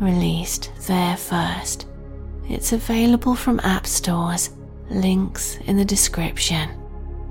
released 0.00 0.70
there 0.86 1.16
first. 1.16 1.86
It's 2.48 2.72
available 2.72 3.34
from 3.34 3.60
app 3.60 3.86
stores, 3.86 4.50
links 4.90 5.56
in 5.66 5.76
the 5.76 5.84
description, 5.84 6.70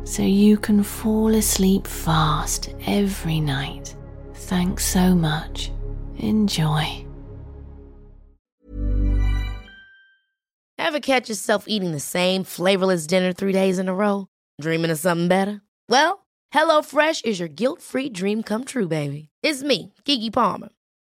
so 0.03 0.21
you 0.21 0.57
can 0.57 0.83
fall 0.83 1.33
asleep 1.33 1.87
fast 1.87 2.73
every 2.85 3.39
night. 3.39 3.95
Thanks 4.33 4.85
so 4.85 5.15
much. 5.15 5.71
Enjoy. 6.17 7.05
Ever 10.77 10.99
catch 10.99 11.27
yourself 11.27 11.65
eating 11.67 11.91
the 11.91 11.99
same 11.99 12.43
flavorless 12.43 13.07
dinner 13.07 13.33
three 13.33 13.51
days 13.51 13.77
in 13.77 13.89
a 13.89 13.93
row? 13.93 14.27
Dreaming 14.61 14.91
of 14.91 14.99
something 14.99 15.27
better? 15.27 15.61
Well, 15.89 16.25
HelloFresh 16.53 17.25
is 17.25 17.39
your 17.39 17.49
guilt 17.49 17.81
free 17.81 18.09
dream 18.09 18.41
come 18.41 18.63
true, 18.63 18.87
baby. 18.87 19.29
It's 19.43 19.63
me, 19.63 19.93
Keke 20.05 20.31
Palmer. 20.31 20.69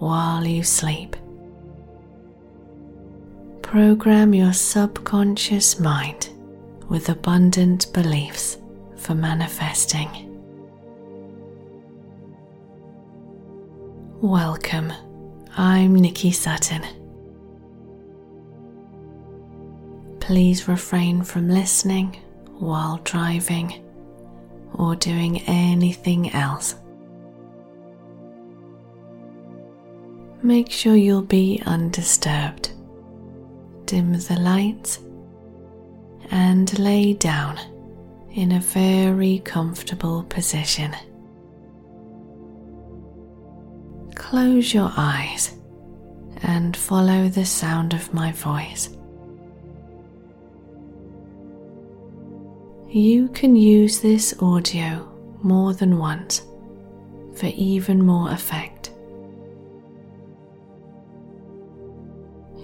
while 0.00 0.46
you 0.46 0.62
sleep. 0.62 1.14
Program 3.60 4.32
your 4.32 4.54
subconscious 4.54 5.78
mind 5.78 6.30
with 6.88 7.10
abundant 7.10 7.92
beliefs 7.92 8.56
for 8.96 9.14
manifesting. 9.14 10.08
Welcome, 14.22 14.90
I'm 15.56 15.94
Nicky 15.94 16.32
Sutton. 16.32 16.82
Please 20.18 20.66
refrain 20.66 21.22
from 21.22 21.50
listening 21.50 22.14
while 22.58 23.00
driving 23.04 23.84
or 24.72 24.96
doing 24.96 25.42
anything 25.42 26.30
else. 26.32 26.74
Make 30.42 30.70
sure 30.70 30.96
you'll 30.96 31.20
be 31.20 31.62
undisturbed. 31.66 32.70
Dim 33.84 34.12
the 34.12 34.38
lights 34.40 34.98
and 36.30 36.78
lay 36.78 37.12
down 37.12 37.58
in 38.32 38.52
a 38.52 38.60
very 38.60 39.40
comfortable 39.40 40.22
position. 40.22 40.96
Close 44.14 44.72
your 44.72 44.90
eyes 44.96 45.54
and 46.42 46.74
follow 46.74 47.28
the 47.28 47.44
sound 47.44 47.92
of 47.92 48.14
my 48.14 48.32
voice. 48.32 48.88
You 52.88 53.28
can 53.28 53.56
use 53.56 54.00
this 54.00 54.34
audio 54.40 55.06
more 55.42 55.74
than 55.74 55.98
once 55.98 56.42
for 57.34 57.46
even 57.46 58.02
more 58.04 58.30
effect. 58.30 58.79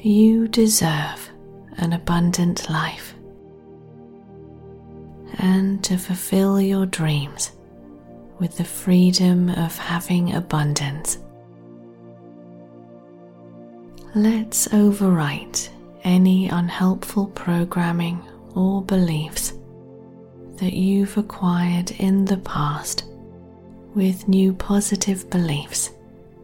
You 0.06 0.46
deserve 0.46 1.32
an 1.78 1.92
abundant 1.92 2.70
life 2.70 3.12
and 5.38 5.82
to 5.82 5.98
fulfill 5.98 6.60
your 6.60 6.86
dreams 6.86 7.50
with 8.38 8.56
the 8.56 8.62
freedom 8.62 9.48
of 9.48 9.76
having 9.76 10.32
abundance. 10.32 11.18
Let's 14.14 14.68
overwrite 14.68 15.70
any 16.04 16.50
unhelpful 16.50 17.26
programming 17.26 18.24
or 18.54 18.82
beliefs 18.82 19.54
that 20.58 20.74
you've 20.74 21.18
acquired 21.18 21.90
in 21.98 22.24
the 22.24 22.38
past 22.38 23.06
with 23.96 24.28
new 24.28 24.52
positive 24.52 25.28
beliefs 25.30 25.90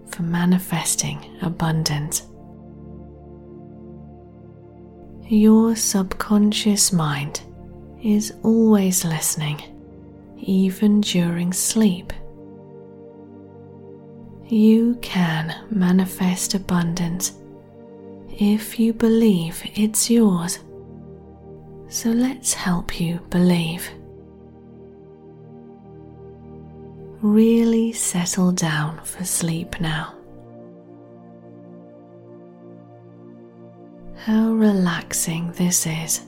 for 0.09 0.25
manifesting 0.25 1.25
abundance. 1.43 2.27
Your 5.33 5.75
subconscious 5.75 6.93
mind 6.93 7.41
is 8.03 8.35
always 8.43 9.03
listening, 9.03 9.63
even 10.37 11.01
during 11.01 11.55
sleep. 11.55 12.13
You 14.47 14.99
can 15.01 15.55
manifest 15.71 16.53
abundance 16.53 17.33
if 18.29 18.79
you 18.79 18.93
believe 18.93 19.63
it's 19.75 20.11
yours. 20.11 20.59
So 21.89 22.11
let's 22.11 22.53
help 22.53 23.01
you 23.01 23.19
believe. 23.31 23.89
Really 27.23 27.93
settle 27.93 28.53
down 28.53 29.01
for 29.03 29.25
sleep 29.25 29.81
now. 29.81 30.13
How 34.25 34.53
relaxing 34.53 35.51
this 35.55 35.85
is 35.85 36.21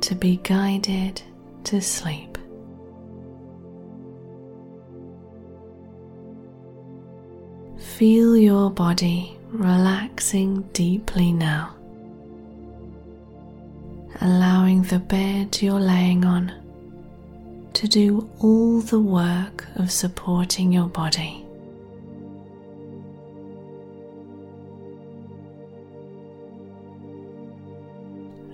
to 0.00 0.14
be 0.14 0.36
guided 0.42 1.20
to 1.64 1.82
sleep. 1.82 2.38
Feel 7.76 8.38
your 8.38 8.70
body 8.70 9.36
relaxing 9.50 10.62
deeply 10.72 11.30
now, 11.30 11.76
allowing 14.22 14.84
the 14.84 14.98
bed 14.98 15.60
you're 15.60 15.78
laying 15.78 16.24
on 16.24 16.50
to 17.74 17.86
do 17.86 18.30
all 18.38 18.80
the 18.80 18.98
work 18.98 19.66
of 19.76 19.92
supporting 19.92 20.72
your 20.72 20.88
body. 20.88 21.44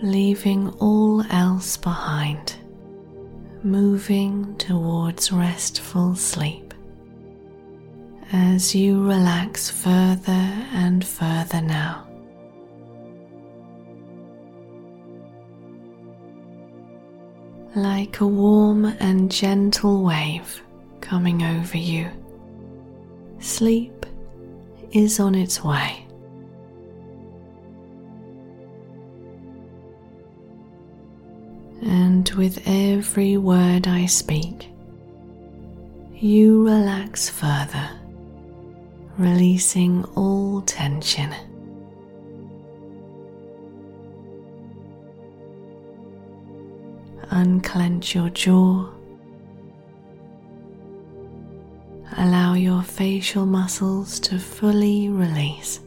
Leaving 0.02 0.68
all 0.78 1.22
else 1.30 1.76
behind, 1.76 2.54
moving 3.62 4.54
towards 4.56 5.32
restful 5.32 6.14
sleep. 6.14 6.74
As 8.32 8.74
you 8.74 9.02
relax 9.06 9.70
further 9.70 10.32
and 10.32 11.04
further 11.04 11.60
now, 11.62 12.06
like 17.74 18.20
a 18.20 18.26
warm 18.26 18.84
and 18.84 19.30
gentle 19.30 20.02
wave 20.02 20.62
coming 21.00 21.42
over 21.42 21.78
you, 21.78 22.10
sleep 23.38 24.04
is 24.92 25.20
on 25.20 25.34
its 25.34 25.62
way. 25.62 26.05
And 31.82 32.28
with 32.30 32.62
every 32.66 33.36
word 33.36 33.86
I 33.86 34.06
speak, 34.06 34.68
you 36.14 36.66
relax 36.66 37.28
further, 37.28 37.90
releasing 39.18 40.04
all 40.16 40.62
tension. 40.62 41.34
Unclench 47.30 48.14
your 48.14 48.30
jaw. 48.30 48.88
Allow 52.16 52.54
your 52.54 52.82
facial 52.82 53.44
muscles 53.44 54.18
to 54.20 54.38
fully 54.38 55.10
release. 55.10 55.80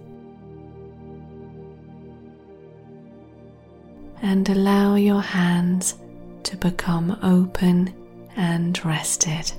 And 4.22 4.48
allow 4.50 4.96
your 4.96 5.22
hands 5.22 5.96
to 6.44 6.58
become 6.58 7.18
open 7.24 7.94
and 8.36 8.84
rested. 8.86 9.52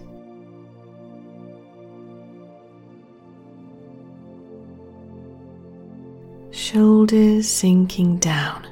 Shoulders 6.50 7.48
sinking 7.48 8.18
down 8.18 8.66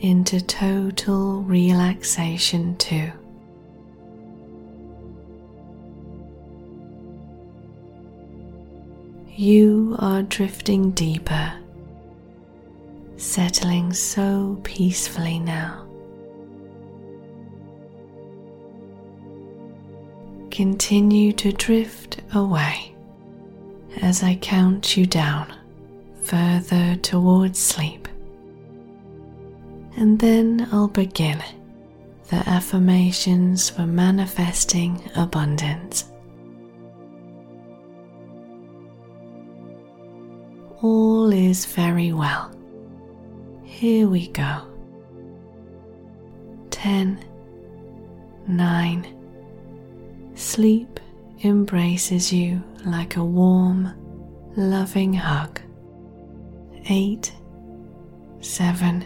into 0.00 0.40
total 0.40 1.42
relaxation 1.42 2.76
too. 2.76 3.12
You 9.34 9.96
are 9.98 10.22
drifting 10.22 10.90
deeper, 10.90 11.54
settling 13.32 13.94
so 13.94 14.60
peacefully 14.62 15.38
now. 15.38 15.88
Continue 20.50 21.32
to 21.32 21.50
drift 21.52 22.20
away 22.34 22.94
as 24.02 24.22
I 24.22 24.34
count 24.34 24.98
you 24.98 25.06
down 25.06 25.50
further 26.24 26.94
towards 26.96 27.58
sleep. 27.58 28.06
And 29.96 30.18
then 30.18 30.68
I'll 30.70 30.88
begin 30.88 31.42
the 32.28 32.46
affirmations 32.46 33.70
for 33.70 33.86
manifesting 33.86 35.10
abundance. 35.16 36.04
All 40.82 41.32
is 41.32 41.64
very 41.64 42.12
well. 42.12 42.52
Here 43.82 44.06
we 44.06 44.28
go. 44.28 44.62
10, 46.70 47.18
9. 48.46 50.32
Sleep 50.36 51.00
embraces 51.42 52.32
you 52.32 52.62
like 52.84 53.16
a 53.16 53.24
warm, 53.24 53.92
loving 54.54 55.12
hug. 55.12 55.60
8, 56.88 57.32
7 58.40 59.04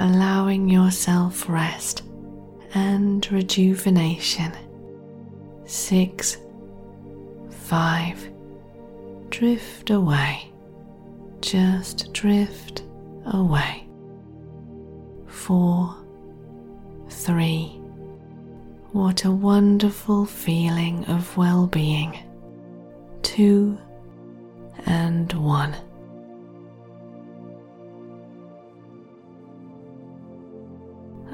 allowing 0.00 0.68
yourself 0.68 1.48
rest 1.48 2.02
and 2.74 3.30
rejuvenation. 3.30 4.52
Six, 5.66 6.38
five, 7.48 8.28
drift 9.30 9.90
away, 9.90 10.50
just 11.40 12.12
drift 12.12 12.82
away. 13.26 13.86
Four, 15.26 15.96
three, 17.08 17.80
what 18.92 19.24
a 19.24 19.30
wonderful 19.30 20.26
feeling 20.26 21.04
of 21.06 21.36
well 21.36 21.66
being. 21.66 22.18
Two, 23.22 23.78
and 24.86 25.32
one. 25.32 25.74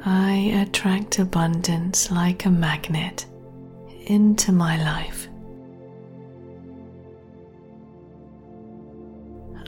I 0.05 0.63
attract 0.63 1.19
abundance 1.19 2.11
like 2.11 2.45
a 2.45 2.51
magnet 2.51 3.27
into 4.07 4.53
my 4.53 4.83
life. 4.83 5.29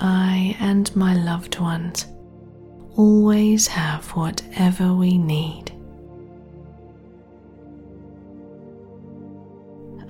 I 0.01 0.57
and 0.61 0.95
my 0.97 1.15
loved 1.15 1.59
ones 1.61 2.07
always 2.97 3.67
have 3.67 4.07
whatever 4.11 4.95
we 4.95 5.19
need. 5.19 5.73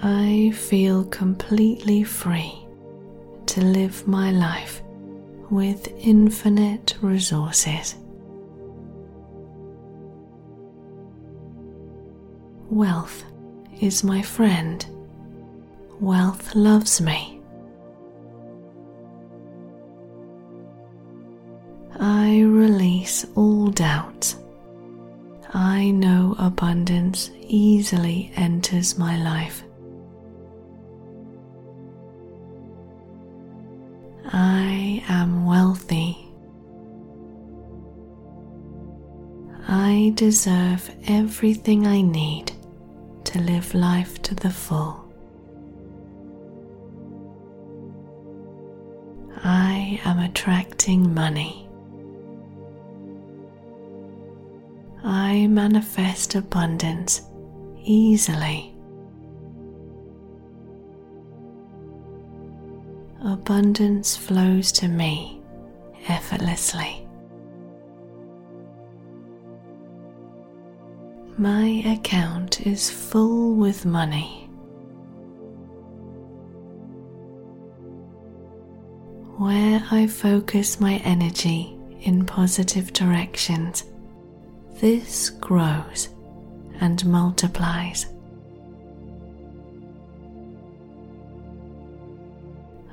I 0.02 0.52
feel 0.54 1.04
completely 1.04 2.04
free 2.04 2.54
to 3.46 3.60
live 3.60 4.06
my 4.06 4.30
life 4.30 4.80
with 5.50 5.88
infinite 5.98 6.96
resources. 7.02 7.96
Wealth 12.70 13.24
is 13.80 14.04
my 14.04 14.22
friend. 14.22 14.86
Wealth 15.98 16.54
loves 16.54 17.00
me. 17.00 17.39
I 22.02 22.40
release 22.40 23.26
all 23.34 23.66
doubts. 23.66 24.36
I 25.52 25.90
know 25.90 26.34
abundance 26.38 27.30
easily 27.42 28.32
enters 28.36 28.96
my 28.96 29.22
life. 29.22 29.62
I 34.32 35.04
am 35.08 35.44
wealthy. 35.44 36.16
I 39.68 40.12
deserve 40.14 40.90
everything 41.06 41.86
I 41.86 42.00
need 42.00 42.52
to 43.24 43.40
live 43.40 43.74
life 43.74 44.22
to 44.22 44.34
the 44.34 44.48
full. 44.48 45.04
I 49.44 50.00
am 50.04 50.18
attracting 50.18 51.12
money. 51.12 51.69
I 55.02 55.46
manifest 55.46 56.34
abundance 56.34 57.22
easily. 57.82 58.74
Abundance 63.24 64.16
flows 64.16 64.72
to 64.72 64.88
me 64.88 65.40
effortlessly. 66.08 67.06
My 71.38 71.82
account 71.86 72.66
is 72.66 72.90
full 72.90 73.54
with 73.54 73.86
money. 73.86 74.48
Where 79.38 79.82
I 79.90 80.06
focus 80.06 80.80
my 80.80 80.96
energy 80.96 81.78
in 82.02 82.26
positive 82.26 82.92
directions, 82.92 83.84
this 84.80 85.28
grows 85.28 86.08
and 86.80 87.04
multiplies. 87.04 88.06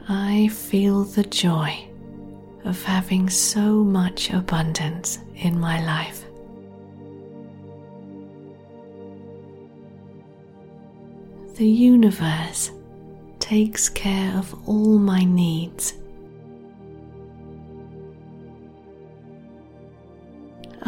I 0.09 0.49
feel 0.49 1.03
the 1.05 1.23
joy 1.23 1.87
of 2.65 2.83
having 2.83 3.29
so 3.29 3.83
much 3.83 4.31
abundance 4.31 5.19
in 5.35 5.57
my 5.59 5.83
life. 5.85 6.25
The 11.55 11.67
universe 11.67 12.71
takes 13.39 13.87
care 13.87 14.37
of 14.37 14.53
all 14.67 14.99
my 14.99 15.23
needs. 15.23 15.93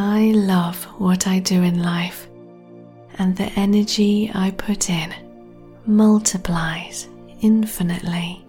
I 0.02 0.32
love 0.32 0.86
what 0.98 1.28
I 1.28 1.40
do 1.40 1.62
in 1.62 1.84
life, 1.84 2.30
and 3.18 3.36
the 3.36 3.52
energy 3.60 4.32
I 4.34 4.52
put 4.52 4.90
in 4.90 5.14
multiplies 5.86 7.10
infinitely. 7.42 8.46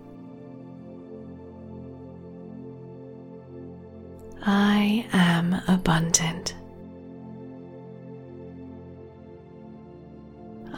I 4.42 5.04
am 5.12 5.61
abundant. 5.66 6.54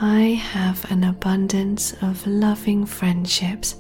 I 0.01 0.21
have 0.21 0.91
an 0.91 1.05
abundance 1.05 1.93
of 2.01 2.27
loving 2.27 2.87
friendships 2.87 3.77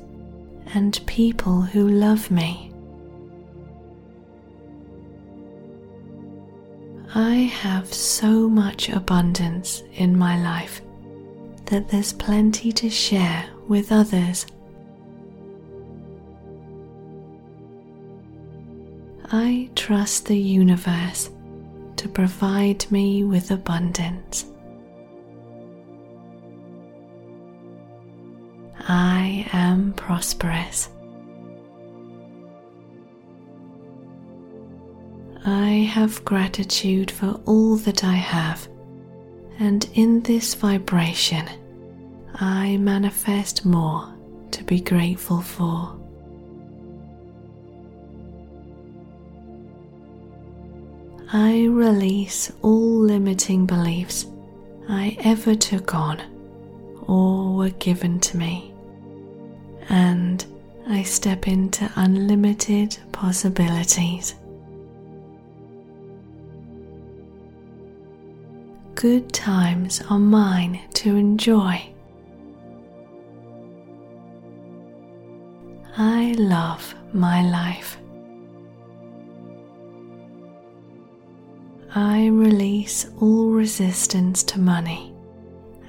and 0.75 1.01
people 1.07 1.63
who 1.63 1.89
love 1.89 2.31
me. 2.31 2.72
I 7.15 7.35
have 7.35 7.93
so 7.93 8.49
much 8.49 8.89
abundance 8.89 9.83
in 9.95 10.17
my 10.17 10.41
life 10.43 10.81
that 11.67 11.89
there's 11.89 12.15
plenty 12.15 12.73
to 12.73 12.89
share 12.89 13.51
with 13.69 13.93
others. 13.93 14.47
I 19.31 19.69
trust 19.75 20.27
the 20.27 20.39
universe 20.39 21.29
to 21.97 22.09
provide 22.09 22.91
me 22.91 23.25
with 23.25 23.51
abundance. 23.51 24.47
I 28.89 29.47
am 29.53 29.93
prosperous. 29.93 30.89
I 35.45 35.71
have 35.93 36.25
gratitude 36.25 37.11
for 37.11 37.41
all 37.47 37.77
that 37.79 38.05
I 38.05 38.15
have, 38.15 38.69
and 39.59 39.89
in 39.95 40.23
this 40.23 40.55
vibration, 40.55 41.49
I 42.35 42.77
manifest 42.77 43.65
more 43.65 44.15
to 44.53 44.63
be 44.63 44.81
grateful 44.81 45.41
for. 45.41 45.99
I 51.33 51.65
release 51.65 52.53
all 52.63 53.01
limiting 53.01 53.67
beliefs 53.67 54.27
I 54.89 55.17
ever 55.25 55.55
took 55.57 55.95
on 55.95 56.21
or 57.09 57.57
were 57.57 57.71
given 57.71 58.21
to 58.21 58.37
me, 58.37 58.73
and 59.89 60.45
I 60.89 61.03
step 61.03 61.49
into 61.49 61.91
unlimited 61.97 62.97
possibilities. 63.11 64.37
Good 69.03 69.33
times 69.33 70.01
are 70.11 70.19
mine 70.21 70.81
to 70.95 71.17
enjoy. 71.17 71.93
I 75.97 76.37
love 76.39 76.95
my 77.13 77.43
life. 77.43 77.99
I 81.93 82.29
release 82.29 83.11
all 83.19 83.51
resistance 83.51 84.45
to 84.45 84.61
money 84.61 85.13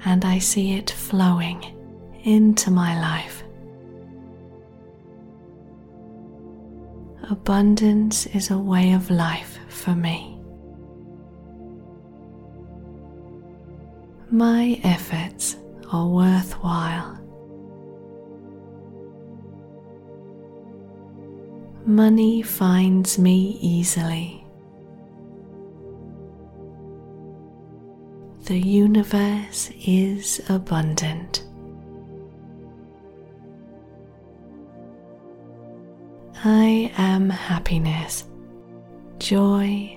and 0.04 0.24
I 0.24 0.40
see 0.40 0.72
it 0.72 0.90
flowing 0.90 1.62
into 2.24 2.72
my 2.72 3.00
life. 3.00 3.44
Abundance 7.30 8.26
is 8.26 8.50
a 8.50 8.58
way 8.58 8.90
of 8.90 9.08
life 9.08 9.60
for 9.68 9.94
me. 9.94 10.33
My 14.34 14.80
efforts 14.82 15.58
are 15.92 16.08
worthwhile. 16.08 17.20
Money 21.86 22.42
finds 22.42 23.16
me 23.16 23.56
easily. 23.60 24.44
The 28.46 28.58
universe 28.58 29.70
is 29.86 30.40
abundant. 30.48 31.44
I 36.42 36.92
am 36.98 37.30
happiness, 37.30 38.24
joy, 39.20 39.96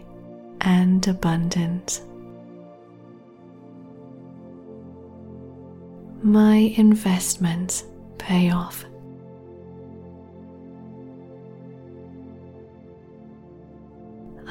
and 0.62 1.08
abundance. 1.08 2.04
My 6.28 6.74
investments 6.76 7.86
pay 8.18 8.52
off. 8.52 8.84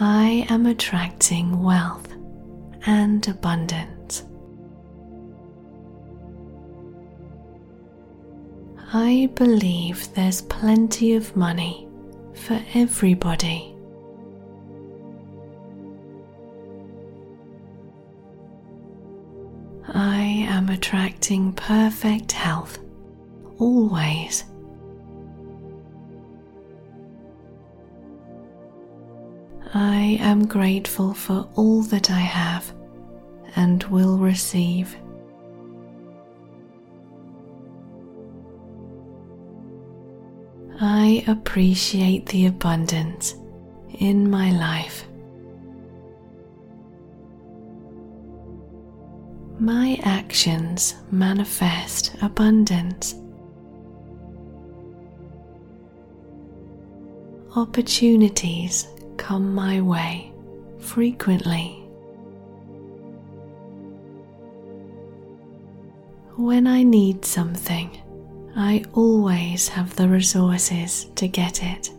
I 0.00 0.46
am 0.48 0.64
attracting 0.64 1.62
wealth 1.62 2.10
and 2.86 3.28
abundance. 3.28 4.24
I 8.94 9.28
believe 9.34 10.14
there's 10.14 10.40
plenty 10.40 11.12
of 11.12 11.36
money 11.36 11.86
for 12.32 12.58
everybody. 12.72 13.75
I 19.88 20.46
am 20.48 20.68
attracting 20.68 21.52
perfect 21.52 22.32
health 22.32 22.78
always. 23.58 24.44
I 29.74 30.18
am 30.20 30.46
grateful 30.46 31.14
for 31.14 31.48
all 31.54 31.82
that 31.82 32.10
I 32.10 32.20
have 32.20 32.72
and 33.56 33.82
will 33.84 34.18
receive. 34.18 34.96
I 40.80 41.24
appreciate 41.26 42.26
the 42.26 42.46
abundance 42.46 43.34
in 43.98 44.28
my 44.28 44.50
life. 44.50 45.06
My 49.58 49.98
actions 50.02 50.94
manifest 51.10 52.14
abundance. 52.20 53.14
Opportunities 57.54 58.86
come 59.16 59.54
my 59.54 59.80
way 59.80 60.30
frequently. 60.78 61.82
When 66.36 66.66
I 66.66 66.82
need 66.82 67.24
something, 67.24 67.98
I 68.54 68.84
always 68.92 69.68
have 69.68 69.96
the 69.96 70.06
resources 70.06 71.06
to 71.14 71.28
get 71.28 71.62
it. 71.62 71.90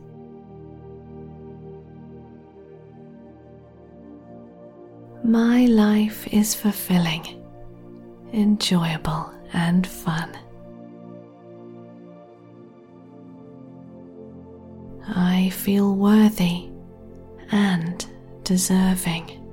My 5.23 5.65
life 5.65 6.31
is 6.31 6.53
fulfilling, 6.53 7.43
enjoyable, 8.33 9.31
and 9.53 9.85
fun. 9.87 10.37
I 15.07 15.49
feel 15.49 15.95
worthy 15.95 16.69
and 17.51 18.05
deserving. 18.43 19.43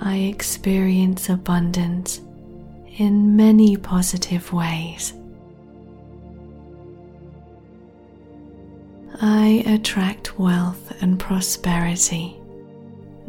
I 0.00 0.16
experience 0.16 1.28
abundance 1.28 2.20
in 2.98 3.36
many 3.36 3.76
positive 3.76 4.52
ways. 4.52 5.14
I 9.20 9.64
attract 9.66 10.38
wealth 10.38 10.92
and 11.02 11.18
prosperity 11.18 12.37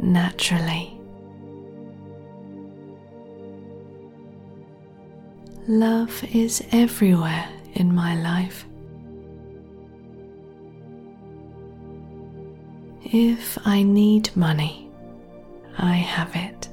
naturally. 0.02 1.00
Love 5.68 6.24
is 6.34 6.64
everywhere 6.72 7.48
in 7.74 7.94
my 7.94 8.16
life. 8.22 8.66
If 13.04 13.58
I 13.66 13.84
need 13.84 14.36
money, 14.36 14.90
I 15.78 15.94
have 15.94 16.36
it. 16.36 16.70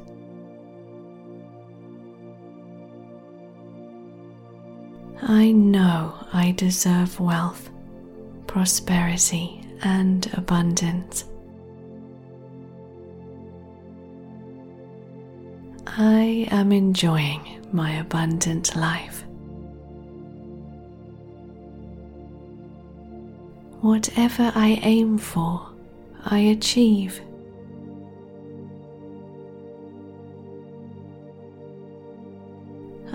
I 5.22 5.52
know 5.52 6.14
I 6.32 6.52
deserve 6.52 7.18
wealth, 7.20 7.70
prosperity, 8.46 9.62
and 9.82 10.30
abundance. 10.34 11.24
I 15.86 16.46
am 16.50 16.72
enjoying 16.72 17.64
my 17.72 17.92
abundant 17.92 18.76
life. 18.76 19.24
Whatever 23.80 24.52
I 24.54 24.80
aim 24.82 25.16
for, 25.16 25.66
I 26.24 26.38
achieve. 26.38 27.20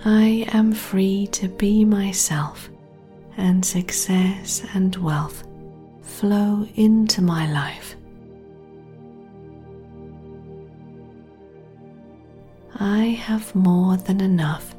I 0.06 0.48
am 0.54 0.72
free 0.72 1.28
to 1.34 1.48
be 1.48 1.86
myself, 1.86 2.70
and 3.38 3.64
success 3.64 4.66
and 4.74 4.96
wealth 4.96 5.44
flow 6.02 6.68
into 6.76 7.22
my 7.22 7.52
life. 7.52 7.96
I 12.80 13.06
have 13.26 13.54
more 13.54 13.98
than 13.98 14.22
enough 14.22 14.76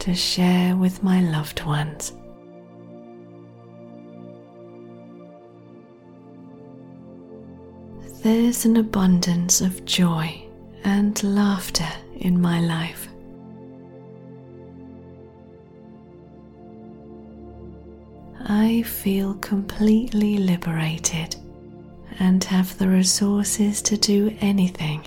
to 0.00 0.14
share 0.14 0.76
with 0.76 1.02
my 1.02 1.20
loved 1.20 1.64
ones. 1.64 2.12
There's 8.22 8.66
an 8.66 8.76
abundance 8.76 9.60
of 9.60 9.84
joy 9.84 10.46
and 10.84 11.22
laughter 11.22 11.88
in 12.16 12.40
my 12.40 12.60
life. 12.60 13.08
I 18.46 18.82
feel 18.82 19.34
completely 19.34 20.36
liberated 20.38 21.36
and 22.18 22.42
have 22.44 22.76
the 22.78 22.88
resources 22.88 23.80
to 23.82 23.96
do 23.96 24.36
anything 24.40 25.06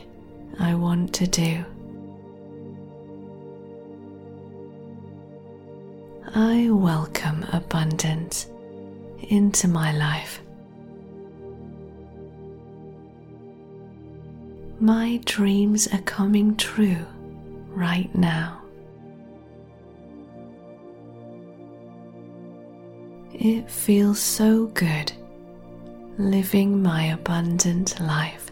I 0.60 0.74
want 0.76 1.14
to 1.16 1.28
do. 1.28 1.64
I 6.36 6.68
welcome 6.72 7.46
abundance 7.54 8.48
into 9.30 9.68
my 9.68 9.92
life. 9.92 10.42
My 14.80 15.22
dreams 15.26 15.88
are 15.94 16.02
coming 16.02 16.56
true 16.58 17.06
right 17.68 18.14
now. 18.16 18.64
It 23.36 23.70
feels 23.70 24.20
so 24.20 24.66
good 24.68 25.12
living 26.18 26.82
my 26.82 27.06
abundant 27.12 28.00
life. 28.00 28.52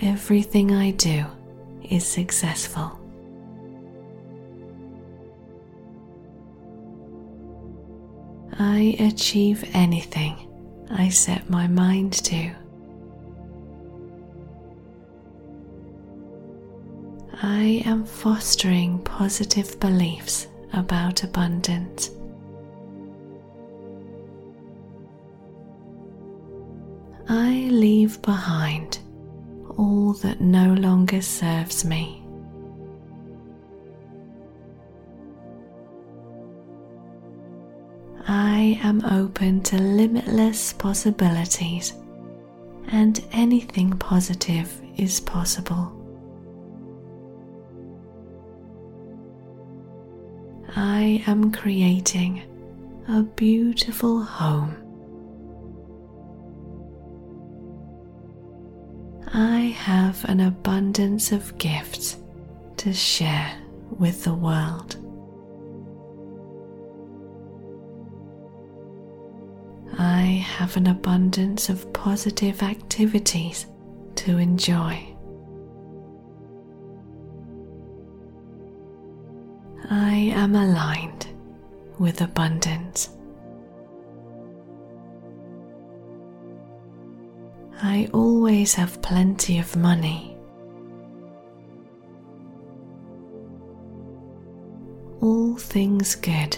Everything 0.00 0.72
I 0.72 0.92
do 0.92 1.24
is 1.90 2.06
successful. 2.06 3.01
I 8.64 8.94
achieve 9.00 9.68
anything 9.74 10.36
I 10.88 11.08
set 11.08 11.50
my 11.50 11.66
mind 11.66 12.12
to. 12.12 12.52
I 17.42 17.82
am 17.84 18.04
fostering 18.04 19.00
positive 19.00 19.80
beliefs 19.80 20.46
about 20.72 21.24
abundance. 21.24 22.12
I 27.28 27.66
leave 27.68 28.22
behind 28.22 29.00
all 29.76 30.12
that 30.22 30.40
no 30.40 30.72
longer 30.74 31.20
serves 31.20 31.84
me. 31.84 32.21
I 38.28 38.78
am 38.82 39.04
open 39.04 39.62
to 39.64 39.76
limitless 39.76 40.72
possibilities, 40.72 41.94
and 42.88 43.22
anything 43.32 43.90
positive 43.98 44.80
is 44.96 45.20
possible. 45.20 45.98
I 50.76 51.22
am 51.26 51.50
creating 51.52 52.42
a 53.08 53.22
beautiful 53.22 54.22
home. 54.22 54.76
I 59.34 59.74
have 59.76 60.24
an 60.26 60.40
abundance 60.40 61.32
of 61.32 61.56
gifts 61.58 62.18
to 62.78 62.92
share 62.92 63.52
with 63.98 64.24
the 64.24 64.34
world. 64.34 64.96
I 70.22 70.26
have 70.26 70.76
an 70.76 70.86
abundance 70.86 71.68
of 71.68 71.92
positive 71.92 72.62
activities 72.62 73.66
to 74.14 74.38
enjoy. 74.38 75.04
I 79.90 80.14
am 80.42 80.54
aligned 80.54 81.26
with 81.98 82.20
abundance. 82.20 83.10
I 87.82 88.08
always 88.12 88.74
have 88.74 89.02
plenty 89.02 89.58
of 89.58 89.74
money. 89.74 90.36
All 95.20 95.56
things 95.56 96.14
good 96.14 96.56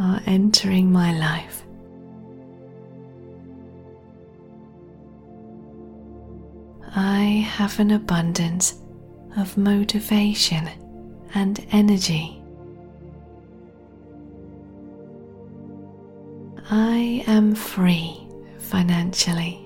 are 0.00 0.22
entering 0.24 0.90
my 0.90 1.12
life. 1.12 1.67
I 7.00 7.46
have 7.52 7.78
an 7.78 7.92
abundance 7.92 8.74
of 9.36 9.56
motivation 9.56 10.68
and 11.32 11.64
energy. 11.70 12.42
I 16.68 17.22
am 17.28 17.54
free 17.54 18.26
financially. 18.58 19.64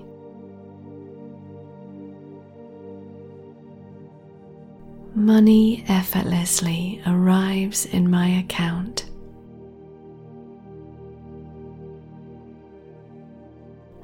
Money 5.15 5.83
effortlessly 5.87 7.01
arrives 7.07 7.87
in 7.87 8.11
my 8.11 8.27
account. 8.27 9.09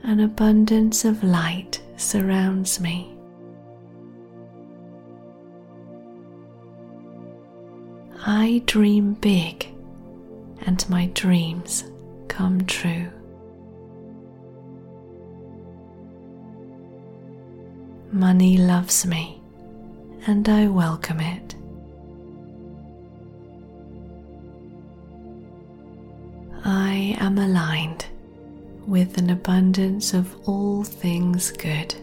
An 0.01 0.19
abundance 0.19 1.05
of 1.05 1.23
light 1.23 1.79
surrounds 1.95 2.79
me. 2.79 3.17
I 8.31 8.61
dream 8.67 9.15
big 9.15 9.67
and 10.61 10.87
my 10.87 11.07
dreams 11.15 11.83
come 12.27 12.63
true. 12.67 13.09
Money 18.11 18.57
loves 18.57 19.07
me 19.07 19.41
and 20.27 20.47
I 20.47 20.67
welcome 20.67 21.19
it. 21.19 21.55
I 26.63 27.17
am 27.19 27.39
aligned 27.39 28.05
with 28.85 29.17
an 29.17 29.31
abundance 29.31 30.13
of 30.13 30.35
all 30.47 30.83
things 30.83 31.49
good. 31.49 31.95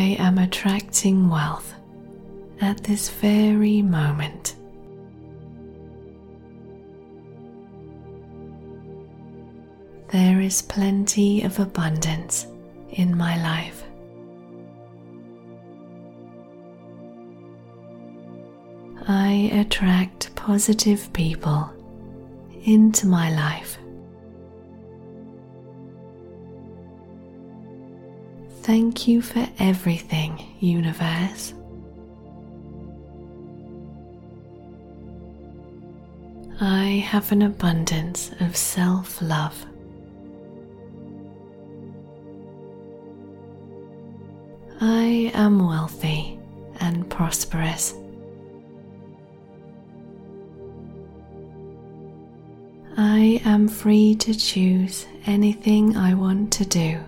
I 0.00 0.16
am 0.18 0.38
attracting 0.38 1.28
wealth 1.28 1.74
at 2.62 2.82
this 2.84 3.10
very 3.10 3.82
moment. 3.82 4.56
There 10.08 10.40
is 10.40 10.62
plenty 10.62 11.42
of 11.42 11.58
abundance 11.58 12.46
in 12.88 13.14
my 13.14 13.36
life. 13.42 13.84
I 19.06 19.50
attract 19.52 20.34
positive 20.34 21.12
people 21.12 21.70
into 22.64 23.06
my 23.06 23.30
life. 23.34 23.76
Thank 28.70 29.08
you 29.08 29.20
for 29.20 29.48
everything, 29.58 30.40
Universe. 30.60 31.54
I 36.60 37.04
have 37.04 37.32
an 37.32 37.42
abundance 37.42 38.30
of 38.38 38.56
self 38.56 39.20
love. 39.20 39.66
I 44.80 45.32
am 45.34 45.66
wealthy 45.66 46.38
and 46.78 47.10
prosperous. 47.10 47.94
I 52.96 53.42
am 53.44 53.66
free 53.66 54.14
to 54.14 54.32
choose 54.32 55.06
anything 55.26 55.96
I 55.96 56.14
want 56.14 56.52
to 56.52 56.64
do 56.64 57.00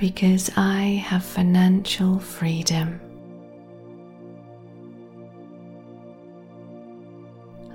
because 0.00 0.50
I 0.56 1.04
have 1.04 1.22
financial 1.22 2.18
freedom. 2.18 2.98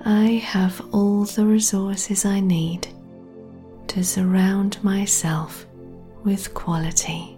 I 0.03 0.41
have 0.43 0.81
all 0.91 1.25
the 1.25 1.45
resources 1.45 2.25
I 2.25 2.39
need 2.39 2.87
to 3.89 4.03
surround 4.03 4.83
myself 4.83 5.67
with 6.23 6.51
quality. 6.55 7.37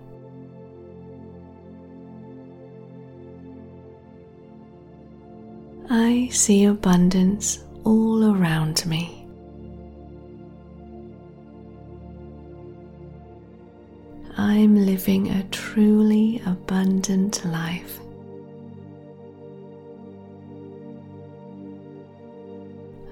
I 5.90 6.30
see 6.32 6.64
abundance 6.64 7.66
all 7.84 8.34
around 8.34 8.86
me. 8.86 9.17
I'm 14.50 14.86
living 14.86 15.30
a 15.30 15.44
truly 15.50 16.42
abundant 16.46 17.44
life. 17.46 18.00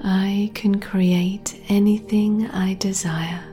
I 0.01 0.49
can 0.53 0.79
create 0.79 1.59
anything 1.67 2.49
I 2.51 2.75
desire. 2.75 3.43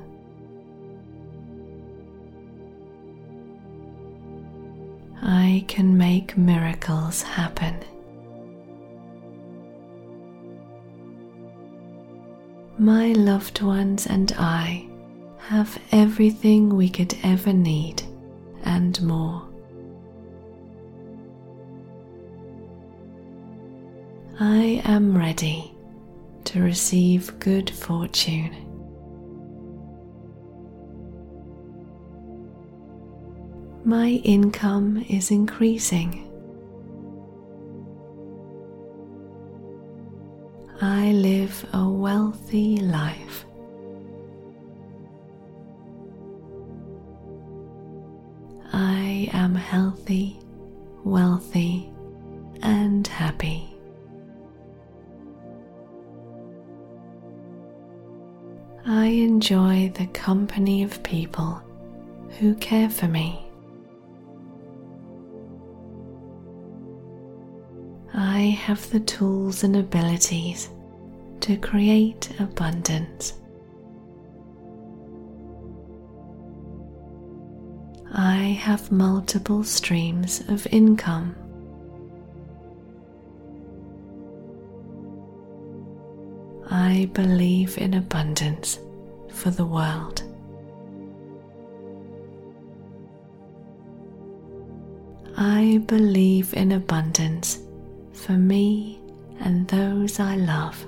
I 5.20 5.64
can 5.66 5.98
make 5.98 6.36
miracles 6.38 7.22
happen. 7.22 7.80
My 12.78 13.08
loved 13.14 13.60
ones 13.60 14.06
and 14.06 14.32
I 14.38 14.88
have 15.46 15.76
everything 15.90 16.76
we 16.76 16.88
could 16.88 17.14
ever 17.24 17.52
need 17.52 18.00
and 18.64 19.02
more. 19.02 19.42
I 24.38 24.80
am 24.84 25.16
ready 25.18 25.74
to 26.44 26.62
receive 26.62 27.38
good 27.40 27.68
fortune. 27.70 28.54
My 33.84 34.10
income 34.24 35.04
is 35.08 35.32
increasing. 35.32 36.28
I 40.80 41.10
live 41.12 41.66
a 41.72 41.88
wealthy 41.88 42.76
life. 42.76 43.44
I 49.30 49.38
am 49.38 49.54
healthy, 49.54 50.40
wealthy, 51.04 51.92
and 52.62 53.06
happy. 53.06 53.68
I 58.84 59.06
enjoy 59.06 59.92
the 59.94 60.06
company 60.08 60.82
of 60.82 61.02
people 61.04 61.62
who 62.38 62.54
care 62.56 62.90
for 62.90 63.06
me. 63.06 63.38
I 68.14 68.40
have 68.40 68.90
the 68.90 69.00
tools 69.00 69.62
and 69.62 69.76
abilities 69.76 70.68
to 71.40 71.56
create 71.58 72.28
abundance. 72.40 73.34
I 78.14 78.58
have 78.60 78.92
multiple 78.92 79.64
streams 79.64 80.40
of 80.48 80.66
income. 80.70 81.34
I 86.70 87.08
believe 87.14 87.78
in 87.78 87.94
abundance 87.94 88.78
for 89.30 89.48
the 89.48 89.64
world. 89.64 90.22
I 95.38 95.82
believe 95.86 96.52
in 96.52 96.72
abundance 96.72 97.60
for 98.12 98.32
me 98.32 99.00
and 99.40 99.66
those 99.68 100.20
I 100.20 100.36
love. 100.36 100.84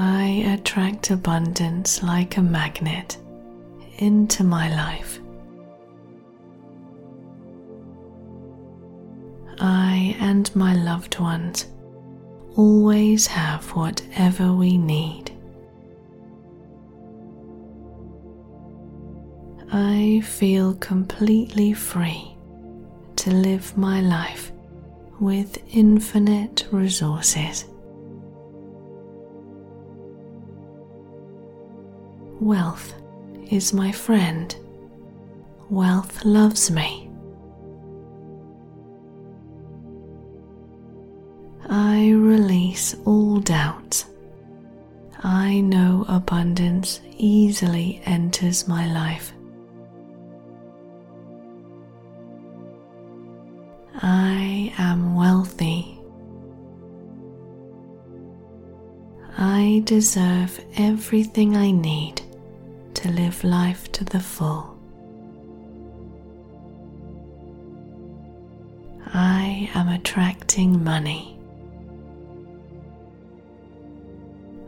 I 0.00 0.44
attract 0.54 1.10
abundance 1.10 2.04
like 2.04 2.36
a 2.36 2.40
magnet 2.40 3.18
into 3.96 4.44
my 4.44 4.72
life. 4.72 5.18
I 9.58 10.14
and 10.20 10.54
my 10.54 10.76
loved 10.76 11.18
ones 11.18 11.66
always 12.54 13.26
have 13.26 13.64
whatever 13.70 14.52
we 14.52 14.78
need. 14.78 15.32
I 19.72 20.22
feel 20.24 20.74
completely 20.74 21.72
free 21.72 22.36
to 23.16 23.32
live 23.32 23.76
my 23.76 24.00
life 24.00 24.52
with 25.18 25.58
infinite 25.74 26.68
resources. 26.70 27.64
Wealth 32.40 32.94
is 33.50 33.72
my 33.72 33.90
friend. 33.90 34.54
Wealth 35.70 36.24
loves 36.24 36.70
me. 36.70 37.10
I 41.68 42.10
release 42.10 42.94
all 43.04 43.40
doubts. 43.40 44.06
I 45.24 45.60
know 45.62 46.04
abundance 46.08 47.00
easily 47.16 48.00
enters 48.04 48.68
my 48.68 48.86
life. 48.92 49.32
I 54.00 54.72
am 54.78 55.16
wealthy. 55.16 55.98
I 59.36 59.82
deserve 59.84 60.64
everything 60.76 61.56
I 61.56 61.72
need 61.72 62.22
to 62.98 63.08
live 63.12 63.44
life 63.44 63.92
to 63.92 64.04
the 64.04 64.18
full. 64.18 64.76
I 69.14 69.70
am 69.72 69.86
attracting 69.86 70.82
money. 70.82 71.38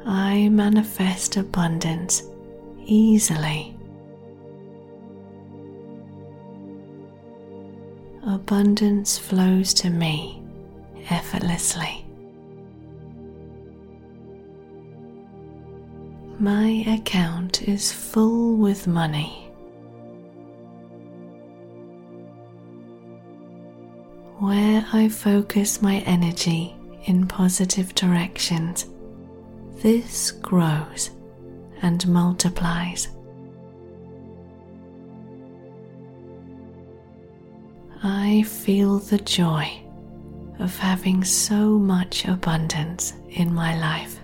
I 0.06 0.48
manifest 0.48 1.36
abundance 1.36 2.22
easily. 2.86 3.76
Abundance 8.24 9.18
flows 9.18 9.74
to 9.74 9.90
me 9.90 10.40
effortlessly. 11.10 12.06
My 16.40 16.84
account 16.86 17.68
is 17.68 17.92
full 17.92 18.56
with 18.56 18.86
money. 18.86 19.52
Where 24.38 24.82
I 24.90 25.10
focus 25.10 25.82
my 25.82 25.96
energy 26.06 26.74
in 27.04 27.26
positive 27.26 27.94
directions, 27.94 28.86
this 29.82 30.30
grows 30.30 31.10
and 31.82 32.08
multiplies. 32.08 33.08
I 38.02 38.44
feel 38.44 38.98
the 38.98 39.18
joy 39.18 39.70
of 40.58 40.74
having 40.78 41.22
so 41.22 41.78
much 41.78 42.24
abundance 42.24 43.12
in 43.28 43.52
my 43.52 43.78
life. 43.78 44.19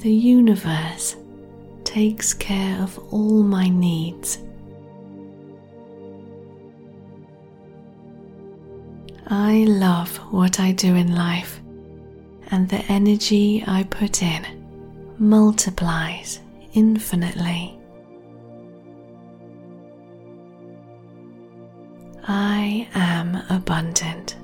The 0.00 0.10
universe 0.10 1.14
takes 1.84 2.32
care 2.32 2.80
of 2.80 2.98
all 3.12 3.42
my 3.42 3.68
needs. 3.68 4.38
I 9.26 9.64
love 9.68 10.16
what 10.32 10.58
I 10.58 10.72
do 10.72 10.94
in 10.94 11.14
life, 11.14 11.60
and 12.50 12.66
the 12.66 12.82
energy 12.88 13.62
I 13.66 13.82
put 13.82 14.22
in 14.22 14.42
multiplies 15.18 16.40
infinitely. 16.72 17.78
I 22.26 22.88
am 22.94 23.36
abundant. 23.50 24.39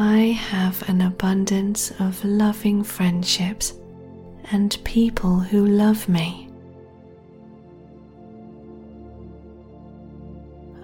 I 0.00 0.18
have 0.28 0.88
an 0.88 1.00
abundance 1.00 1.90
of 1.98 2.24
loving 2.24 2.84
friendships 2.84 3.74
and 4.52 4.78
people 4.84 5.40
who 5.40 5.66
love 5.66 6.08
me. 6.08 6.48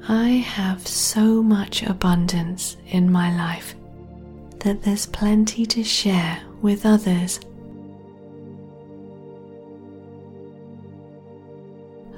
I 0.09 0.31
have 0.31 0.85
so 0.89 1.45
much 1.45 1.85
abundance 1.85 2.77
in 2.89 3.13
my 3.13 3.33
life 3.37 3.77
that 4.59 4.83
there's 4.83 5.07
plenty 5.07 5.65
to 5.65 5.85
share 5.85 6.43
with 6.61 6.85
others. 6.85 7.39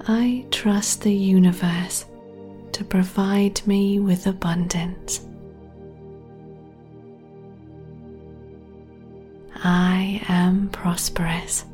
I 0.08 0.46
trust 0.50 1.02
the 1.02 1.14
universe 1.14 2.06
to 2.72 2.84
provide 2.84 3.60
me 3.66 3.98
with 3.98 4.26
abundance. 4.26 5.26
I 9.64 10.22
am 10.28 10.68
prosperous. 10.70 11.64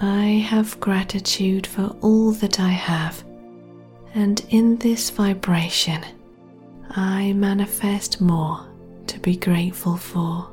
I 0.00 0.44
have 0.48 0.78
gratitude 0.80 1.66
for 1.66 1.96
all 2.02 2.32
that 2.32 2.60
I 2.60 2.68
have, 2.68 3.24
and 4.14 4.44
in 4.50 4.76
this 4.78 5.10
vibration, 5.10 6.04
I 6.90 7.32
manifest 7.32 8.20
more 8.20 8.66
to 9.06 9.18
be 9.20 9.36
grateful 9.36 9.96
for. 9.96 10.50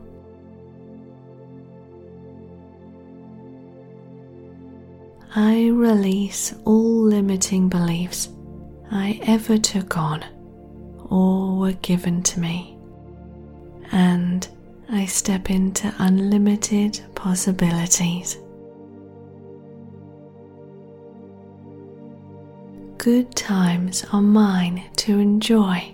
I 5.36 5.70
release 5.70 6.54
all 6.64 7.02
limiting 7.04 7.68
beliefs 7.68 8.30
I 8.92 9.20
ever 9.24 9.58
took 9.58 9.98
on 9.98 10.24
or 11.10 11.58
were 11.58 11.74
given 11.74 12.22
to 12.24 12.40
me, 12.40 12.73
and 13.94 14.46
I 14.90 15.06
step 15.06 15.50
into 15.50 15.94
unlimited 16.00 17.00
possibilities. 17.16 18.38
good 23.04 23.36
times 23.36 24.06
are 24.14 24.22
mine 24.22 24.82
to 24.96 25.20
enjoy. 25.20 25.94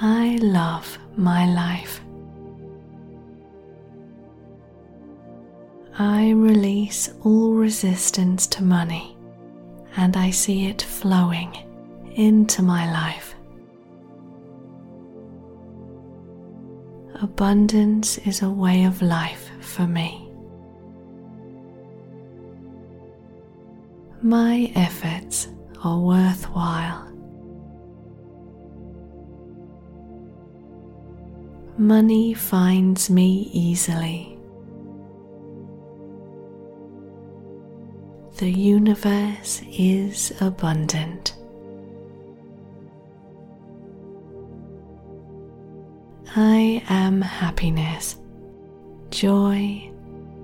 I 0.00 0.38
love 0.40 0.98
my 1.14 1.44
life. 1.44 2.00
I 5.98 6.30
release 6.30 7.12
all 7.24 7.52
resistance 7.52 8.46
to 8.46 8.64
money 8.64 9.18
and 9.98 10.16
I 10.16 10.30
see 10.30 10.64
it 10.68 10.80
flowing 10.80 11.54
into 12.14 12.62
my 12.62 12.90
life. 12.90 13.33
Abundance 17.22 18.18
is 18.18 18.42
a 18.42 18.50
way 18.50 18.84
of 18.84 19.00
life 19.02 19.50
for 19.60 19.86
me. 19.86 20.24
my 24.24 24.72
efforts 24.74 25.48
are 25.82 25.98
worthwhile. 25.98 27.12
Money 31.76 32.32
finds 32.32 33.10
me 33.10 33.50
easily. 33.52 34.38
The 38.38 38.50
universe 38.50 39.60
is 39.68 40.32
abundant. 40.40 41.34
I 46.36 46.82
am 46.88 47.20
happiness, 47.20 48.16
joy, 49.10 49.90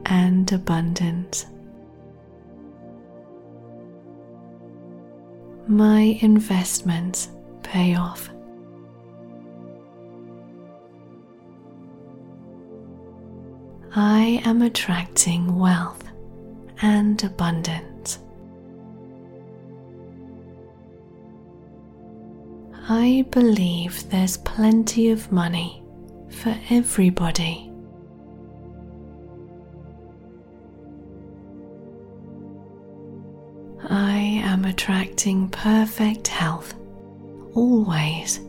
and 0.07 0.50
abundance. 0.53 1.46
my 5.70 6.18
investments 6.20 7.29
pay 7.62 7.94
off. 7.94 8.29
I 13.94 14.42
am 14.44 14.62
attracting 14.62 15.57
wealth 15.57 16.03
and 16.83 17.22
abundance. 17.22 18.18
I 22.88 23.24
believe 23.31 24.11
there's 24.11 24.38
plenty 24.38 25.11
of 25.11 25.31
money 25.31 25.80
for 26.31 26.57
everybody. 26.71 27.71
I 33.88 34.19
am 34.45 34.64
attracting 34.64 35.49
perfect 35.49 36.29
health 36.29 36.75
always. 37.55 38.40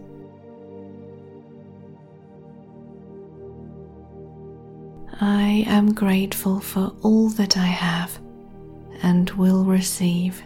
I 5.20 5.64
am 5.68 5.94
grateful 5.94 6.60
for 6.60 6.94
all 7.02 7.30
that 7.30 7.58
I 7.58 7.66
have 7.66 8.20
and 9.04 9.30
will 9.32 9.64
receive. 9.64 10.42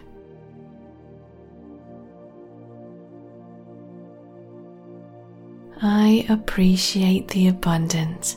I 5.82 6.26
appreciate 6.28 7.28
the 7.28 7.48
abundance 7.48 8.36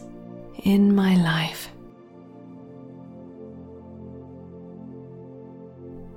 in 0.64 0.94
my 0.94 1.16
life. 1.16 1.70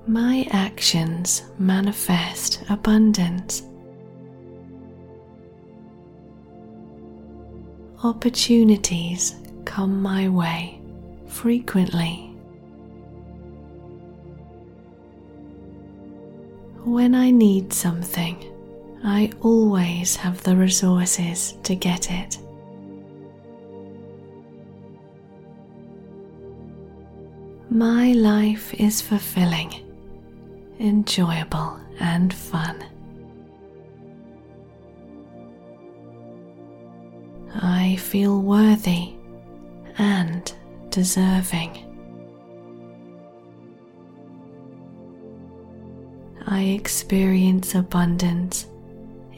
my 0.07 0.47
actions 0.51 1.43
manifest 1.59 2.63
abundance. 2.69 3.63
Opportunities 8.03 9.37
come 9.65 10.03
my 10.03 10.29
way 10.29 10.81
frequently. 11.27 12.29
When 16.85 17.15
I 17.15 17.31
need 17.31 17.73
something, 17.73 18.52
I 19.05 19.33
always 19.41 20.17
have 20.17 20.43
the 20.43 20.57
resources 20.57 21.57
to 21.65 21.75
get 21.75 22.11
it. 22.11 22.39
My 27.71 28.13
life 28.13 28.75
is 28.75 29.01
fulfilling 29.01 29.83
enjoyable, 30.83 31.79
and 32.01 32.35
fun. 32.35 32.85
I 37.55 37.97
feel 37.97 38.43
worthy 38.43 39.15
and 39.99 40.53
deserving. 40.91 41.89
I 46.47 46.63
experience 46.63 47.75
abundance 47.75 48.67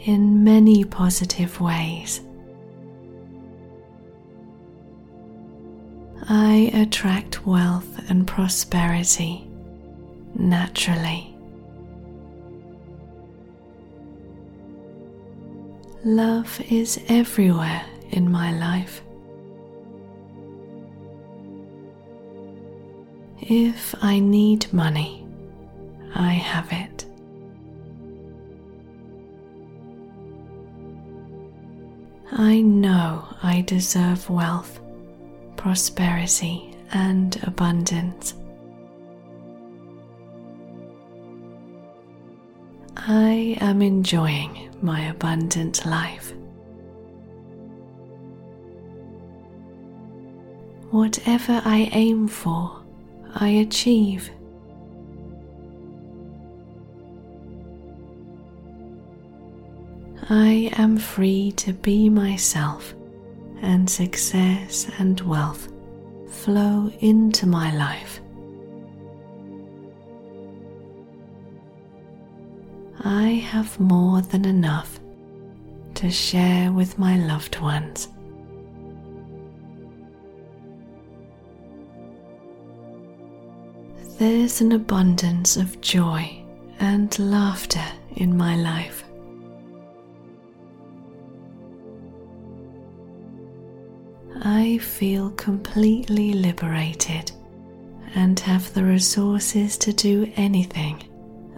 in 0.05 0.45
many 0.45 0.85
positive 0.85 1.61
ways. 1.61 2.21
I 6.29 6.71
attract 6.75 7.47
wealth 7.47 8.11
and 8.11 8.27
prosperity 8.27 9.47
naturally. 10.35 11.35
Love 16.05 16.61
is 16.71 17.01
everywhere 17.09 17.85
in 18.11 18.31
my 18.31 18.53
life. 18.59 19.01
If 23.41 23.95
I 24.03 24.19
need 24.19 24.71
money, 24.73 25.27
I 26.15 26.33
have 26.33 26.69
it. 26.73 27.04
I 32.37 32.63
know 32.63 33.29
I 33.45 33.61
deserve 33.61 34.29
wealth, 34.29 34.81
prosperity, 35.57 36.77
and 36.93 37.41
abundance. 37.45 38.35
I 42.97 43.57
am 43.61 43.83
enjoying 43.83 44.75
my 44.83 45.03
abundant 45.03 45.87
life. 45.87 46.33
Whatever 50.91 51.63
I 51.65 51.89
aim 51.93 52.27
for, 52.27 52.83
I 53.37 53.49
achieve. 53.49 54.29
I 60.31 60.73
am 60.79 60.97
free 60.97 61.53
to 61.53 61.75
be 61.75 62.09
myself, 62.09 62.95
and 63.61 63.89
success 63.91 64.91
and 64.99 65.21
wealth 65.21 65.69
flow 66.29 66.91
into 67.01 67.47
my 67.47 67.75
life. 67.77 68.21
I 73.05 73.29
have 73.51 73.79
more 73.79 74.23
than 74.23 74.47
enough 74.47 74.99
to 75.97 76.11
share 76.11 76.73
with 76.73 76.99
my 76.99 77.19
loved 77.19 77.61
ones. 77.61 78.09
There's 84.19 84.63
an 84.63 84.73
abundance 84.73 85.59
of 85.59 85.83
joy 85.83 86.43
and 86.81 87.17
laughter 87.19 87.85
in 88.17 88.35
my 88.35 88.57
life. 88.57 89.04
I 94.47 94.77
feel 94.77 95.31
completely 95.31 96.35
liberated 96.35 97.33
and 98.15 98.39
have 98.41 98.75
the 98.75 98.85
resources 98.85 99.79
to 99.79 99.93
do 99.95 100.31
anything 100.37 101.03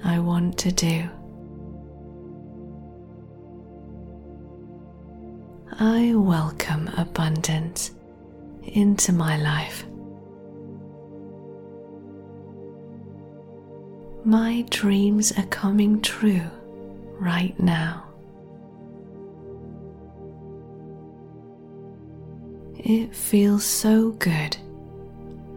I 0.04 0.20
want 0.20 0.56
to 0.58 0.70
do. 0.70 1.08
I 5.80 6.14
welcome 6.14 6.88
abundance 6.96 7.90
into 8.62 9.12
my 9.12 9.36
life. 9.36 9.84
My 14.24 14.64
dreams 14.70 15.32
are 15.36 15.46
coming 15.46 16.00
true 16.02 16.50
right 17.18 17.58
now. 17.58 18.05
It 22.88 23.12
feels 23.12 23.64
so 23.64 24.12
good 24.12 24.56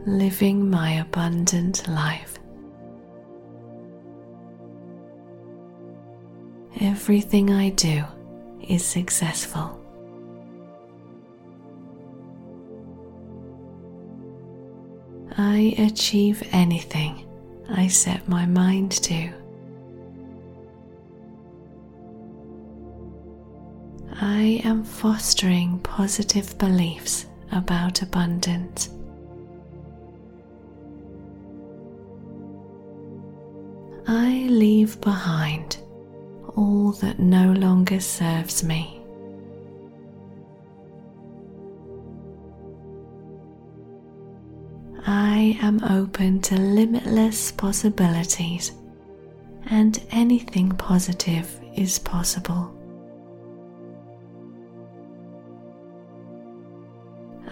living 0.08 0.68
my 0.68 0.94
abundant 0.94 1.88
life. 1.88 2.40
Everything 6.82 7.52
I 7.52 7.70
do 7.70 8.04
is 8.68 8.84
successful. 8.84 9.80
I 15.38 15.76
achieve 15.78 16.42
anything 16.52 17.28
I 17.70 17.90
set 17.90 18.28
my 18.28 18.48
mind 18.48 18.92
to. 19.04 19.32
I 24.22 24.62
am 24.66 24.84
fostering 24.84 25.80
positive 25.80 26.58
beliefs 26.58 27.26
about 27.54 28.02
abundance. 28.02 28.90
I 34.06 34.48
leave 34.50 35.00
behind 35.00 35.78
all 36.58 36.92
that 37.00 37.20
no 37.20 37.54
longer 37.54 38.02
serves 38.02 38.62
me. 38.62 39.02
I 45.08 45.58
am 45.62 45.82
open 45.86 46.42
to 46.42 46.58
limitless 46.58 47.54
possibilities, 47.54 48.74
and 49.68 49.98
anything 50.12 50.72
positive 50.72 51.58
is 51.74 52.00
possible. 52.00 52.76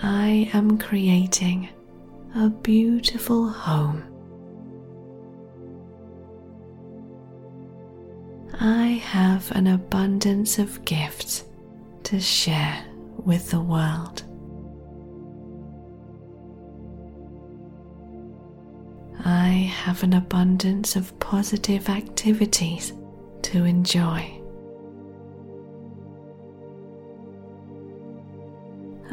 I 0.04 0.50
am 0.54 0.78
creating 0.78 1.70
a 2.36 2.50
beautiful 2.50 3.50
home. 3.50 4.04
I 8.60 9.02
have 9.04 9.52
an 9.52 9.68
abundance 9.68 10.60
of 10.60 10.84
gifts 10.86 11.46
to 12.04 12.20
share 12.20 12.86
with 13.18 13.50
the 13.50 13.60
world. 13.60 14.24
I 19.26 19.72
have 19.84 20.04
an 20.04 20.14
abundance 20.14 20.96
of 20.96 21.18
positive 21.20 21.90
activities 21.90 22.94
to 23.44 23.66
enjoy. 23.66 24.37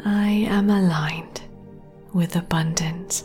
I 0.07 0.45
am 0.49 0.69
aligned 0.69 1.41
with 2.13 2.35
abundance. 2.35 3.23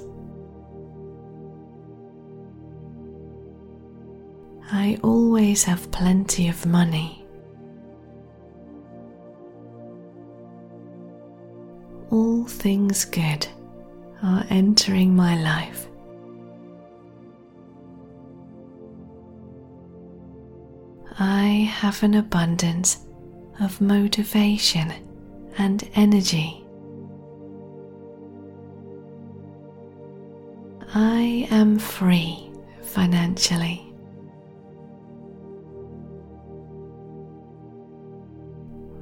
I 4.73 4.99
always 5.03 5.63
have 5.65 5.91
plenty 5.91 6.49
of 6.49 6.65
money. 6.65 7.27
All 12.11 12.45
things 12.47 13.05
good 13.05 13.47
are 14.23 14.47
entering 14.49 15.15
my 15.15 15.37
life. 15.37 15.87
I 21.19 21.71
have 21.75 22.03
an 22.03 22.15
abundance 22.15 23.05
of 23.61 23.83
motivation 23.83 24.95
and 25.59 25.87
energy. 25.95 26.65
I 30.93 31.47
am 31.53 31.79
free 31.79 32.51
financially. 32.83 33.87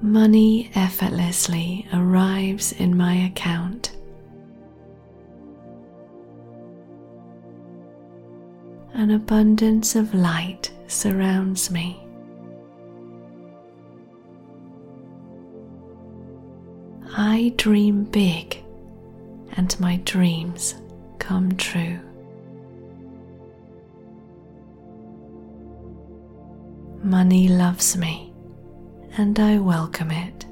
Money 0.03 0.71
effortlessly 0.75 1.87
arrives 1.95 2.73
in 2.73 2.95
my 2.95 3.15
account. 3.15 3.97
An 8.93 9.11
abundance 9.11 9.97
of 9.97 10.13
light 10.13 10.71
surrounds 10.89 11.71
me. 11.71 11.99
I 17.17 17.55
dream 17.57 18.05
big 18.05 18.63
and 19.57 19.79
my 19.81 19.97
dreams 20.05 20.75
come 21.19 21.57
true. 21.57 22.01
Money 27.03 27.49
loves 27.49 27.97
me 27.97 28.33
and 29.17 29.39
I 29.39 29.59
welcome 29.59 30.11
it. 30.11 30.47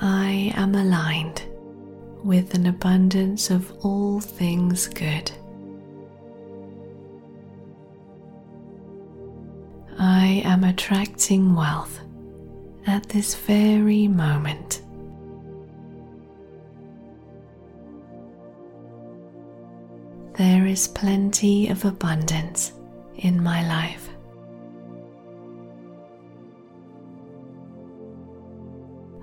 I 0.00 0.52
am 0.56 0.74
aligned 0.74 1.42
with 2.22 2.54
an 2.54 2.66
abundance 2.66 3.50
of 3.50 3.70
all 3.84 4.20
things 4.20 4.88
good. 4.88 5.30
I 9.98 10.42
am 10.44 10.64
attracting 10.64 11.54
wealth 11.54 12.00
at 12.86 13.08
this 13.08 13.34
very 13.34 14.08
moment. 14.08 14.83
There 20.36 20.66
is 20.66 20.88
plenty 20.88 21.68
of 21.68 21.84
abundance 21.84 22.72
in 23.18 23.40
my 23.40 23.66
life. 23.68 24.08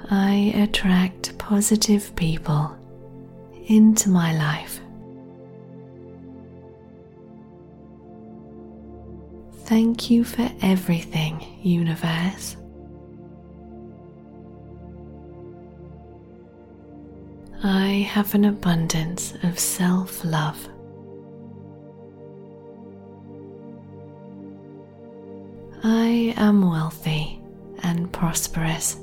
I 0.09 0.53
attract 0.55 1.37
positive 1.37 2.15
people 2.15 2.77
into 3.67 4.09
my 4.09 4.33
life. 4.33 4.79
Thank 9.65 10.09
you 10.09 10.23
for 10.23 10.49
everything, 10.61 11.45
Universe. 11.61 12.55
I 17.63 18.07
have 18.09 18.33
an 18.33 18.45
abundance 18.45 19.33
of 19.43 19.59
self 19.59 20.23
love. 20.23 20.70
I 26.37 26.43
am 26.43 26.61
wealthy 26.61 27.41
and 27.83 28.11
prosperous. 28.13 28.95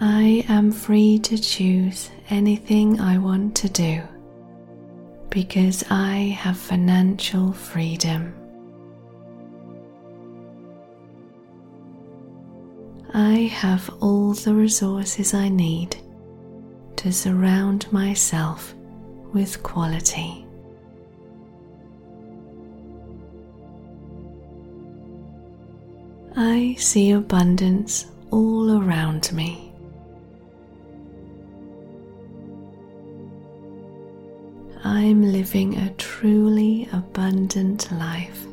I 0.00 0.44
am 0.48 0.72
free 0.72 1.18
to 1.18 1.36
choose 1.36 2.10
anything 2.30 3.00
I 3.00 3.18
want 3.18 3.54
to 3.56 3.68
do 3.68 4.02
because 5.28 5.84
I 5.90 6.34
have 6.38 6.56
financial 6.56 7.52
freedom. 7.52 8.34
I 13.12 13.50
have 13.52 13.90
all 14.00 14.32
the 14.32 14.54
resources 14.54 15.34
I 15.34 15.50
need 15.50 15.96
to 16.96 17.12
surround 17.12 17.92
myself 17.92 18.74
with 19.34 19.62
quality. 19.62 20.41
I 26.44 26.74
see 26.76 27.12
abundance 27.12 28.06
all 28.32 28.82
around 28.82 29.32
me. 29.32 29.72
I'm 34.82 35.22
living 35.22 35.76
a 35.76 35.90
truly 35.90 36.88
abundant 36.92 37.92
life. 37.92 38.44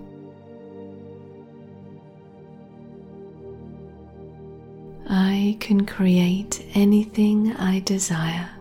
I 5.10 5.58
can 5.60 5.84
create 5.88 6.64
anything 6.76 7.54
I 7.56 7.80
desire. 7.80 8.52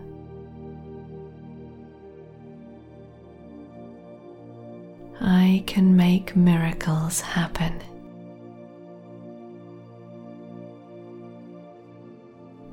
I 5.21 5.63
can 5.67 5.95
make 5.95 6.35
miracles 6.35 7.21
happen. 7.21 7.79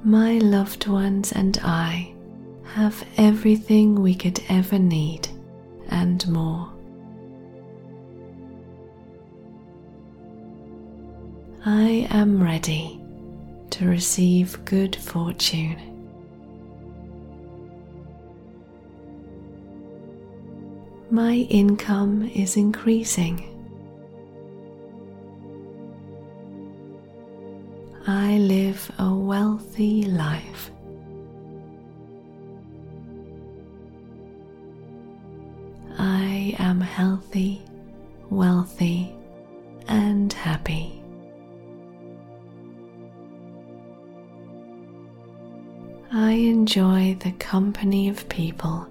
My 0.06 0.38
loved 0.38 0.86
ones 0.86 1.32
and 1.32 1.58
I 1.64 2.14
have 2.74 3.04
everything 3.16 4.00
we 4.00 4.14
could 4.14 4.40
ever 4.48 4.78
need 4.78 5.26
and 5.88 6.24
more. 6.28 6.70
I 11.64 12.06
am 12.10 12.40
ready 12.40 13.00
to 13.70 13.88
receive 13.88 14.64
good 14.64 14.94
fortune. 14.94 15.76
My 21.10 21.34
income 21.50 22.30
is 22.32 22.56
increasing. 22.56 23.55
I 28.08 28.38
live 28.38 28.88
a 29.00 29.12
wealthy 29.12 30.04
life. 30.04 30.70
I 35.98 36.54
am 36.60 36.80
healthy, 36.80 37.62
wealthy, 38.30 39.12
and 39.88 40.32
happy. 40.32 41.02
I 46.12 46.30
enjoy 46.30 47.16
the 47.18 47.32
company 47.32 48.08
of 48.08 48.28
people 48.28 48.86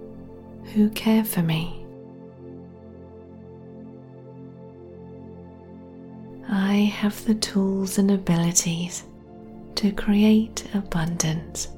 who 0.74 0.90
care 0.90 1.24
for 1.24 1.42
me. 1.42 1.85
I 6.76 6.80
have 6.80 7.24
the 7.24 7.36
tools 7.36 8.00
and 8.00 8.12
abilities 8.12 9.06
to 9.76 9.94
create 9.94 10.66
abundance. 10.74 11.70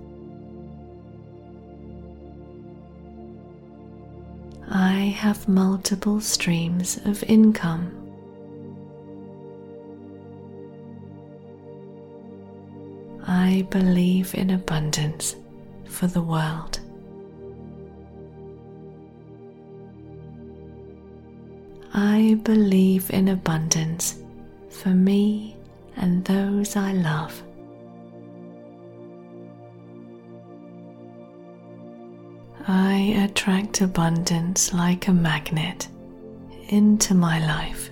I 4.68 5.14
have 5.22 5.48
multiple 5.48 6.20
streams 6.20 6.98
of 7.06 7.24
income. 7.26 7.91
I 13.28 13.68
believe 13.70 14.34
in 14.34 14.50
abundance 14.50 15.36
for 15.86 16.08
the 16.08 16.24
world. 16.24 16.80
I 21.93 22.39
believe 22.41 23.12
in 23.12 23.28
abundance 23.28 24.24
for 24.78 24.89
me 24.89 25.55
and 25.95 26.23
those 26.25 26.75
I 26.75 26.93
love. 26.93 27.43
I 32.67 33.15
attract 33.23 33.82
abundance 33.82 34.73
like 34.73 35.07
a 35.07 35.13
magnet 35.13 35.88
into 36.69 37.13
my 37.15 37.39
life. 37.39 37.89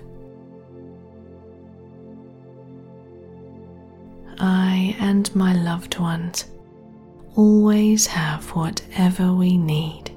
I 4.38 4.94
and 5.00 5.34
my 5.34 5.54
loved 5.54 5.98
ones 5.98 6.44
always 7.34 8.06
have 8.06 8.44
whatever 8.50 9.32
we 9.32 9.56
need. 9.56 10.15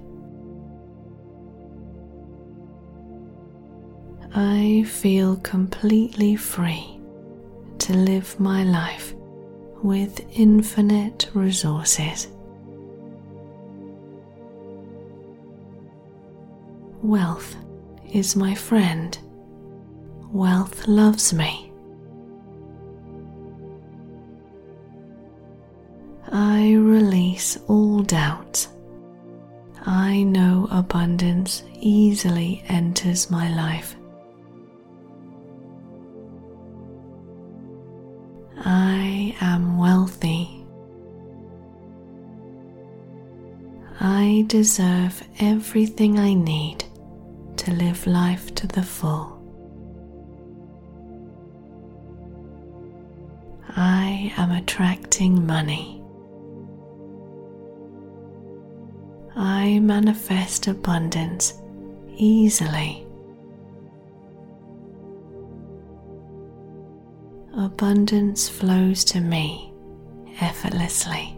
I 4.41 4.85
feel 4.87 5.35
completely 5.35 6.37
free 6.37 6.97
to 7.79 7.93
live 7.93 8.39
my 8.39 8.63
life 8.63 9.13
with 9.83 10.25
infinite 10.31 11.29
resources. 11.33 12.29
Wealth 17.03 17.53
is 18.13 18.37
my 18.37 18.55
friend. 18.55 19.19
Wealth 20.31 20.87
loves 20.87 21.33
me. 21.33 21.73
I 26.31 26.75
release 26.75 27.57
all 27.67 28.03
doubts. 28.03 28.69
I 29.85 30.23
know 30.23 30.69
abundance 30.71 31.63
easily 31.81 32.63
enters 32.69 33.29
my 33.29 33.53
life. 33.53 33.97
I 38.65 39.35
am 39.41 39.77
wealthy. 39.77 40.65
I 44.01 44.43
deserve 44.47 45.23
everything 45.39 46.19
I 46.19 46.33
need 46.33 46.83
to 47.57 47.71
live 47.71 48.05
life 48.07 48.53
to 48.55 48.67
the 48.67 48.83
full. 48.83 49.37
I 53.75 54.33
am 54.37 54.51
attracting 54.51 55.45
money. 55.45 56.01
I 59.35 59.79
manifest 59.79 60.67
abundance 60.67 61.53
easily. 62.15 63.05
Abundance 67.59 68.47
flows 68.47 69.03
to 69.03 69.19
me 69.19 69.73
effortlessly. 70.39 71.37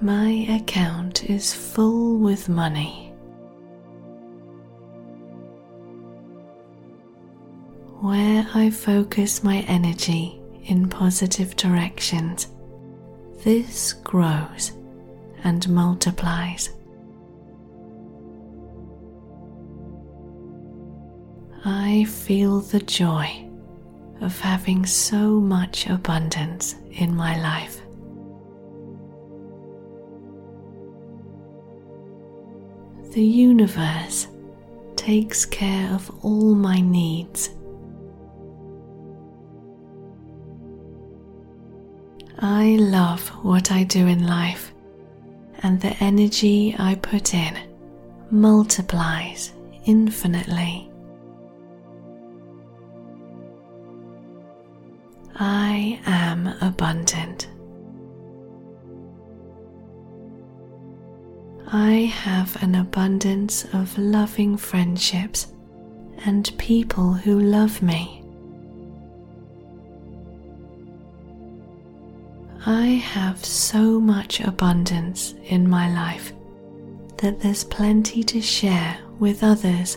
My 0.00 0.46
account 0.48 1.28
is 1.28 1.52
full 1.52 2.16
with 2.18 2.48
money. 2.48 3.12
Where 7.98 8.46
I 8.54 8.70
focus 8.70 9.42
my 9.42 9.64
energy 9.66 10.40
in 10.66 10.88
positive 10.88 11.56
directions, 11.56 12.46
this 13.42 13.94
grows 13.94 14.70
and 15.42 15.68
multiplies. 15.68 16.70
I 21.64 22.04
feel 22.04 22.60
the 22.60 22.80
joy 22.80 23.46
of 24.22 24.38
having 24.40 24.86
so 24.86 25.40
much 25.40 25.86
abundance 25.88 26.76
in 26.92 27.14
my 27.14 27.38
life. 27.40 27.82
The 33.12 33.22
universe 33.22 34.28
takes 34.96 35.44
care 35.44 35.92
of 35.92 36.10
all 36.24 36.54
my 36.54 36.80
needs. 36.80 37.50
I 42.38 42.76
love 42.76 43.28
what 43.44 43.70
I 43.70 43.84
do 43.84 44.06
in 44.06 44.26
life, 44.26 44.72
and 45.62 45.78
the 45.80 45.94
energy 46.02 46.74
I 46.78 46.94
put 46.94 47.34
in 47.34 47.58
multiplies 48.30 49.52
infinitely. 49.84 50.89
I 55.80 55.98
am 56.04 56.46
abundant. 56.60 57.48
I 61.72 62.12
have 62.24 62.62
an 62.62 62.74
abundance 62.74 63.64
of 63.72 63.96
loving 63.96 64.58
friendships 64.58 65.54
and 66.26 66.52
people 66.58 67.14
who 67.14 67.40
love 67.40 67.80
me. 67.80 68.22
I 72.66 72.86
have 73.14 73.42
so 73.42 73.98
much 73.98 74.40
abundance 74.40 75.32
in 75.44 75.66
my 75.66 75.90
life 75.94 76.34
that 77.22 77.40
there's 77.40 77.64
plenty 77.64 78.22
to 78.24 78.42
share 78.42 78.98
with 79.18 79.42
others. 79.42 79.96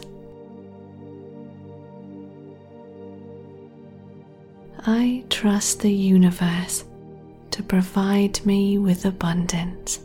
I 4.85 5.23
trust 5.29 5.79
the 5.79 5.91
universe 5.91 6.83
to 7.51 7.63
provide 7.63 8.45
me 8.45 8.77
with 8.77 9.05
abundance. 9.05 10.01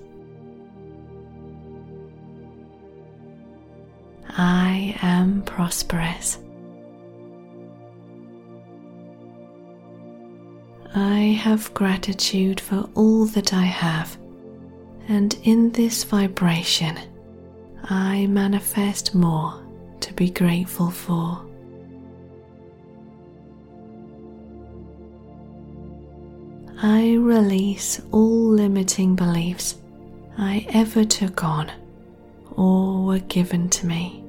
I 4.28 4.96
am 5.02 5.42
prosperous. 5.42 6.38
I 10.94 11.40
have 11.42 11.74
gratitude 11.74 12.60
for 12.60 12.88
all 12.94 13.26
that 13.26 13.52
I 13.52 13.64
have, 13.64 14.16
and 15.08 15.36
in 15.42 15.72
this 15.72 16.04
vibration, 16.04 17.00
I 17.82 18.26
manifest 18.28 19.12
more 19.12 19.60
to 20.00 20.12
be 20.12 20.30
grateful 20.30 20.90
for. 20.90 21.47
I 26.80 27.14
release 27.14 28.00
all 28.12 28.50
limiting 28.50 29.16
beliefs 29.16 29.76
I 30.36 30.64
ever 30.68 31.04
took 31.04 31.42
on 31.42 31.72
or 32.52 33.04
were 33.04 33.18
given 33.18 33.68
to 33.70 33.86
me, 33.86 34.22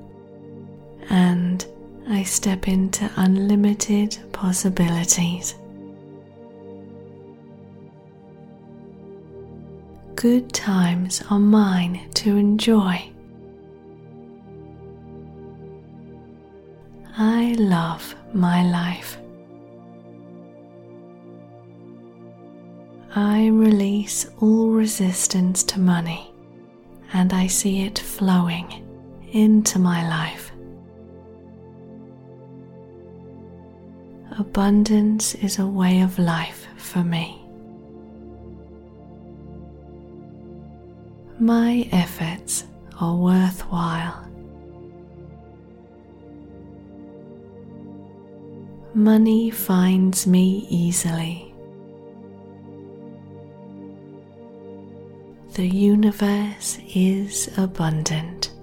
and 1.12 1.64
I 2.08 2.24
step 2.24 2.68
into 2.68 3.08
unlimited 3.18 4.18
possibilities. 4.32 5.54
Good 10.16 10.52
times 10.52 11.22
are 11.30 11.39
mine 11.39 12.10
to 12.16 12.36
enjoy. 12.36 13.12
I 17.16 17.54
love 17.60 18.16
my 18.34 18.64
life. 18.64 19.18
I 23.16 23.47
release 23.47 24.28
all 24.39 24.70
resistance 24.70 25.64
to 25.64 25.80
money 25.80 26.32
and 27.12 27.34
I 27.34 27.47
see 27.47 27.82
it 27.82 27.97
flowing 27.97 28.86
into 29.32 29.80
my 29.80 30.07
life. 30.07 30.51
Abundance 34.38 35.34
is 35.36 35.57
a 35.57 35.66
way 35.66 36.01
of 36.01 36.20
life 36.20 36.68
for 36.78 37.03
me. 37.03 37.43
My 41.39 41.89
efforts 41.91 42.66
are 43.01 43.16
worthwhile. 43.16 44.28
Money 48.93 49.49
finds 49.49 50.28
me 50.28 50.68
easily. 50.70 51.49
The 55.60 55.68
universe 55.68 56.80
is 56.95 57.49
abundant. 57.57 58.53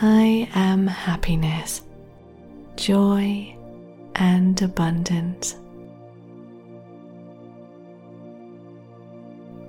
I 0.00 0.48
am 0.54 0.86
happiness, 0.86 1.82
joy, 2.76 3.54
and 4.14 4.62
abundance. 4.62 5.56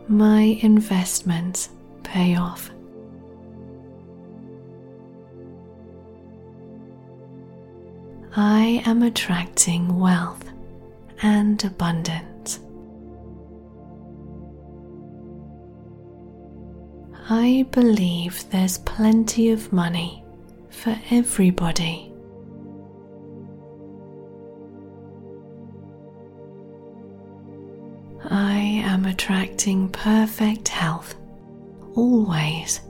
My 0.08 0.58
investments 0.62 1.68
pay 2.04 2.38
off. 2.38 2.72
I 8.38 8.82
am 8.86 9.04
attracting 9.04 10.00
wealth 10.00 10.46
and 11.22 11.62
abundance. 11.66 12.29
I 17.32 17.68
believe 17.70 18.50
there's 18.50 18.80
plenty 18.80 19.52
of 19.52 19.72
money 19.72 20.24
for 20.72 20.98
everybody. 21.12 22.12
I 28.32 28.82
am 28.84 29.06
attracting 29.06 29.90
perfect 29.90 30.70
health 30.70 31.16
always. 31.94 32.82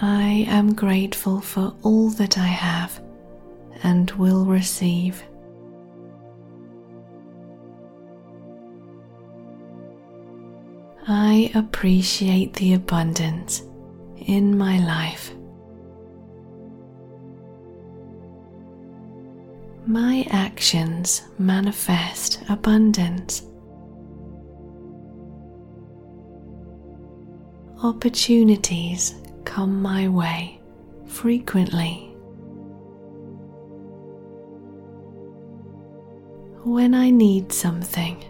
I 0.00 0.46
am 0.48 0.72
grateful 0.74 1.42
for 1.42 1.74
all 1.82 2.08
that 2.10 2.38
I 2.38 2.46
have 2.46 3.02
and 3.82 4.10
will 4.12 4.46
receive. 4.46 5.22
I 11.08 11.50
appreciate 11.54 12.54
the 12.54 12.74
abundance 12.74 13.62
in 14.16 14.56
my 14.56 14.78
life. 14.78 15.32
My 19.86 20.26
actions 20.30 21.22
manifest 21.38 22.42
abundance. 22.48 23.42
Opportunities 27.82 29.14
come 29.44 29.80
my 29.80 30.06
way 30.06 30.60
frequently. 31.06 32.06
When 36.62 36.94
I 36.94 37.10
need 37.10 37.52
something, 37.52 38.22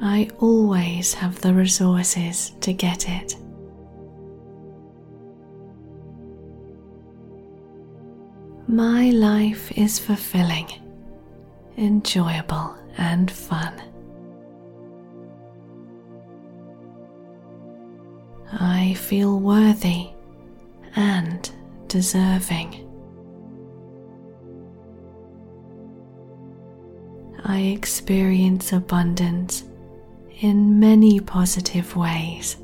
I 0.00 0.30
always 0.38 1.12
have 1.14 1.40
the 1.40 1.52
resources 1.52 2.52
to 2.60 2.72
get 2.72 3.08
it. 3.08 3.34
My 8.68 9.10
life 9.10 9.72
is 9.76 9.98
fulfilling, 9.98 10.68
enjoyable, 11.76 12.76
and 12.96 13.28
fun. 13.28 13.74
I 18.52 18.94
feel 18.94 19.40
worthy 19.40 20.10
and 20.94 21.50
deserving. 21.88 22.84
I 27.44 27.60
experience 27.60 28.72
abundance 28.72 29.64
in 30.40 30.78
many 30.78 31.20
positive 31.20 31.96
ways. 31.96 32.56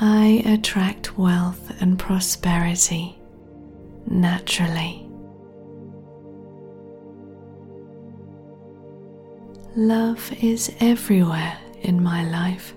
I 0.00 0.42
attract 0.46 1.18
wealth 1.18 1.72
and 1.80 1.98
prosperity 1.98 3.18
naturally. 4.06 5.08
Love 9.76 10.32
is 10.40 10.72
everywhere 10.80 11.58
in 11.82 12.02
my 12.02 12.24
life. 12.28 12.74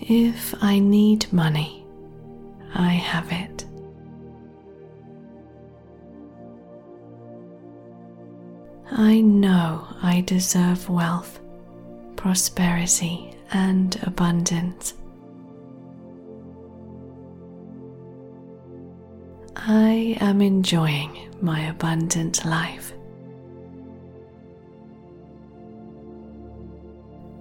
If 0.00 0.54
I 0.62 0.78
need 0.78 1.32
money, 1.32 1.84
I 2.74 2.90
have 2.90 3.30
it. 3.32 3.64
I 8.94 9.22
know 9.22 9.86
I 10.02 10.20
deserve 10.20 10.90
wealth, 10.90 11.40
prosperity, 12.14 13.34
and 13.50 13.98
abundance. 14.02 14.92
I 19.56 20.18
am 20.20 20.42
enjoying 20.42 21.34
my 21.40 21.60
abundant 21.68 22.44
life. 22.44 22.92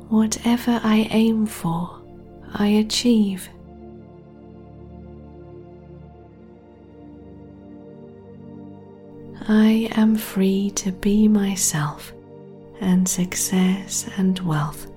Whatever 0.08 0.80
I 0.84 1.10
aim 1.12 1.46
for, 1.46 2.02
I 2.54 2.68
achieve. 2.68 3.50
I 9.48 9.90
am 9.96 10.16
free 10.16 10.70
to 10.76 10.92
be 10.92 11.28
myself, 11.28 12.14
and 12.80 13.08
success 13.08 14.08
and 14.18 14.40
wealth 14.40 14.88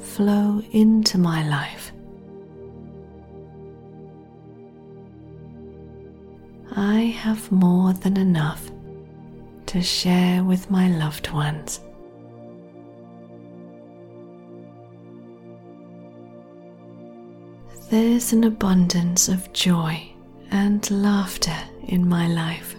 flow 0.00 0.62
into 0.72 1.16
my 1.16 1.48
life. 1.48 1.92
I 6.76 7.00
have 7.02 7.50
more 7.52 7.92
than 7.92 8.16
enough 8.16 8.68
to 9.66 9.80
share 9.80 10.42
with 10.42 10.70
my 10.70 10.88
loved 10.88 11.30
ones. 11.30 11.80
There's 17.90 18.32
an 18.32 18.42
abundance 18.44 19.28
of 19.28 19.52
joy 19.52 20.02
and 20.50 20.90
laughter 20.90 21.56
in 21.86 22.08
my 22.08 22.26
life. 22.26 22.74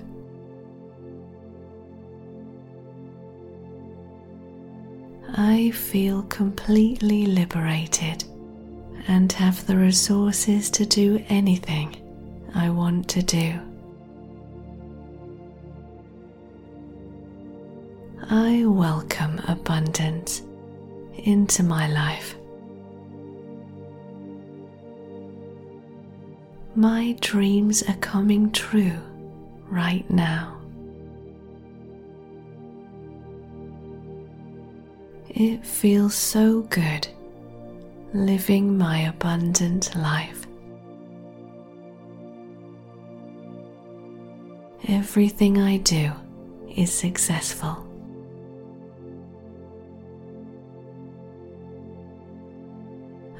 I 5.38 5.72
feel 5.72 6.24
completely 6.24 7.26
liberated 7.26 8.24
and 9.10 9.30
have 9.34 9.68
the 9.68 9.76
resources 9.76 10.70
to 10.72 10.86
do 10.86 11.22
anything 11.28 11.94
I 12.56 12.70
want 12.70 13.10
to 13.10 13.22
do. 13.22 13.60
I 18.30 18.64
welcome 18.66 19.42
abundance 19.50 20.42
into 21.18 21.64
my 21.64 21.90
life. 21.90 22.36
My 26.76 27.14
dreams 27.20 27.84
are 27.84 27.96
coming 27.96 28.52
true 28.54 29.02
right 29.70 30.10
now. 30.10 30.55
It 35.38 35.66
feels 35.66 36.16
so 36.16 36.62
good 36.62 37.10
living 38.14 38.78
my 38.78 39.00
abundant 39.00 39.94
life. 39.94 40.48
Everything 44.88 45.60
I 45.60 45.76
do 45.76 46.14
is 46.74 46.94
successful. 46.94 47.86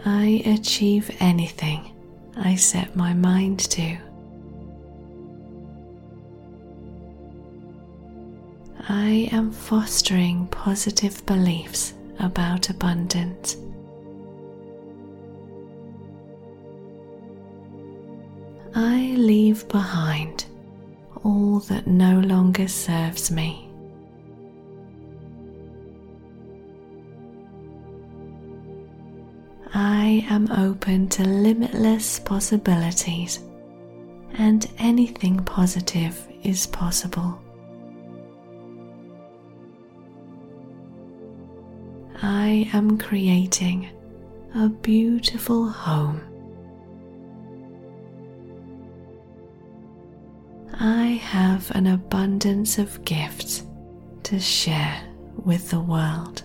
I 0.04 0.44
achieve 0.46 1.10
anything 1.22 1.96
I 2.36 2.56
set 2.56 2.98
my 2.98 3.14
mind 3.14 3.60
to. 3.72 4.05
I 8.88 9.30
am 9.32 9.52
fostering 9.52 10.46
positive 10.48 11.26
beliefs 11.26 11.96
about 12.20 12.70
abundance. 12.70 13.58
I 18.76 19.16
leave 19.18 19.68
behind 19.70 20.46
all 21.24 21.62
that 21.62 21.88
no 21.88 22.20
longer 22.20 22.68
serves 22.68 23.32
me. 23.32 23.68
I 29.74 30.28
am 30.30 30.52
open 30.52 31.10
to 31.10 31.24
limitless 31.24 32.20
possibilities, 32.20 33.40
and 34.34 34.70
anything 34.78 35.38
positive 35.44 36.22
is 36.44 36.68
possible. 36.68 37.42
I 42.28 42.68
am 42.74 42.98
creating 42.98 43.88
a 44.56 44.68
beautiful 44.68 45.70
home. 45.70 46.20
I 50.74 51.22
have 51.22 51.70
an 51.76 51.86
abundance 51.86 52.80
of 52.80 53.06
gifts 53.06 53.64
to 54.24 54.40
share 54.40 55.04
with 55.44 55.70
the 55.70 55.80
world. 55.80 56.42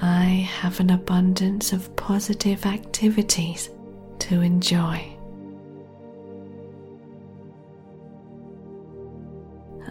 I 0.00 0.48
have 0.58 0.80
an 0.80 0.90
abundance 0.90 1.72
of 1.72 1.94
positive 1.94 2.66
activities 2.66 3.70
to 4.18 4.40
enjoy. 4.40 5.11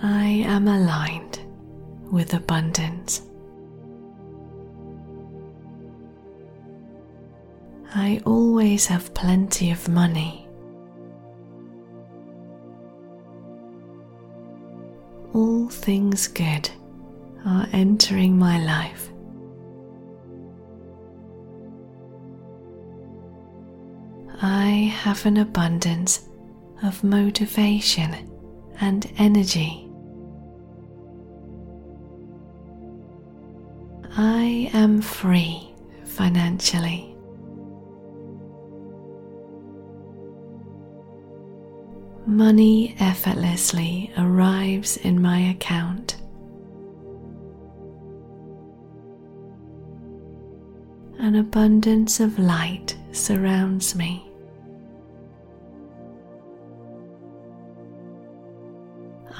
I 0.03 0.25
am 0.25 0.67
aligned 0.67 1.39
with 2.11 2.33
abundance. 2.33 3.21
I 7.93 8.19
always 8.25 8.87
have 8.87 9.13
plenty 9.13 9.69
of 9.69 9.87
money. 9.87 10.47
All 15.33 15.69
things 15.69 16.27
good 16.27 16.67
are 17.45 17.67
entering 17.71 18.39
my 18.39 18.57
life. 18.63 19.09
I 24.41 24.91
have 25.03 25.27
an 25.27 25.37
abundance 25.37 26.27
of 26.81 27.03
motivation 27.03 28.15
and 28.79 29.07
energy. 29.17 29.90
I 34.17 34.69
am 34.73 35.01
free 35.01 35.73
financially. 36.03 37.15
Money 42.25 42.95
effortlessly 42.99 44.11
arrives 44.17 44.97
in 44.97 45.21
my 45.21 45.39
account. 45.39 46.17
An 51.19 51.35
abundance 51.35 52.19
of 52.19 52.37
light 52.37 52.97
surrounds 53.13 53.95
me. 53.95 54.29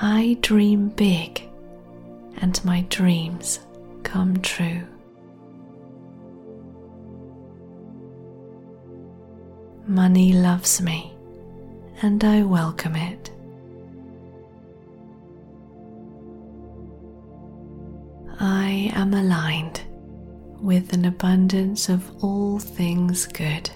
I 0.01 0.37
dream 0.41 0.89
big 0.89 1.43
and 2.41 2.63
my 2.63 2.85
dreams 2.89 3.59
come 4.03 4.41
true. 4.41 4.81
Money 9.87 10.33
loves 10.33 10.81
me 10.81 11.13
and 12.01 12.23
I 12.23 12.43
welcome 12.43 12.95
it. 12.95 13.31
I 18.39 18.91
am 18.95 19.13
aligned 19.13 19.81
with 20.61 20.93
an 20.93 21.05
abundance 21.05 21.89
of 21.89 22.23
all 22.23 22.57
things 22.59 23.25
good. 23.27 23.69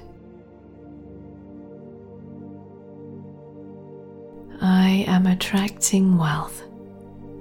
I 4.62 5.06
am 5.08 5.28
attracting 5.28 6.18
wealth 6.18 6.64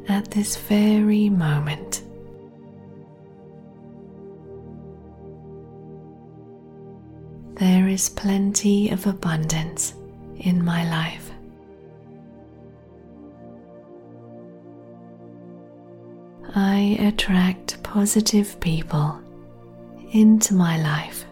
at 0.08 0.30
this 0.30 0.56
very 0.56 1.30
moment. 1.30 2.02
There 7.64 7.88
is 7.88 8.10
plenty 8.10 8.90
of 8.90 9.06
abundance 9.06 9.94
in 10.36 10.62
my 10.62 10.84
life. 10.90 11.30
I 16.54 16.98
attract 17.00 17.82
positive 17.82 18.60
people 18.60 19.18
into 20.12 20.52
my 20.52 20.76
life. 20.76 21.24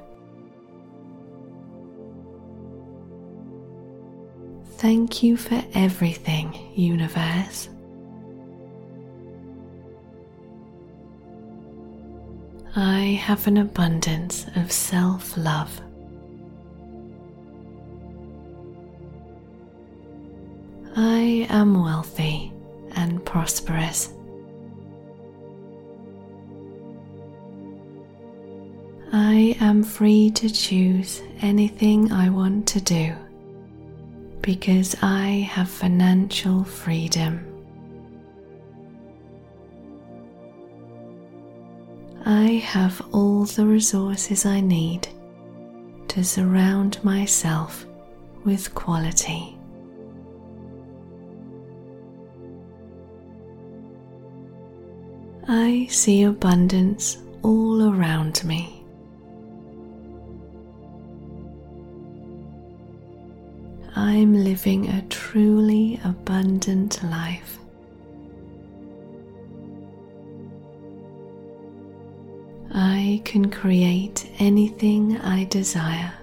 Thank 4.79 5.23
you 5.23 5.37
for 5.37 5.63
everything, 5.75 6.57
Universe. 6.75 7.69
I 12.75 13.21
have 13.21 13.47
an 13.47 13.59
abundance 13.59 14.47
of 14.57 14.73
self 14.73 15.37
love. 15.37 15.79
I 20.95 21.47
am 21.49 21.83
wealthy 21.83 22.53
and 22.97 23.25
prosperous. 23.25 24.13
I 29.13 29.57
am 29.61 29.83
free 29.83 30.31
to 30.33 30.51
choose 30.51 31.23
anything 31.41 32.13
I 32.13 32.29
want 32.29 32.67
to 32.69 32.81
do 32.81 33.15
because 34.43 34.95
I 35.03 35.49
have 35.51 35.71
financial 35.71 36.65
freedom. 36.65 37.47
I 42.25 42.63
have 42.65 43.01
all 43.13 43.45
the 43.45 43.65
resources 43.67 44.45
I 44.45 44.61
need 44.61 45.09
to 46.09 46.23
surround 46.23 47.03
myself 47.03 47.87
with 48.45 48.75
quality. 48.75 49.52
I 55.49 55.89
see 55.91 56.23
abundance 56.23 57.19
all 57.43 57.91
around 57.91 58.45
me. 58.45 58.85
I'm 63.97 64.35
living 64.35 64.89
a 64.89 65.03
truly 65.09 66.01
abundant 66.05 67.03
life. 67.03 67.59
I 72.73 73.21
can 73.25 73.51
create 73.51 74.31
anything 74.39 75.19
I 75.19 75.45
desire. 75.45 76.15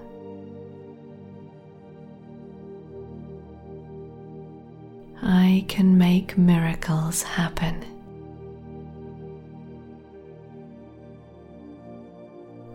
I 5.21 5.65
can 5.67 5.97
make 5.97 6.37
miracles 6.37 7.21
happen. 7.21 7.98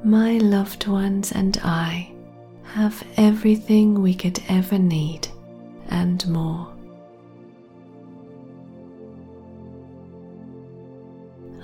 My 0.05 0.36
loved 0.36 0.86
ones 0.86 1.32
and 1.32 1.59
I 1.64 2.12
have 2.64 3.02
everything 3.16 4.02
we 4.02 4.12
could 4.14 4.38
ever 4.50 4.78
need 4.78 5.28
and 5.88 6.28
more. 6.28 6.70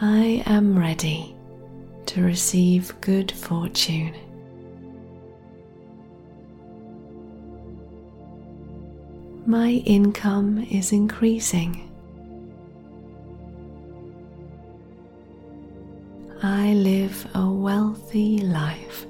I 0.01 0.43
am 0.47 0.79
ready 0.79 1.37
to 2.07 2.23
receive 2.23 2.99
good 3.03 3.31
fortune. 3.31 4.15
My 9.45 9.83
income 9.85 10.67
is 10.71 10.93
increasing. 10.93 11.90
I 16.43 16.73
live 16.73 17.27
a 17.35 17.47
wealthy 17.51 18.39
life. 18.39 19.07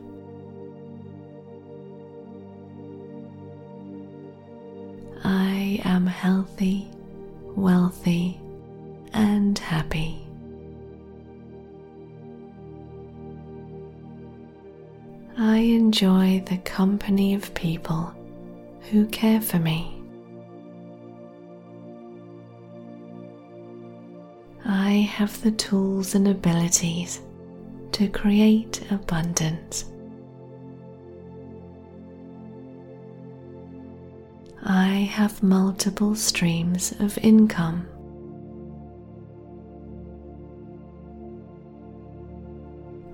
I 5.23 5.81
am 5.85 6.09
healthy, 6.09 6.89
wealthy, 7.55 8.41
and 9.13 9.57
happy. 9.57 10.27
I 15.39 15.59
enjoy 15.59 16.43
the 16.47 16.59
company 16.59 17.35
of 17.35 17.55
people 17.55 18.13
who 18.91 19.07
care 19.07 19.41
for 19.41 19.61
me. 19.61 20.00
I 24.91 24.95
have 24.95 25.41
the 25.43 25.53
tools 25.53 26.17
and 26.17 26.27
abilities 26.27 27.21
to 27.93 28.09
create 28.09 28.91
abundance. 28.91 29.85
I 34.65 35.09
have 35.13 35.45
multiple 35.45 36.17
streams 36.17 36.91
of 36.99 37.17
income. 37.19 37.87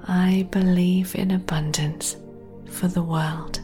I 0.09 0.49
believe 0.51 1.15
in 1.15 1.33
abundance 1.33 2.17
for 2.71 2.89
the 2.89 3.03
world. 3.03 3.61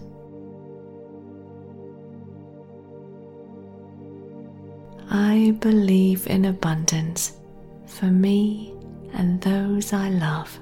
I 5.09 5.57
believe 5.61 6.27
in 6.27 6.45
abundance 6.45 7.39
for 7.93 8.07
me 8.07 8.75
and 9.13 9.41
those 9.43 9.93
I 9.93 10.09
love. 10.09 10.59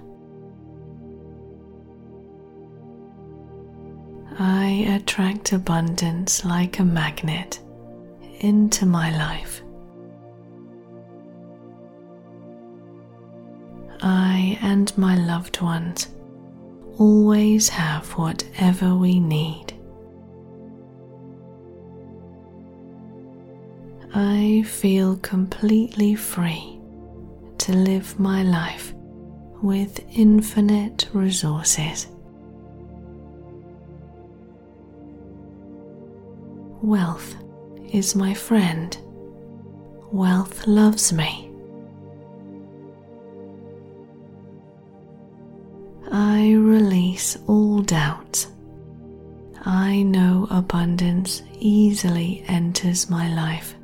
I 4.39 4.87
attract 4.97 5.53
abundance 5.53 6.45
like 6.45 6.79
a 6.79 6.85
magnet 6.85 7.61
into 8.41 8.85
my 8.87 9.17
life. 9.17 9.63
I 14.03 14.59
and 14.63 14.97
my 14.97 15.17
loved 15.17 15.61
ones 15.61 16.09
always 16.99 17.69
have 17.69 18.07
whatever 18.13 18.95
we 18.95 19.21
need. 19.21 19.75
I 24.15 24.65
feel 24.67 25.17
completely 25.17 26.15
free 26.15 26.80
to 27.61 27.73
live 27.75 28.19
my 28.19 28.43
life 28.43 28.95
with 29.63 30.01
infinite 30.17 31.07
resources. 31.13 32.07
Wealth 36.81 37.37
is 37.93 38.17
my 38.17 38.33
friend. 38.33 38.97
Wealth 40.11 40.67
loves 40.67 41.13
me. 41.13 41.51
I 46.11 46.53
release 46.53 47.37
all 47.47 47.83
doubts. 47.83 48.49
I 49.67 50.03
know 50.03 50.49
abundance 50.51 51.43
easily 51.59 52.43
enters 52.49 53.11
my 53.11 53.29
life. 53.35 53.75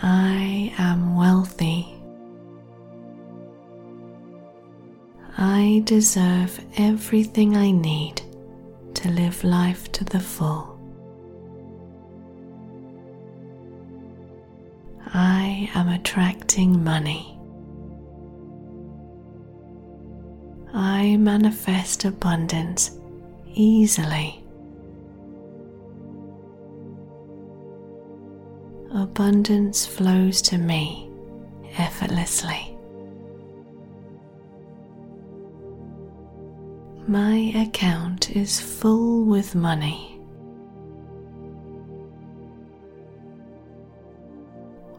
I 0.00 0.72
am 0.78 1.16
wealthy. 1.16 1.94
I 5.36 5.82
deserve 5.84 6.64
everything 6.76 7.56
I 7.56 7.72
need 7.72 8.22
to 8.94 9.10
live 9.10 9.42
life 9.42 9.90
to 9.92 10.04
the 10.04 10.20
full. 10.20 10.78
I 15.14 15.68
am 15.74 15.88
attracting 15.88 16.84
money. 16.84 17.38
I 20.72 21.16
manifest 21.16 22.04
abundance 22.04 22.92
easily. 23.54 24.37
Abundance 28.90 29.84
flows 29.84 30.40
to 30.42 30.56
me 30.56 31.10
effortlessly. 31.76 32.74
My 37.06 37.52
account 37.54 38.30
is 38.34 38.58
full 38.60 39.24
with 39.24 39.54
money. 39.54 40.18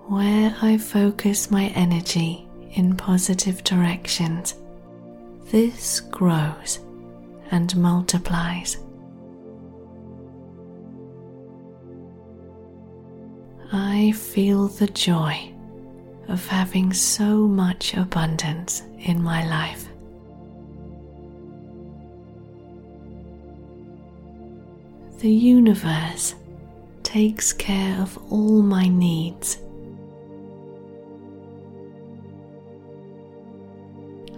Where 0.08 0.56
I 0.62 0.78
focus 0.78 1.50
my 1.50 1.66
energy 1.76 2.48
in 2.74 2.96
positive 2.96 3.64
directions, 3.64 4.56
this 5.52 6.00
grows 6.00 6.80
and 7.50 7.76
multiplies. 7.76 8.78
I 13.72 14.14
feel 14.14 14.68
the 14.68 14.88
joy 14.88 15.54
of 16.28 16.48
having 16.48 16.92
so 16.92 17.48
much 17.48 17.94
abundance 17.94 18.82
in 19.00 19.22
my 19.22 19.46
life. 19.48 19.88
The 25.20 25.30
universe 25.30 26.34
takes 27.04 27.54
care 27.54 28.00
of 28.02 28.18
all 28.32 28.62
my 28.64 28.88
needs. 28.88 29.60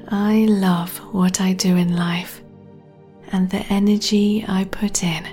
I 0.10 0.46
love 0.50 0.98
what 1.14 1.40
I 1.40 1.54
do 1.54 1.78
in 1.78 1.96
life, 1.96 2.42
and 3.32 3.50
the 3.50 3.66
energy 3.72 4.44
I 4.46 4.66
put 4.66 5.04
in 5.04 5.26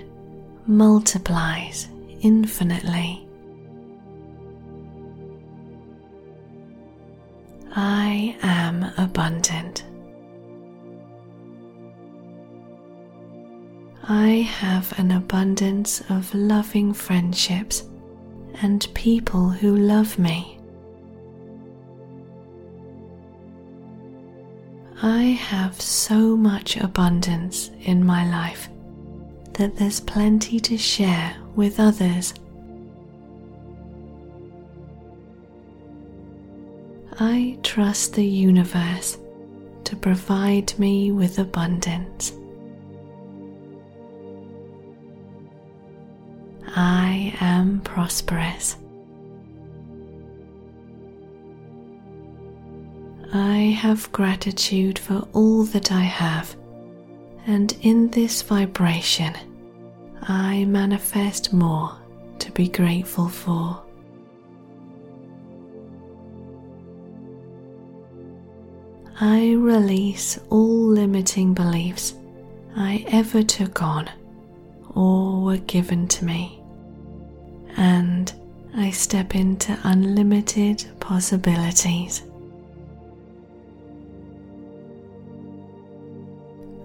multiplies 0.66 1.88
infinitely. 2.20 3.27
I 7.80 8.34
am 8.42 8.92
abundant. 8.98 9.84
I 14.02 14.28
have 14.50 14.98
an 14.98 15.12
abundance 15.12 16.02
of 16.10 16.34
loving 16.34 16.92
friendships 16.92 17.84
and 18.62 18.88
people 18.94 19.48
who 19.48 19.76
love 19.76 20.18
me. 20.18 20.58
I 25.00 25.22
have 25.22 25.80
so 25.80 26.36
much 26.36 26.78
abundance 26.78 27.70
in 27.82 28.04
my 28.04 28.28
life 28.28 28.68
that 29.52 29.76
there's 29.76 30.00
plenty 30.00 30.58
to 30.58 30.76
share 30.76 31.36
with 31.54 31.78
others. 31.78 32.34
I 37.20 37.58
trust 37.64 38.14
the 38.14 38.24
universe 38.24 39.18
to 39.84 39.96
provide 39.96 40.78
me 40.78 41.10
with 41.10 41.40
abundance. 41.40 42.32
I 46.76 47.34
am 47.40 47.80
prosperous. 47.80 48.76
I 53.32 53.76
have 53.82 54.12
gratitude 54.12 54.98
for 54.98 55.26
all 55.32 55.64
that 55.64 55.90
I 55.90 56.02
have, 56.02 56.54
and 57.48 57.76
in 57.82 58.10
this 58.10 58.42
vibration, 58.42 59.34
I 60.22 60.66
manifest 60.66 61.52
more 61.52 61.98
to 62.38 62.52
be 62.52 62.68
grateful 62.68 63.28
for. 63.28 63.82
I 69.20 69.52
release 69.52 70.38
all 70.48 70.86
limiting 70.86 71.54
beliefs 71.54 72.14
I 72.76 73.04
ever 73.08 73.42
took 73.42 73.82
on 73.82 74.08
or 74.94 75.42
were 75.42 75.56
given 75.56 76.06
to 76.08 76.24
me, 76.24 76.60
and 77.76 78.32
I 78.76 78.90
step 78.90 79.34
into 79.34 79.78
unlimited 79.82 80.84
possibilities. 81.00 82.22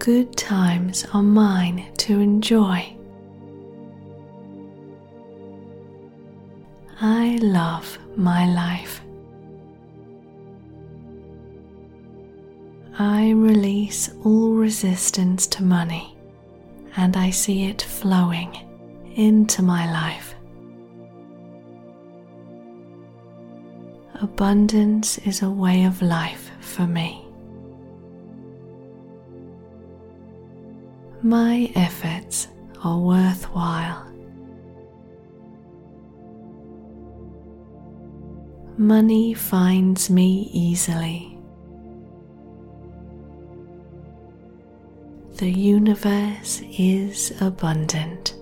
good 0.04 0.36
times 0.36 1.06
are 1.14 1.22
mine 1.22 1.82
to 1.96 2.20
enjoy. 2.20 2.94
I 7.00 7.38
love 7.40 7.98
my 8.14 8.44
life. 8.44 9.03
I 12.98 13.30
release 13.30 14.10
all 14.24 14.52
resistance 14.52 15.46
to 15.48 15.62
money 15.62 16.16
and 16.96 17.16
I 17.16 17.30
see 17.30 17.66
it 17.66 17.82
flowing 17.82 18.56
into 19.14 19.62
my 19.62 19.90
life. 19.90 20.34
Abundance 24.20 25.18
is 25.18 25.42
a 25.42 25.50
way 25.50 25.84
of 25.84 26.00
life 26.02 26.50
for 26.60 26.86
me. 26.86 27.24
my 31.24 31.72
efforts 31.74 32.48
are 32.82 32.98
worthwhile. 32.98 34.06
Money 38.76 39.32
finds 39.32 40.10
me 40.10 40.50
easily. 40.52 41.33
The 45.44 45.52
universe 45.52 46.62
is 46.78 47.34
abundant. 47.42 48.34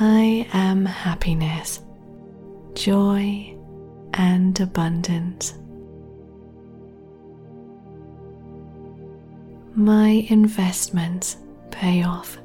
I 0.00 0.48
am 0.54 0.86
happiness, 0.86 1.80
joy, 2.72 3.54
and 4.14 4.58
abundance. 4.58 5.52
my 9.74 10.26
investments 10.30 11.36
pay 11.70 12.04
off. 12.04 12.38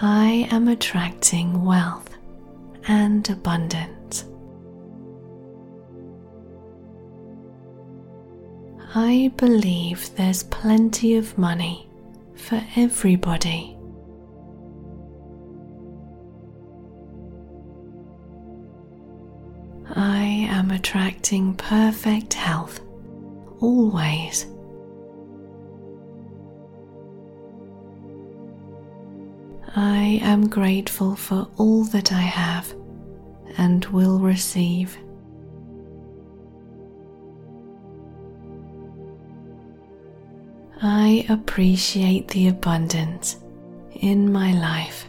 I 0.00 0.46
am 0.52 0.68
attracting 0.68 1.64
wealth 1.64 2.16
and 2.86 3.28
abundance. 3.28 3.95
I 8.98 9.30
believe 9.36 10.16
there's 10.16 10.42
plenty 10.44 11.16
of 11.16 11.36
money 11.36 11.86
for 12.34 12.62
everybody. 12.76 13.76
I 19.94 20.48
am 20.48 20.70
attracting 20.70 21.56
perfect 21.56 22.32
health 22.32 22.80
always. 23.60 24.46
I 29.76 30.20
am 30.22 30.48
grateful 30.48 31.16
for 31.16 31.46
all 31.58 31.84
that 31.84 32.12
I 32.12 32.22
have 32.22 32.74
and 33.58 33.84
will 33.86 34.18
receive. 34.20 34.96
I 40.82 41.26
appreciate 41.28 42.28
the 42.28 42.48
abundance 42.48 43.36
in 43.92 44.30
my 44.30 44.52
life. 44.52 45.06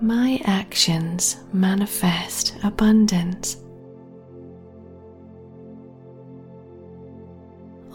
my 0.00 0.40
actions 0.44 1.38
manifest 1.52 2.54
abundance. 2.62 3.56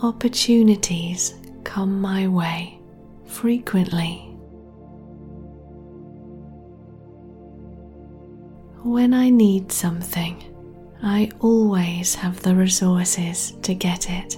Opportunities 0.01 1.35
come 1.63 2.01
my 2.01 2.27
way 2.27 2.79
frequently. 3.25 4.27
When 8.83 9.13
I 9.13 9.29
need 9.29 9.71
something, 9.71 10.43
I 11.03 11.31
always 11.39 12.15
have 12.15 12.41
the 12.41 12.55
resources 12.55 13.53
to 13.63 13.73
get 13.73 14.09
it. 14.09 14.37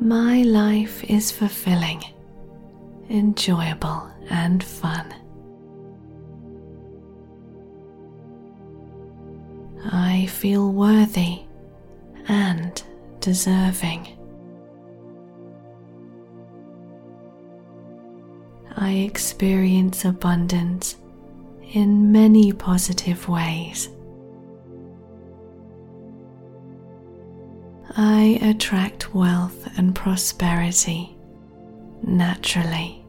My 0.00 0.42
life 0.42 1.04
is 1.04 1.30
fulfilling 1.30 2.02
enjoyable, 3.12 4.10
and 4.30 4.64
fun. 4.64 5.14
I 9.84 10.26
feel 10.26 10.72
worthy 10.72 11.42
and 12.28 12.82
deserving. 13.20 14.18
I 18.76 18.92
experience 18.92 20.04
abundance 20.04 20.96
in 21.72 22.12
many 22.12 22.52
positive 22.52 23.28
ways. 23.28 23.88
I 27.96 28.38
attract 28.42 29.14
wealth 29.14 29.68
and 29.76 29.94
prosperity 29.94 31.16
naturally. 32.02 33.04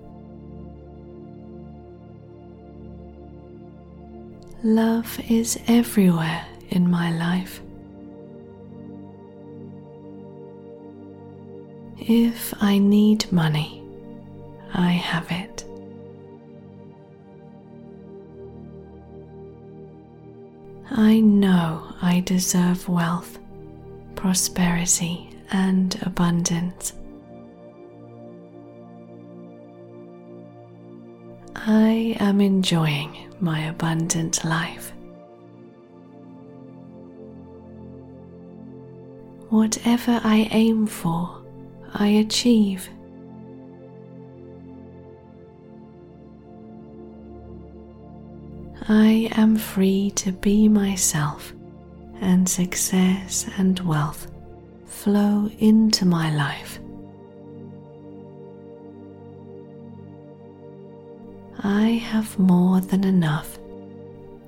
Love 4.63 5.19
is 5.29 5.59
everywhere 5.67 6.45
in 6.69 6.89
my 6.89 7.11
life. 7.17 7.61
If 11.97 12.53
I 12.61 12.77
need 12.77 13.29
money, 13.31 13.83
I 14.73 14.91
have 14.91 15.29
it. 15.31 15.65
I 20.95 21.21
know 21.21 21.91
I 22.03 22.19
deserve 22.19 22.87
wealth, 22.87 23.39
prosperity, 24.13 25.27
and 25.51 25.99
abundance. 26.03 26.93
I 31.55 32.15
am 32.19 32.39
enjoying 32.41 33.33
my 33.39 33.61
abundant 33.61 34.45
life. 34.45 34.93
Whatever 39.49 40.21
I 40.23 40.47
aim 40.51 40.85
for, 40.85 41.43
I 41.95 42.07
achieve. 42.07 42.87
I 48.89 49.29
am 49.37 49.55
free 49.55 50.11
to 50.15 50.33
be 50.33 50.67
myself, 50.67 51.53
and 52.19 52.47
success 52.49 53.49
and 53.57 53.79
wealth 53.79 54.29
flow 54.85 55.49
into 55.59 56.05
my 56.05 56.35
life. 56.35 56.79
I 61.63 61.91
have 61.91 62.37
more 62.37 62.81
than 62.81 63.05
enough 63.05 63.57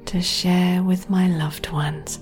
to 0.07 0.21
share 0.21 0.83
with 0.83 1.09
my 1.09 1.29
loved 1.29 1.71
ones. 1.71 2.19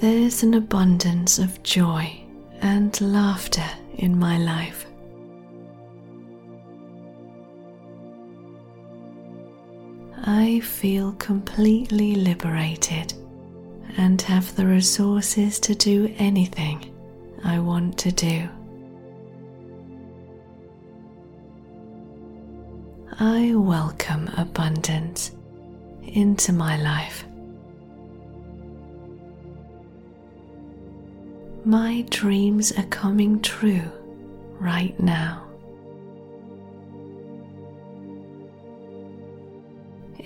There's 0.00 0.44
an 0.44 0.54
abundance 0.54 1.40
of 1.40 1.60
joy 1.64 2.22
and 2.60 2.98
laughter 3.00 3.68
in 3.94 4.16
my 4.16 4.38
life. 4.38 4.86
I 10.28 10.58
feel 10.58 11.12
completely 11.12 12.16
liberated 12.16 13.14
and 13.96 14.20
have 14.22 14.56
the 14.56 14.66
resources 14.66 15.60
to 15.60 15.74
do 15.76 16.12
anything 16.18 16.92
I 17.44 17.60
want 17.60 17.96
to 17.98 18.10
do. 18.10 18.48
I 23.20 23.54
welcome 23.54 24.28
abundance 24.36 25.30
into 26.02 26.52
my 26.52 26.76
life. 26.76 27.24
My 31.64 32.04
dreams 32.10 32.72
are 32.72 32.86
coming 32.86 33.40
true 33.42 33.92
right 34.58 34.98
now. 34.98 35.45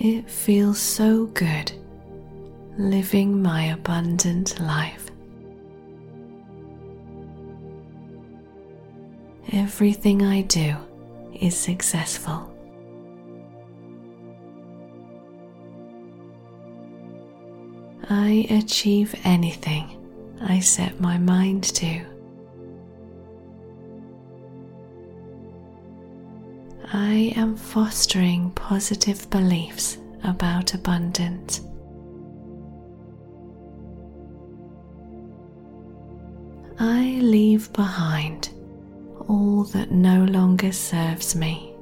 It 0.03 0.27
feels 0.27 0.79
so 0.79 1.27
good 1.27 1.71
living 2.75 3.39
my 3.39 3.65
abundant 3.65 4.59
life. 4.59 5.11
Everything 9.53 10.23
I 10.23 10.41
do 10.41 10.75
is 11.39 11.55
successful. 11.55 12.51
I 18.09 18.47
achieve 18.49 19.13
anything 19.23 19.99
I 20.41 20.61
set 20.61 20.99
my 20.99 21.19
mind 21.19 21.63
to. 21.75 22.10
I 26.93 27.31
am 27.37 27.55
fostering 27.55 28.51
positive 28.51 29.29
beliefs 29.29 29.97
about 30.25 30.73
abundance. 30.73 31.61
I 36.77 37.19
leave 37.21 37.71
behind 37.71 38.49
all 39.29 39.63
that 39.71 39.91
no 39.91 40.25
longer 40.25 40.73
serves 40.73 41.33
me. 41.33 41.73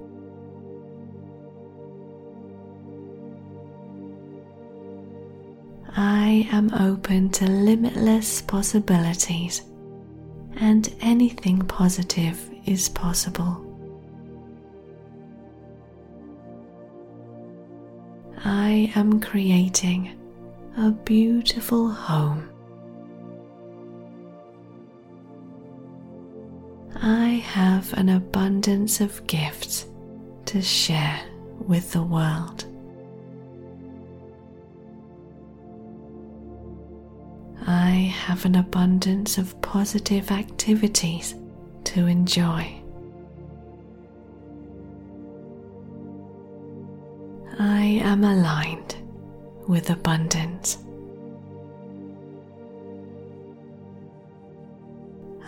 I 5.95 6.47
am 6.51 6.71
open 6.75 7.31
to 7.31 7.47
limitless 7.47 8.43
possibilities, 8.43 9.63
and 10.57 10.93
anything 11.01 11.61
positive 11.63 12.39
is 12.65 12.89
possible. 12.89 13.68
I 18.45 18.91
am 18.95 19.19
creating 19.19 20.17
a 20.77 20.91
beautiful 20.91 21.89
home. 21.89 22.49
I 26.95 27.43
have 27.45 27.93
an 27.93 28.09
abundance 28.09 29.01
of 29.01 29.25
gifts 29.27 29.87
to 30.45 30.61
share 30.61 31.19
with 31.59 31.91
the 31.91 32.01
world. 32.01 32.65
I 37.67 38.13
have 38.25 38.45
an 38.45 38.55
abundance 38.55 39.37
of 39.37 39.59
positive 39.61 40.31
activities 40.31 41.35
to 41.83 42.07
enjoy. 42.07 42.78
I 47.61 47.99
am 48.03 48.23
aligned 48.23 48.95
with 49.67 49.89
abundance. 49.89 50.77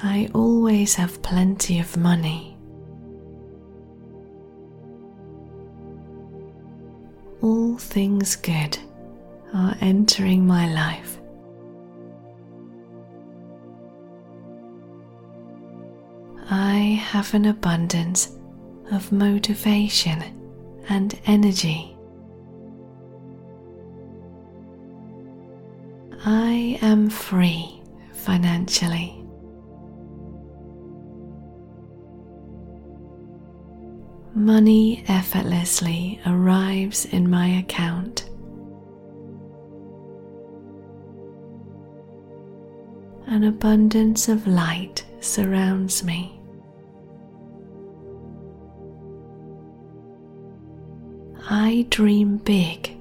I 0.03 0.30
always 0.34 0.93
have 0.95 1.22
plenty 1.22 1.80
of 1.80 1.95
money. 1.95 2.57
All 7.41 7.78
things 7.78 8.36
good 8.36 8.78
are 9.53 9.78
entering 9.80 10.45
my 10.45 10.70
life. 10.74 11.18
I 16.49 17.01
have 17.05 17.34
an 17.34 17.45
abundance 17.45 18.38
of 18.91 19.14
motivation 19.14 20.22
and 20.89 21.18
energy. 21.26 21.90
I 26.24 26.78
am 26.84 27.09
free 27.09 27.82
financially. 28.13 29.17
Money 34.36 35.03
effortlessly 35.07 36.22
arrives 36.28 37.05
in 37.05 37.28
my 37.28 37.47
account. 37.47 38.30
An 43.26 43.43
abundance 43.43 44.30
of 44.30 44.45
light 44.45 45.03
surrounds 45.22 46.03
me. 46.03 46.39
I 51.49 51.88
dream 51.89 52.38
big 52.38 52.95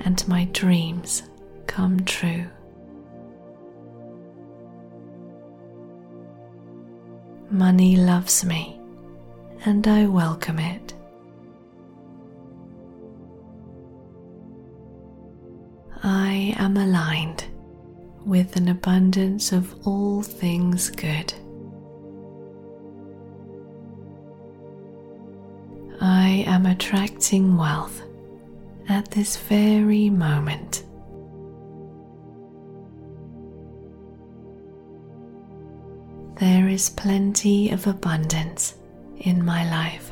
and 0.00 0.26
my 0.28 0.44
dreams 0.52 1.22
come 1.66 2.04
true. 2.04 2.46
Money 7.50 7.96
loves 7.96 8.44
me 8.44 8.80
and 9.64 9.86
I 9.86 10.06
welcome 10.06 10.58
it. 10.58 10.94
I 16.02 16.54
am 16.58 16.76
aligned 16.76 17.44
with 18.24 18.56
an 18.56 18.68
abundance 18.68 19.52
of 19.52 19.74
all 19.86 20.22
things 20.22 20.90
good. 20.90 21.32
I 26.00 26.44
am 26.46 26.66
attracting 26.66 27.56
wealth 27.56 28.02
at 28.88 29.10
this 29.10 29.36
very 29.36 30.10
moment. 30.10 30.85
There 36.38 36.68
is 36.68 36.90
plenty 36.90 37.70
of 37.70 37.86
abundance 37.86 38.74
in 39.20 39.42
my 39.42 39.68
life. 39.70 40.10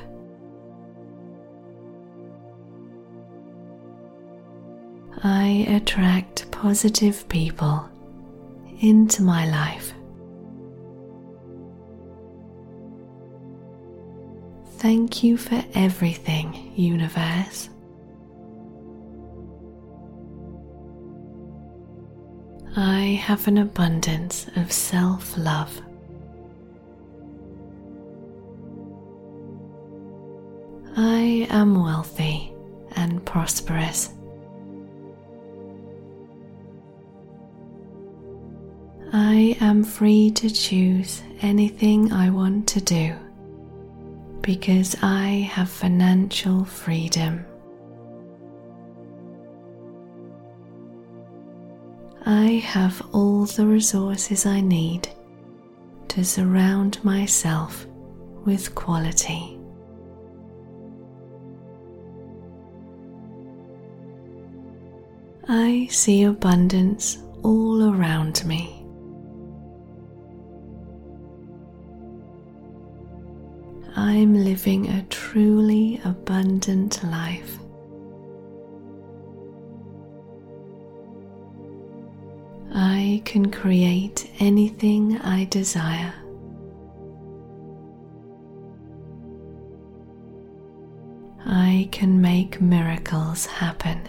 I 5.22 5.66
attract 5.68 6.50
positive 6.50 7.28
people 7.28 7.88
into 8.80 9.22
my 9.22 9.46
life. 9.46 9.92
Thank 14.78 15.22
you 15.22 15.36
for 15.36 15.62
everything, 15.74 16.72
Universe. 16.74 17.68
I 22.76 23.20
have 23.22 23.46
an 23.46 23.58
abundance 23.58 24.48
of 24.56 24.72
self 24.72 25.36
love. 25.36 25.80
I 30.96 31.48
am 31.50 31.82
wealthy 31.82 32.54
and 32.94 33.24
prosperous. 33.24 34.10
I 39.12 39.56
am 39.60 39.82
free 39.82 40.30
to 40.32 40.48
choose 40.48 41.22
anything 41.40 42.12
I 42.12 42.30
want 42.30 42.68
to 42.68 42.80
do 42.80 43.14
because 44.40 44.94
I 45.02 45.48
have 45.50 45.68
financial 45.68 46.64
freedom. 46.64 47.44
I 52.24 52.62
have 52.64 53.02
all 53.12 53.46
the 53.46 53.66
resources 53.66 54.46
I 54.46 54.60
need 54.60 55.08
to 56.08 56.24
surround 56.24 57.02
myself 57.04 57.86
with 58.44 58.74
quality. 58.76 59.58
I 65.46 65.88
see 65.90 66.22
abundance 66.22 67.18
all 67.42 67.92
around 67.94 68.46
me. 68.46 68.80
I'm 73.94 74.34
living 74.42 74.88
a 74.88 75.02
truly 75.10 76.00
abundant 76.02 77.04
life. 77.04 77.58
I 82.74 83.20
can 83.26 83.50
create 83.50 84.30
anything 84.40 85.18
I 85.18 85.44
desire. 85.44 86.14
I 91.44 91.88
can 91.92 92.20
make 92.20 92.62
miracles 92.62 93.44
happen. 93.44 94.08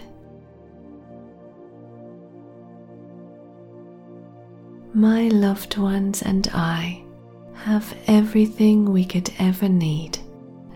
My 4.96 5.28
loved 5.28 5.76
ones 5.76 6.22
and 6.22 6.48
I 6.54 7.04
have 7.52 7.94
everything 8.06 8.90
we 8.90 9.04
could 9.04 9.30
ever 9.38 9.68
need 9.68 10.18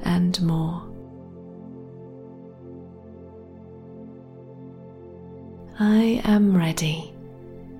and 0.03 0.39
more. 0.43 0.83
I 5.79 6.21
am 6.25 6.55
ready 6.55 7.15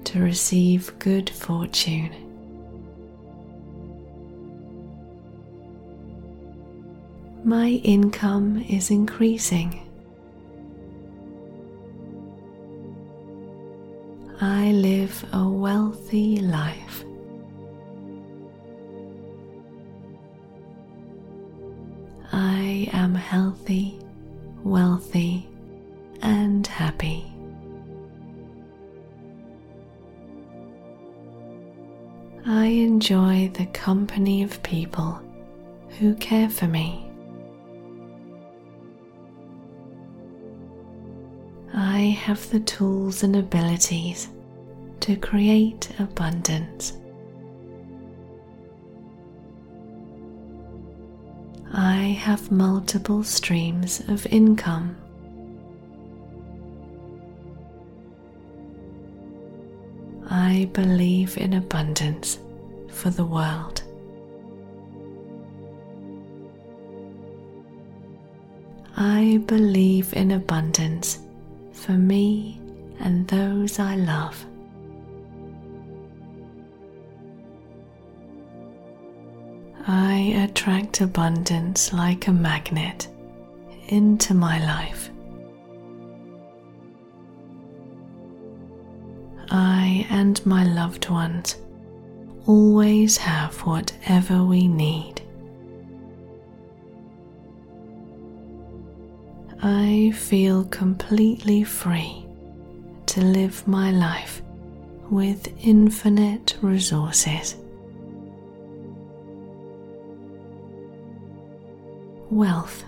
to 0.05 0.21
receive 0.23 0.99
good 0.99 1.29
fortune. 1.29 2.11
My 7.45 7.69
income 7.85 8.65
is 8.67 8.91
increasing. 8.91 9.90
I 14.43 14.73
live 14.73 15.23
a 15.35 15.47
wealthy 15.47 16.39
life. 16.41 17.05
I 22.33 22.89
am 22.95 23.15
healthy, 23.15 23.99
wealthy, 24.65 25.47
and 26.23 26.67
happy. 26.67 27.31
I 32.47 32.65
enjoy 32.65 33.51
the 33.53 33.67
company 33.67 34.43
of 34.43 34.63
people 34.63 35.21
who 35.99 36.15
care 36.15 36.49
for 36.49 36.67
me. 36.67 37.10
I 42.01 42.05
have 42.05 42.49
the 42.49 42.61
tools 42.61 43.25
and 43.25 43.37
abilities 43.37 44.31
to 45.01 45.17
create 45.17 45.91
abundance. 45.99 46.97
I 51.75 52.17
have 52.25 52.51
multiple 52.51 53.23
streams 53.23 54.01
of 54.09 54.27
income. 54.29 54.97
I 60.31 60.71
believe 60.73 61.37
in 61.37 61.53
abundance 61.53 62.39
for 62.89 63.11
the 63.11 63.27
world. 63.27 63.83
I 68.97 69.43
believe 69.45 70.15
in 70.15 70.31
abundance 70.31 71.19
for 71.81 71.93
me 71.93 72.61
and 73.01 73.27
those 73.29 73.79
I 73.79 73.97
love. 73.97 74.45
I 79.87 80.45
attract 80.45 81.01
abundance 81.01 81.93
like 81.93 82.27
a 82.27 82.33
magnet 82.33 83.09
into 83.89 84.35
my 84.35 84.65
life. 84.65 85.11
I 89.51 90.07
and 90.11 90.45
my 90.47 90.65
loved 90.65 91.09
ones 91.09 91.57
always 92.47 93.17
have 93.17 93.55
whatever 93.61 94.45
we 94.45 94.69
need. 94.69 95.23
I 99.63 100.11
feel 100.17 100.65
completely 100.65 101.65
free 101.65 102.25
to 103.07 103.21
live 103.21 103.69
my 103.69 103.91
life 103.91 104.41
with 105.11 105.53
infinite 105.63 106.57
resources. 106.63 107.57
Wealth 112.31 112.85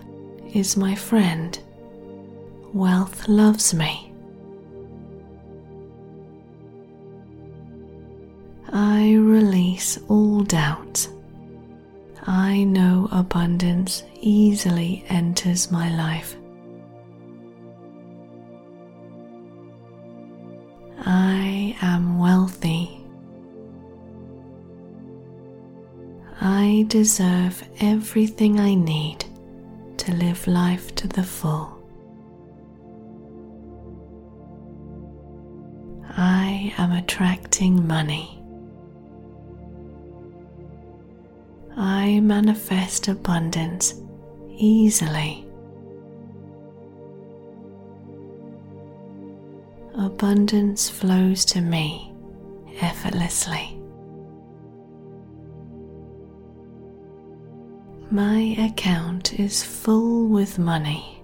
is 0.55 0.75
my 0.75 0.95
friend. 0.95 1.59
Wealth 2.73 3.27
loves 3.27 3.75
me. 3.75 4.11
I 8.71 9.13
release 9.13 9.99
all 10.07 10.41
doubts. 10.41 11.09
I 12.23 12.63
know 12.63 13.09
abundance 13.11 14.01
easily 14.21 15.05
enters 15.07 15.69
my 15.69 15.95
life. 15.95 16.35
Wealthy. 22.23 23.03
I 26.39 26.85
deserve 26.87 27.61
everything 27.81 28.61
I 28.61 28.75
need 28.75 29.25
to 29.97 30.13
live 30.13 30.47
life 30.47 30.95
to 30.95 31.07
the 31.09 31.23
full. 31.23 31.67
I 36.15 36.73
am 36.77 36.93
attracting 36.93 37.85
money. 37.85 38.41
I 41.75 42.21
manifest 42.21 43.09
abundance 43.09 43.95
easily. 44.49 45.45
Abundance 49.95 50.89
flows 50.89 51.43
to 51.45 51.59
me 51.59 52.12
effortlessly. 52.81 53.79
My 58.11 58.55
account 58.59 59.39
is 59.39 59.63
full 59.63 60.27
with 60.27 60.59
money. 60.59 61.23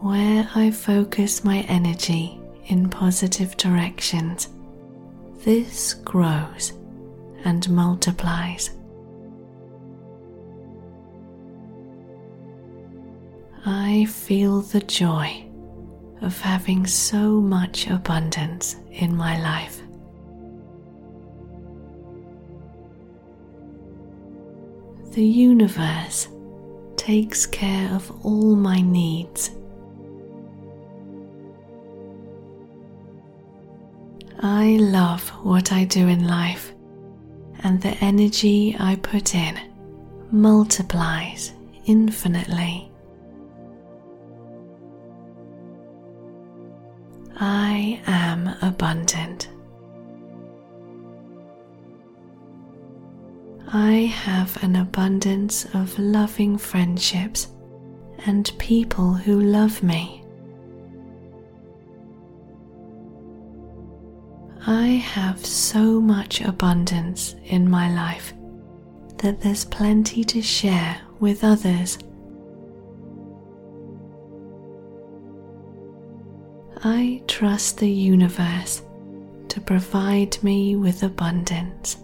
Where 0.00 0.46
I 0.54 0.70
focus 0.70 1.44
my 1.44 1.60
energy 1.60 2.38
in 2.66 2.90
positive 2.90 3.56
directions, 3.56 4.48
this 5.44 5.94
grows 5.94 6.74
and 7.44 7.68
multiplies. 7.70 8.70
I 13.64 14.04
feel 14.04 14.60
the 14.60 14.80
joy 14.80 15.43
of 16.24 16.40
having 16.40 16.86
so 16.86 17.40
much 17.40 17.86
abundance 17.86 18.76
in 18.90 19.16
my 19.16 19.40
life. 19.40 19.80
The 25.12 25.24
universe 25.24 26.28
takes 26.96 27.46
care 27.46 27.88
of 27.94 28.10
all 28.24 28.56
my 28.56 28.80
needs 28.80 29.50
I 34.46 34.76
love 34.76 35.26
what 35.42 35.72
I 35.72 35.84
do 35.84 36.06
in 36.06 36.26
life, 36.26 36.74
and 37.60 37.80
the 37.80 37.96
energy 38.04 38.76
I 38.78 38.96
put 38.96 39.34
in 39.34 39.58
multiplies 40.30 41.54
infinitely. 41.86 42.90
I 47.36 48.00
am 48.06 48.48
abundant. 48.62 49.48
I 53.72 53.92
have 53.92 54.62
an 54.62 54.76
abundance 54.76 55.66
of 55.74 55.98
loving 55.98 56.58
friendships 56.58 57.48
and 58.26 58.52
people 58.58 59.14
who 59.14 59.40
love 59.40 59.82
me. 59.82 60.24
I 64.66 64.86
have 64.86 65.44
so 65.44 66.00
much 66.00 66.40
abundance 66.40 67.34
in 67.44 67.68
my 67.68 67.92
life 67.92 68.32
that 69.18 69.40
there's 69.40 69.64
plenty 69.64 70.24
to 70.24 70.40
share 70.40 71.00
with 71.18 71.42
others. 71.42 71.98
I 76.86 77.22
trust 77.26 77.78
the 77.78 77.90
universe 77.90 78.82
to 79.48 79.58
provide 79.58 80.36
me 80.42 80.76
with 80.76 81.02
abundance. 81.02 81.96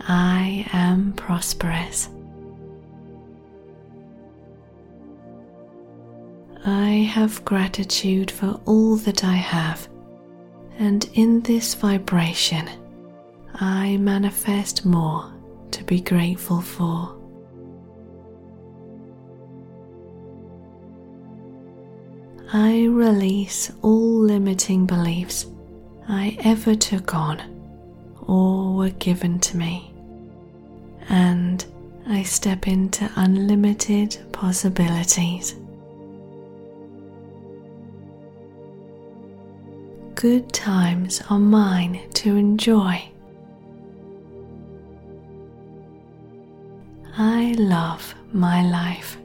I 0.00 0.66
am 0.74 1.14
prosperous. 1.14 2.10
I 6.66 7.08
have 7.14 7.42
gratitude 7.46 8.30
for 8.30 8.60
all 8.66 8.96
that 8.96 9.24
I 9.24 9.36
have, 9.36 9.88
and 10.78 11.08
in 11.14 11.40
this 11.40 11.72
vibration, 11.72 12.68
I 13.54 13.96
manifest 13.96 14.84
more 14.84 15.32
to 15.70 15.82
be 15.84 16.02
grateful 16.02 16.60
for. 16.60 17.21
I 22.54 22.84
release 22.84 23.72
all 23.80 24.20
limiting 24.20 24.84
beliefs 24.84 25.46
I 26.06 26.36
ever 26.44 26.74
took 26.74 27.14
on 27.14 27.40
or 28.26 28.74
were 28.74 28.90
given 28.90 29.40
to 29.40 29.56
me, 29.56 29.90
and 31.08 31.64
I 32.06 32.24
step 32.24 32.68
into 32.68 33.10
unlimited 33.16 34.18
possibilities. 34.32 35.54
Good 40.14 40.52
times 40.52 41.22
are 41.30 41.38
mine 41.38 42.02
to 42.16 42.36
enjoy. 42.36 43.02
I 47.16 47.54
love 47.56 48.14
my 48.30 48.62
life. 48.62 49.16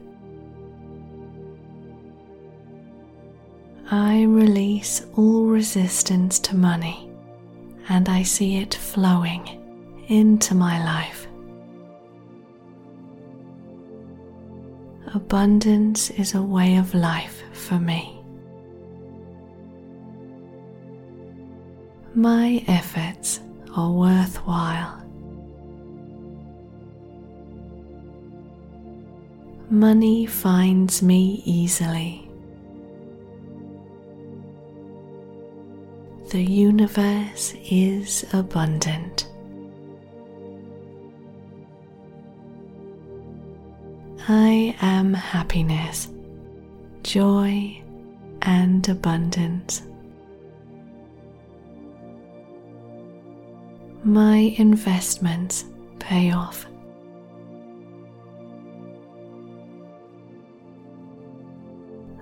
I 3.90 4.24
release 4.24 5.06
all 5.16 5.46
resistance 5.46 6.38
to 6.40 6.54
money 6.54 7.10
and 7.88 8.06
I 8.06 8.22
see 8.22 8.58
it 8.58 8.74
flowing 8.74 9.48
into 10.08 10.54
my 10.54 10.84
life. 10.84 11.26
Abundance 15.14 16.10
is 16.10 16.34
a 16.34 16.42
way 16.42 16.76
of 16.76 16.92
life 16.92 17.42
for 17.54 17.78
me. 17.80 18.22
My 22.14 22.62
efforts 22.68 23.40
are 23.74 23.90
worthwhile. 23.90 25.02
Money 29.70 30.26
finds 30.26 31.00
me 31.02 31.42
easily. 31.46 32.27
The 36.30 36.44
universe 36.44 37.54
is 37.70 38.26
abundant. 38.34 39.26
I 44.28 44.76
am 44.82 45.14
happiness, 45.14 46.08
joy, 47.02 47.82
and 48.42 48.86
abundance. 48.86 49.80
My 54.04 54.54
investments 54.58 55.64
pay 55.98 56.32
off. 56.32 56.66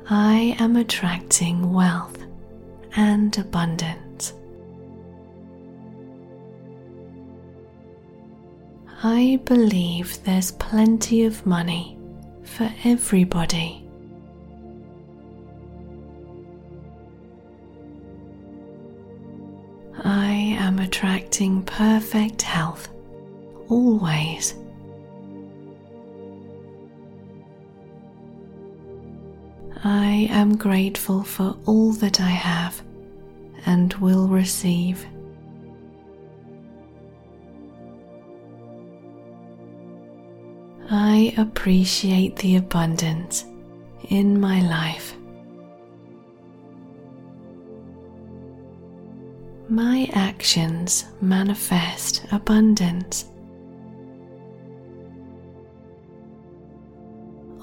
I 0.09 0.55
am 0.61 0.77
attracting 0.77 1.73
wealth 1.73 2.26
and 2.97 3.37
abundant. 3.37 4.33
I 9.03 9.39
believe 9.45 10.25
there's 10.25 10.53
plenty 10.53 11.25
of 11.25 11.45
money 11.45 11.99
for 12.43 12.71
everybody. 12.85 13.83
I 20.03 20.57
am 20.59 20.79
attracting 20.79 21.63
perfect 21.63 22.43
health 22.43 22.89
always. 23.69 24.55
I 29.85 30.29
am 30.31 30.57
grateful 30.57 31.23
for 31.23 31.57
all 31.67 31.93
that 31.93 32.21
I 32.21 32.31
have 32.31 32.83
and 33.67 33.93
will 33.95 34.29
receive. 34.29 35.05
I 40.89 41.35
appreciate 41.37 42.37
the 42.37 42.57
abundance 42.57 43.45
in 44.09 44.41
my 44.41 44.61
life. 44.61 45.15
My 49.69 50.09
actions 50.13 51.07
manifest 51.21 52.25
abundance. 52.31 53.25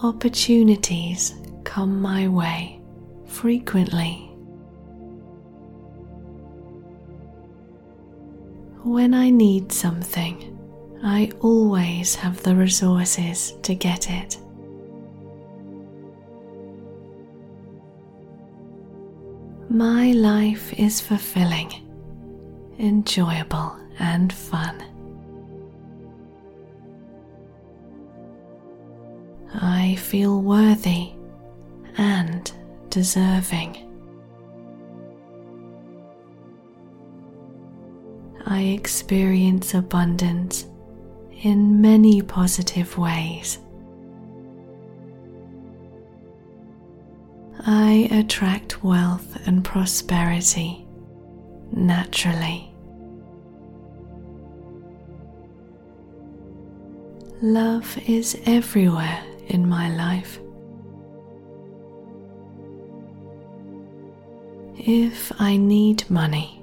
Opportunities 0.04 1.34
come 1.64 2.02
my 2.02 2.28
way 2.28 2.82
frequently. 3.26 4.33
When 8.84 9.14
I 9.14 9.30
need 9.30 9.72
something, 9.72 10.60
I 11.02 11.32
always 11.40 12.16
have 12.16 12.44
the 12.44 12.54
resources 12.54 13.54
to 13.62 13.76
get 13.76 14.10
it. 14.10 14.38
My 19.70 20.12
life 20.12 20.74
is 20.78 21.00
fulfilling, 21.00 21.72
enjoyable, 22.78 23.74
and 24.00 24.34
fun. 24.34 24.84
I 29.54 29.96
feel 29.96 30.42
worthy 30.42 31.14
and 31.98 32.52
deserving. 32.90 33.93
I 38.54 38.66
experience 38.66 39.74
abundance 39.74 40.68
in 41.42 41.82
many 41.82 42.22
positive 42.22 43.00
ways. 43.00 43.58
I 47.66 48.08
attract 48.12 48.84
wealth 48.84 49.40
and 49.48 49.66
prosperity 49.66 50.86
naturally. 51.72 52.72
Love 57.42 57.98
is 58.08 58.40
everywhere 58.46 59.24
in 59.48 59.68
my 59.68 59.90
life. 59.96 60.40
If 64.78 65.32
I 65.40 65.58
need 65.58 66.08
money, 66.08 66.63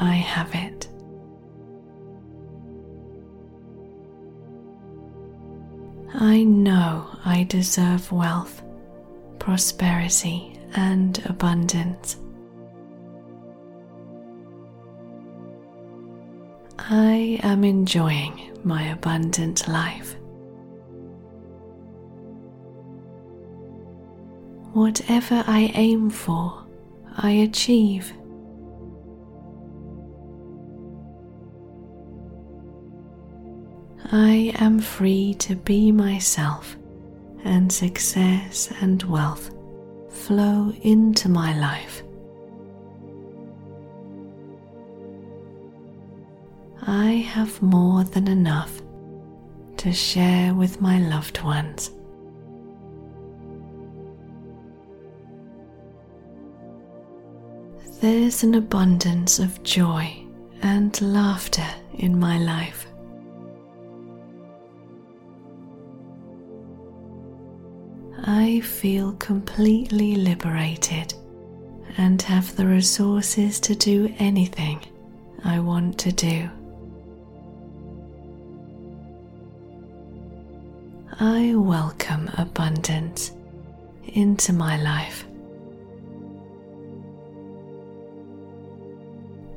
I 0.00 0.14
have 0.14 0.54
it. 0.54 0.88
I 6.14 6.44
know 6.44 7.06
I 7.24 7.44
deserve 7.44 8.10
wealth, 8.12 8.62
prosperity, 9.38 10.58
and 10.74 11.20
abundance. 11.26 12.16
I 16.78 17.38
am 17.42 17.64
enjoying 17.64 18.56
my 18.64 18.84
abundant 18.84 19.68
life. 19.68 20.14
Whatever 24.72 25.42
I 25.46 25.70
aim 25.74 26.08
for, 26.08 26.64
I 27.16 27.30
achieve. 27.30 28.12
I 34.10 34.54
am 34.58 34.78
free 34.78 35.34
to 35.34 35.54
be 35.54 35.92
myself, 35.92 36.78
and 37.44 37.70
success 37.70 38.72
and 38.80 39.02
wealth 39.02 39.50
flow 40.08 40.72
into 40.80 41.28
my 41.28 41.58
life. 41.58 42.02
I 46.86 47.10
have 47.34 47.60
more 47.60 48.02
than 48.02 48.28
enough 48.28 48.80
to 49.76 49.92
share 49.92 50.54
with 50.54 50.80
my 50.80 50.98
loved 51.00 51.42
ones. 51.42 51.90
There's 58.00 58.42
an 58.42 58.54
abundance 58.54 59.38
of 59.38 59.62
joy 59.64 60.24
and 60.62 60.98
laughter 61.02 61.68
in 61.92 62.18
my 62.18 62.38
life. 62.38 62.87
I 68.40 68.60
feel 68.60 69.14
completely 69.14 70.14
liberated 70.14 71.12
and 71.96 72.22
have 72.22 72.54
the 72.54 72.66
resources 72.66 73.58
to 73.58 73.74
do 73.74 74.14
anything 74.20 74.80
I 75.44 75.58
want 75.58 75.98
to 75.98 76.12
do. 76.12 76.48
I 81.18 81.52
welcome 81.56 82.30
abundance 82.38 83.32
into 84.04 84.52
my 84.52 84.80
life. 84.80 85.26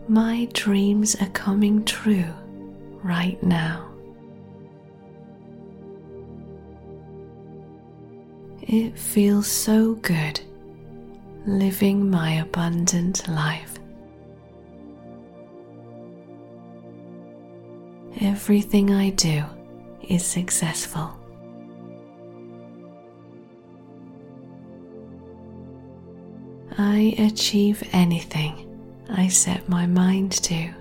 My 0.07 0.47
dreams 0.53 1.15
are 1.21 1.29
coming 1.29 1.85
true 1.85 2.33
right 3.03 3.41
now. 3.43 3.90
It 8.61 8.97
feels 8.97 9.47
so 9.47 9.95
good 9.95 10.39
living 11.47 12.09
my 12.09 12.33
abundant 12.33 13.27
life. 13.27 13.79
Everything 18.21 18.91
I 18.93 19.09
do 19.09 19.43
is 20.07 20.23
successful. 20.23 21.11
I 26.77 27.15
achieve 27.17 27.83
anything 27.93 28.67
I 29.09 29.27
set 29.27 29.67
my 29.67 29.87
mind 29.87 30.31
to. 30.43 30.80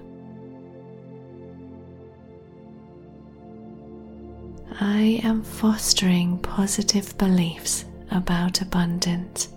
I 4.82 5.20
am 5.24 5.42
fostering 5.42 6.38
positive 6.38 7.16
beliefs 7.18 7.84
about 8.10 8.62
abundance. 8.62 9.48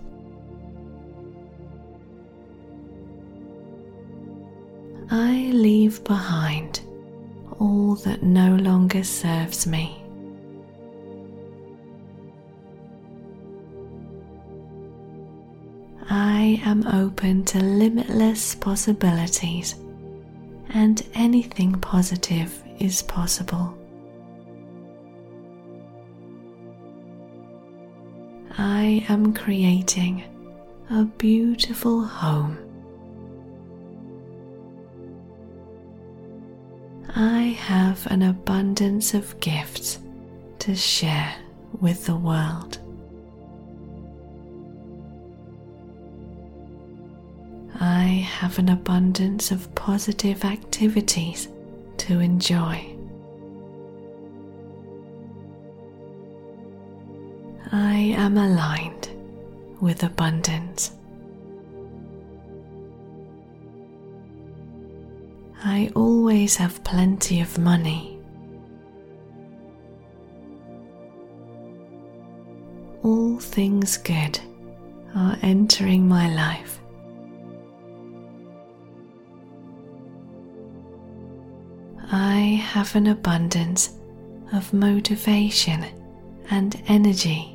I 5.10 5.50
leave 5.50 6.04
behind 6.04 6.82
all 7.58 7.94
that 8.04 8.22
no 8.22 8.56
longer 8.56 9.02
serves 9.02 9.66
me. 9.66 9.98
I 16.10 16.60
am 16.66 16.86
open 16.86 17.46
to 17.46 17.60
limitless 17.60 18.54
possibilities, 18.56 19.74
and 20.68 21.02
anything 21.14 21.72
positive 21.80 22.62
is 22.78 23.00
possible. 23.00 23.78
I 28.56 29.04
am 29.08 29.34
creating 29.34 30.22
a 30.88 31.04
beautiful 31.04 32.04
home. 32.04 32.58
I 37.16 37.42
have 37.58 38.06
an 38.06 38.22
abundance 38.22 39.12
of 39.14 39.38
gifts 39.40 39.98
to 40.60 40.76
share 40.76 41.34
with 41.80 42.06
the 42.06 42.16
world. 42.16 42.78
I 47.80 48.04
have 48.38 48.58
an 48.60 48.68
abundance 48.68 49.50
of 49.50 49.74
positive 49.74 50.44
activities 50.44 51.48
to 51.98 52.20
enjoy. 52.20 52.93
I 57.72 58.14
am 58.16 58.36
aligned 58.36 59.08
with 59.80 60.02
abundance. 60.02 60.92
I 65.64 65.90
always 65.96 66.56
have 66.56 66.84
plenty 66.84 67.40
of 67.40 67.58
money. 67.58 68.18
All 73.02 73.38
things 73.38 73.96
good 73.96 74.38
are 75.14 75.38
entering 75.42 76.06
my 76.06 76.28
life. 76.34 76.80
I 82.12 82.62
have 82.72 82.94
an 82.94 83.06
abundance 83.06 83.94
of 84.52 84.72
motivation 84.72 85.84
and 86.50 86.80
energy. 86.86 87.53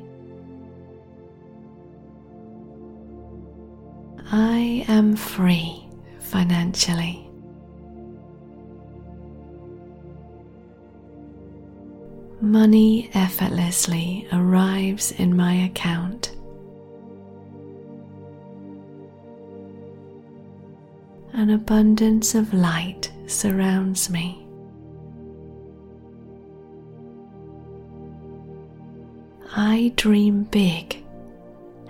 I 4.31 4.85
am 4.88 5.15
free 5.15 5.89
financially. 6.19 7.27
Money 12.39 13.10
effortlessly 13.15 14.27
arrives 14.31 15.11
in 15.14 15.35
my 15.35 15.53
account. 15.65 16.35
An 21.34 21.49
abundance 21.49 22.35
of 22.35 22.53
light 22.53 23.11
surrounds 23.26 24.11
me. 24.11 24.45
I 29.56 29.91
dream 29.95 30.43
big 30.43 31.03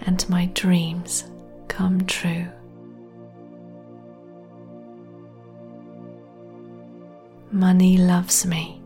and 0.05 0.27
my 0.29 0.45
dreams 0.53 1.25
come 1.69 2.05
true. 2.05 2.47
Money 7.51 7.97
loves 7.97 8.45
me 8.45 8.81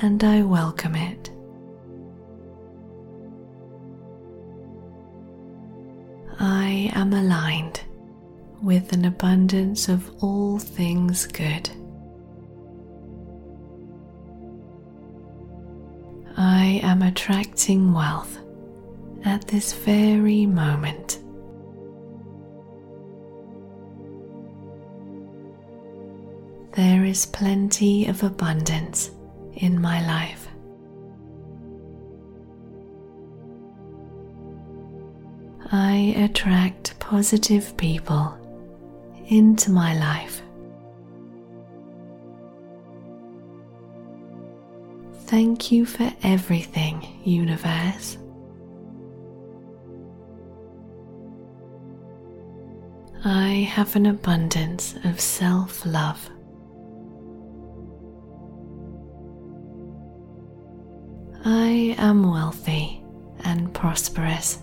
and 0.00 0.22
I 0.22 0.42
welcome 0.42 0.94
it. 0.94 1.30
I 6.38 6.90
am 6.94 7.12
aligned 7.12 7.80
with 8.62 8.92
an 8.92 9.04
abundance 9.04 9.88
of 9.88 10.10
all 10.22 10.58
things 10.58 11.26
good. 11.26 11.68
I 16.36 16.80
am 16.82 17.02
attracting 17.02 17.92
wealth 17.92 18.38
at 19.24 19.46
this 19.46 19.72
very 19.72 20.46
moment. 20.46 21.23
There 26.74 27.04
is 27.04 27.24
plenty 27.24 28.06
of 28.08 28.24
abundance 28.24 29.12
in 29.52 29.80
my 29.80 30.04
life. 30.04 30.48
I 35.70 36.14
attract 36.16 36.98
positive 36.98 37.76
people 37.76 38.36
into 39.28 39.70
my 39.70 39.94
life. 39.96 40.42
Thank 45.26 45.70
you 45.70 45.86
for 45.86 46.12
everything, 46.24 47.06
Universe. 47.24 48.18
I 53.24 53.68
have 53.70 53.94
an 53.94 54.06
abundance 54.06 54.96
of 55.04 55.20
self 55.20 55.86
love. 55.86 56.30
I 61.84 61.88
am 61.98 62.30
wealthy 62.30 63.02
and 63.44 63.74
prosperous. 63.74 64.58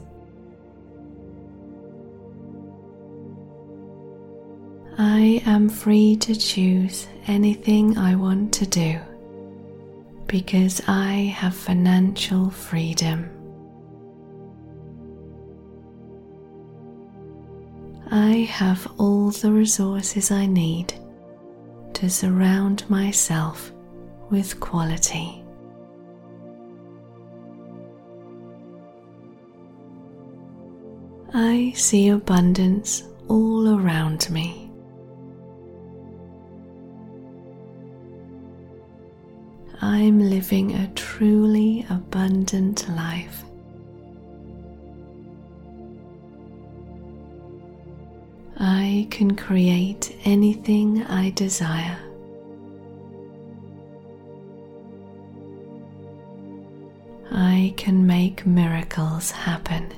I 4.97 5.43
am 5.45 5.69
free 5.69 6.15
to 6.15 6.35
choose 6.35 7.07
anything 7.27 7.95
I 7.95 8.15
want 8.15 8.51
to 8.53 8.65
do 8.65 8.99
because 10.25 10.81
I 10.87 11.31
have 11.37 11.53
financial 11.55 12.49
freedom. 12.49 13.29
I 18.09 18.47
have 18.49 18.91
all 18.97 19.29
the 19.29 19.51
resources 19.51 20.31
I 20.31 20.47
need 20.47 20.95
to 21.93 22.09
surround 22.09 22.89
myself 22.89 23.71
with 24.31 24.59
quality. 24.59 25.40
I 31.43 31.71
see 31.75 32.09
abundance 32.09 33.01
all 33.27 33.75
around 33.75 34.29
me. 34.29 34.69
I'm 39.81 40.19
living 40.19 40.75
a 40.75 40.87
truly 40.93 41.83
abundant 41.89 42.87
life. 42.95 43.43
I 48.59 49.07
can 49.09 49.35
create 49.35 50.15
anything 50.25 51.03
I 51.05 51.31
desire. 51.31 51.97
I 57.31 57.73
can 57.77 58.05
make 58.05 58.45
miracles 58.45 59.31
happen. 59.31 59.91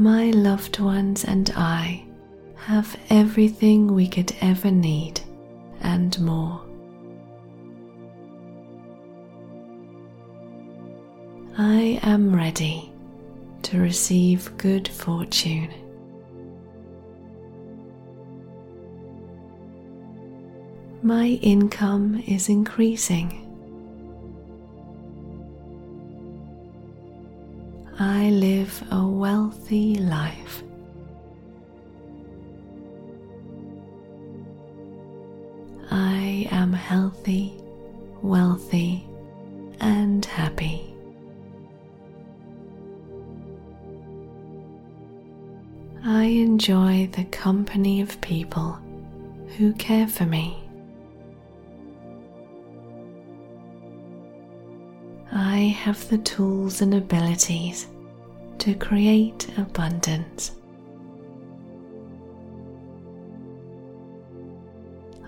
My 0.00 0.30
loved 0.30 0.80
ones 0.80 1.26
and 1.26 1.52
I 1.54 2.06
have 2.54 2.98
everything 3.10 3.94
we 3.94 4.08
could 4.08 4.34
ever 4.40 4.70
need 4.70 5.20
and 5.82 6.18
more. 6.20 6.62
I 11.58 12.00
am 12.02 12.34
ready 12.34 12.90
to 13.64 13.78
receive 13.78 14.56
good 14.56 14.88
fortune. 14.88 15.68
My 21.02 21.26
income 21.42 22.24
is 22.26 22.48
increasing. 22.48 23.49
I 28.20 28.28
live 28.28 28.84
a 28.90 29.02
wealthy 29.02 29.94
life. 29.94 30.62
I 35.90 36.46
am 36.50 36.74
healthy, 36.74 37.54
wealthy, 38.20 39.08
and 39.80 40.22
happy. 40.26 40.92
I 46.04 46.24
enjoy 46.24 47.08
the 47.12 47.24
company 47.24 48.02
of 48.02 48.20
people 48.20 48.78
who 49.56 49.72
care 49.72 50.06
for 50.06 50.26
me. 50.26 50.62
I 55.32 55.74
have 55.84 56.06
the 56.10 56.18
tools 56.18 56.82
and 56.82 56.92
abilities 56.92 57.86
to 58.60 58.74
create 58.74 59.48
abundance. 59.56 60.52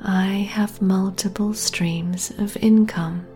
I 0.04 0.46
have 0.50 0.82
multiple 0.82 1.54
streams 1.54 2.30
of 2.38 2.58
income. 2.58 3.26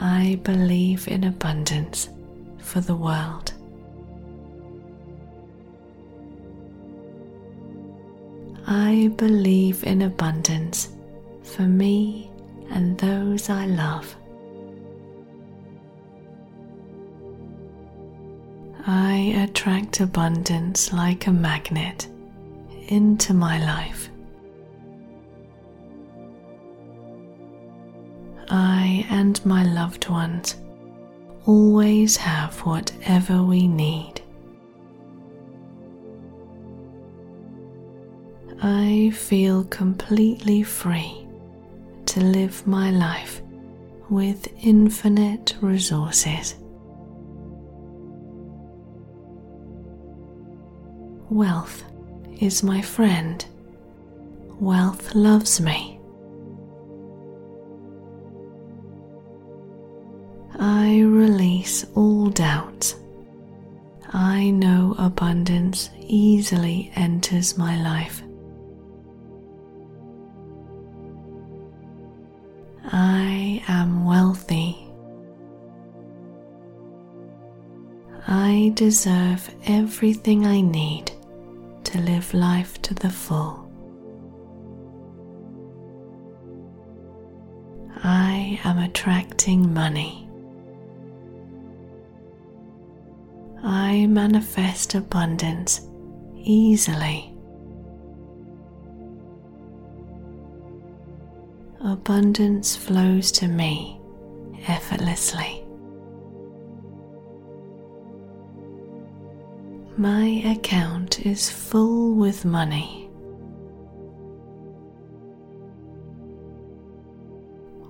I 0.00 0.40
believe 0.42 1.06
in 1.06 1.24
abundance 1.24 2.08
for 2.58 2.80
the 2.80 2.96
world. 2.96 3.52
I 8.66 9.12
believe 9.16 9.84
in 9.84 10.00
abundance 10.00 10.88
for 11.42 11.62
me 11.62 12.30
and 12.70 12.96
those 12.96 13.50
I 13.50 13.66
love. 13.66 14.16
I 18.86 19.32
attract 19.36 20.00
abundance 20.00 20.92
like 20.92 21.28
a 21.28 21.32
magnet 21.32 22.08
into 22.88 23.32
my 23.32 23.64
life. 23.64 24.10
I 28.48 29.06
and 29.08 29.44
my 29.46 29.62
loved 29.62 30.08
ones 30.08 30.56
always 31.46 32.16
have 32.16 32.58
whatever 32.60 33.42
we 33.42 33.68
need. 33.68 34.20
I 38.60 39.10
feel 39.14 39.64
completely 39.64 40.64
free 40.64 41.26
to 42.06 42.20
live 42.20 42.66
my 42.66 42.90
life 42.90 43.42
with 44.08 44.48
infinite 44.60 45.54
resources. 45.60 46.56
Wealth 51.32 51.82
is 52.42 52.62
my 52.62 52.82
friend. 52.82 53.42
Wealth 54.60 55.14
loves 55.14 55.62
me. 55.62 55.98
I 60.58 61.00
release 61.00 61.86
all 61.94 62.28
doubt. 62.28 62.94
I 64.12 64.50
know 64.50 64.94
abundance 64.98 65.88
easily 66.00 66.92
enters 66.96 67.56
my 67.56 67.80
life. 67.82 68.22
I 72.84 73.64
am 73.68 74.04
wealthy. 74.04 74.86
I 78.28 78.72
deserve 78.74 79.50
everything 79.64 80.44
I 80.44 80.60
need 80.60 81.10
to 81.84 81.98
live 82.00 82.32
life 82.34 82.80
to 82.82 82.94
the 82.94 83.10
full. 83.10 83.70
I 88.04 88.60
am 88.64 88.78
attracting 88.78 89.72
money. 89.72 90.28
I 93.62 94.06
manifest 94.06 94.94
abundance 94.94 95.88
easily. 96.36 97.32
Abundance 101.80 102.74
flows 102.74 103.30
to 103.32 103.46
me 103.46 104.00
effortlessly. 104.66 105.61
My 109.98 110.42
account 110.46 111.26
is 111.26 111.50
full 111.50 112.14
with 112.14 112.46
money. 112.46 113.10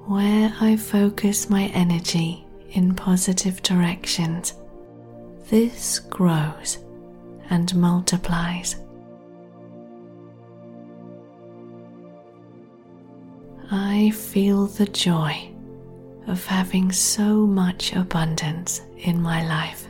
Where 0.07 0.53
I 0.61 0.77
focus 0.77 1.49
my 1.49 1.67
energy 1.67 2.45
in 2.71 2.95
positive 2.97 3.63
directions, 3.63 4.55
this 5.49 6.01
grows 6.01 6.79
and 7.51 7.73
multiplies. 7.77 8.77
I 13.71 14.11
feel 14.11 14.67
the 14.67 14.87
joy 14.87 15.55
of 16.27 16.45
having 16.47 16.91
so 16.91 17.47
much 17.47 17.93
abundance 17.93 18.83
in 18.99 19.23
my 19.23 19.47
life. 19.47 19.87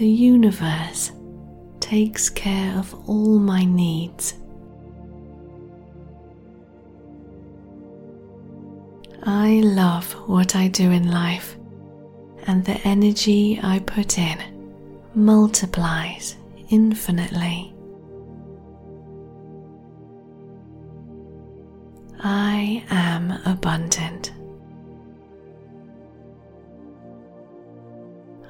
The 0.00 0.08
universe 0.08 1.12
takes 1.78 2.30
care 2.30 2.74
of 2.78 2.94
all 3.06 3.38
my 3.38 3.66
needs. 3.66 4.32
I 9.24 9.60
love 9.62 10.10
what 10.26 10.56
I 10.56 10.68
do 10.68 10.90
in 10.90 11.10
life, 11.10 11.54
and 12.46 12.64
the 12.64 12.80
energy 12.88 13.60
I 13.62 13.80
put 13.80 14.16
in 14.16 14.38
multiplies 15.14 16.36
infinitely. 16.70 17.74
I 22.20 22.82
am 22.88 23.32
abundant. 23.44 24.32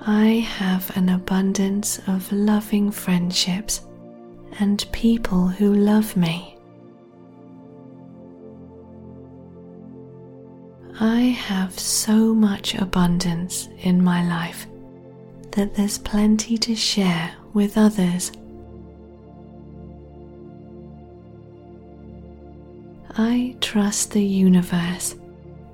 I 0.03 0.47
have 0.57 0.97
an 0.97 1.11
abundance 1.11 2.01
of 2.07 2.33
loving 2.33 2.91
friendships 2.91 3.83
and 4.59 4.85
people 4.93 5.47
who 5.47 5.75
love 5.75 6.17
me. 6.17 6.57
I 10.99 11.21
have 11.21 11.79
so 11.79 12.35
much 12.35 12.75
abundance 12.75 13.69
in 13.81 14.03
my 14.03 14.27
life 14.27 14.67
that 15.53 15.75
there's 15.75 15.99
plenty 15.99 16.57
to 16.59 16.75
share 16.75 17.35
with 17.53 17.77
others. 17.77 18.33
I 23.19 23.55
trust 23.61 24.13
the 24.13 24.25
universe 24.25 25.15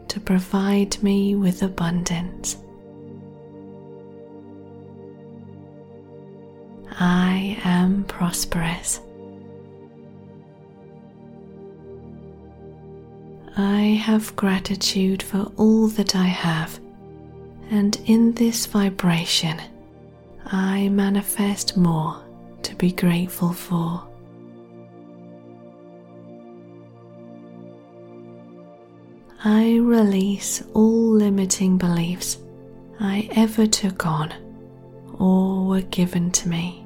to 0.09 0.19
provide 0.19 1.01
me 1.03 1.37
with 1.37 1.63
abundance. 1.63 2.57
I 6.99 7.59
am 7.63 8.05
prosperous. 8.05 9.01
I 13.55 14.01
have 14.03 14.35
gratitude 14.35 15.23
for 15.23 15.53
all 15.59 15.89
that 15.89 16.17
I 16.17 16.25
have, 16.25 16.81
and 17.71 18.01
in 18.07 18.33
this 18.33 18.65
vibration, 18.65 19.61
I 20.47 20.89
manifest 20.89 21.77
more 21.77 22.25
to 22.63 22.75
be 22.77 22.93
grateful 22.93 23.53
for. 23.53 24.03
I 29.45 29.77
release 29.77 30.63
all 30.73 31.11
limiting 31.11 31.77
beliefs 31.77 32.39
I 32.99 33.29
ever 33.33 33.67
took 33.67 34.07
on 34.07 34.33
or 35.19 35.67
were 35.67 35.83
given 35.83 36.31
to 36.33 36.49
me 36.49 36.86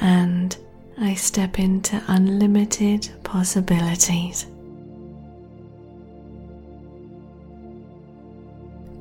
and 0.00 0.56
I 0.98 1.14
step 1.14 1.58
into 1.58 2.02
unlimited 2.08 3.10
possibilities. 3.22 4.46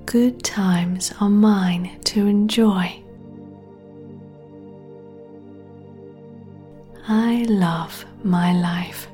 Good 0.05 0.43
times 0.43 1.13
are 1.19 1.30
mine 1.30 1.99
to 2.05 2.27
enjoy. 2.27 3.01
I 7.07 7.45
love 7.47 8.05
my 8.23 8.53
life. 8.53 9.07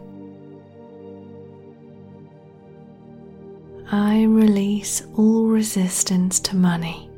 I 3.91 4.23
release 4.23 5.03
all 5.17 5.47
resistance 5.47 6.39
to 6.41 6.55
money 6.55 7.09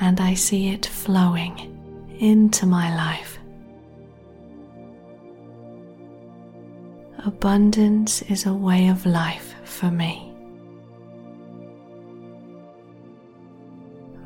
and 0.00 0.20
I 0.20 0.34
see 0.34 0.70
it 0.70 0.86
flowing 0.86 1.78
into 2.18 2.66
my 2.66 2.94
life. 2.96 3.38
Abundance 7.24 8.22
is 8.22 8.46
a 8.46 8.52
way 8.52 8.88
of 8.88 9.06
life 9.06 9.54
for 9.62 9.92
me. 9.92 10.34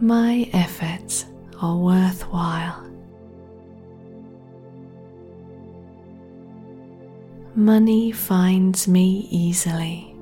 My 0.01 0.49
efforts 0.55 1.27
are 1.61 1.77
worthwhile. 1.77 2.91
Money 7.55 8.13
finds 8.13 8.89
me 8.89 9.29
easily. 9.31 10.17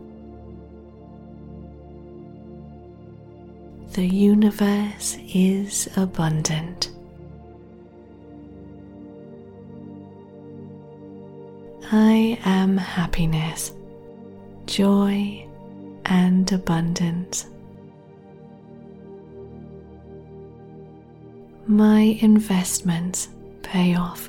The 3.93 4.05
universe 4.05 5.17
is 5.33 5.89
abundant. 5.97 6.94
I 11.97 12.41
am 12.45 12.77
happiness, 12.77 13.73
joy, 14.67 15.47
and 16.07 16.51
abundance. 16.51 17.47
My 21.69 22.19
investments 22.21 23.29
pay 23.63 23.95
off. 23.95 24.29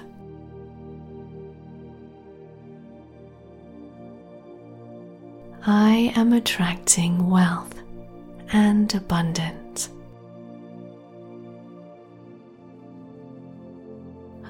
I 5.65 6.13
am 6.15 6.33
attracting 6.33 7.31
wealth 7.31 7.81
and 8.53 8.93
abundance. 8.93 9.89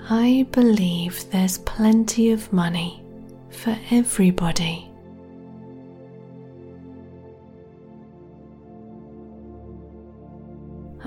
I 0.10 0.46
believe 0.52 1.32
there's 1.32 1.60
plenty 1.60 2.32
of 2.32 2.52
money 2.52 3.04
for 3.56 3.78
everybody. 3.92 4.92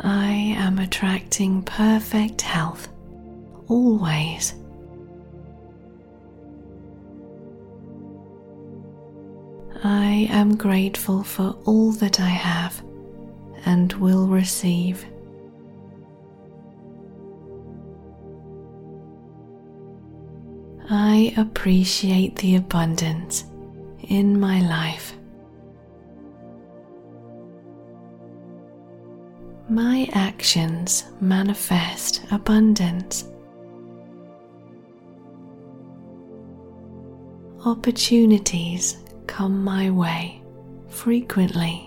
I 0.02 0.54
am 0.56 0.78
attracting 0.78 1.62
perfect 1.62 2.40
health 2.42 2.88
always. 3.68 4.54
I 9.84 10.28
am 10.30 10.56
grateful 10.56 11.22
for 11.22 11.56
all 11.64 11.92
that 11.92 12.20
I 12.20 12.28
have 12.28 12.82
and 13.64 13.92
will 13.94 14.26
receive. 14.26 15.04
I 20.90 21.35
appreciate 21.36 22.36
the 22.36 22.56
abundance 22.56 23.44
in 24.09 24.40
my 24.40 24.60
life. 24.60 25.12
My 29.69 30.09
actions 30.12 31.05
manifest 31.20 32.23
abundance. 32.31 33.27
Opportunities 37.66 38.97
come 39.27 39.62
my 39.62 39.90
way 39.90 40.40
frequently. 40.89 41.85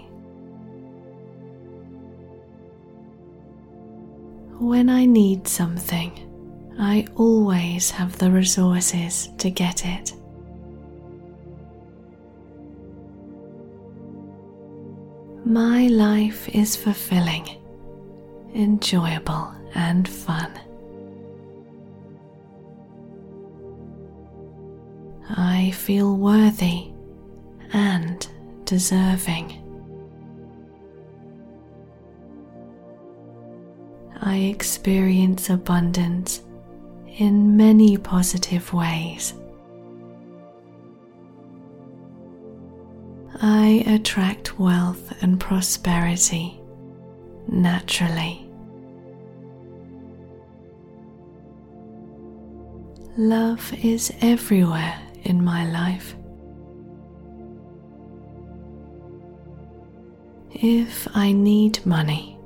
When 4.59 4.89
I 4.89 5.07
need 5.07 5.47
something, 5.47 6.30
I 6.79 7.05
always 7.15 7.91
have 7.91 8.17
the 8.17 8.31
resources 8.31 9.29
to 9.37 9.49
get 9.49 9.85
it. 9.85 10.13
My 15.45 15.87
life 15.87 16.47
is 16.49 16.75
fulfilling, 16.75 17.47
enjoyable, 18.53 19.53
and 19.75 20.07
fun. 20.07 20.51
I 25.29 25.71
feel 25.71 26.15
worthy 26.15 26.91
and 27.73 28.25
deserving. 28.65 29.57
I 34.21 34.37
experience 34.37 35.49
abundance 35.49 36.41
in 37.17 37.57
many 37.57 37.97
positive 37.97 38.73
ways. 38.73 39.33
I 43.41 43.83
attract 43.87 44.59
wealth 44.59 45.13
and 45.21 45.39
prosperity 45.39 46.59
naturally. 47.47 48.47
Love 53.17 53.73
is 53.83 54.13
everywhere 54.21 54.99
in 55.23 55.43
my 55.43 55.69
life. 55.69 56.15
If 60.53 61.07
I 61.15 61.31
need 61.31 61.85
money, 61.85 62.37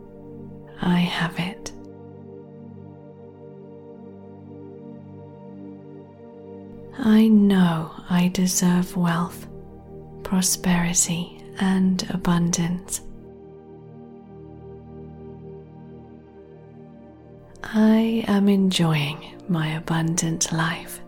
I 0.81 0.99
have 0.99 1.37
it. 1.37 1.71
I 6.97 7.27
know 7.27 7.91
I 8.09 8.29
deserve 8.29 8.95
wealth, 8.95 9.47
prosperity, 10.23 11.43
and 11.59 12.05
abundance. 12.09 13.01
I 17.63 18.23
am 18.27 18.47
enjoying 18.47 19.35
my 19.49 19.73
abundant 19.75 20.51
life. 20.51 21.01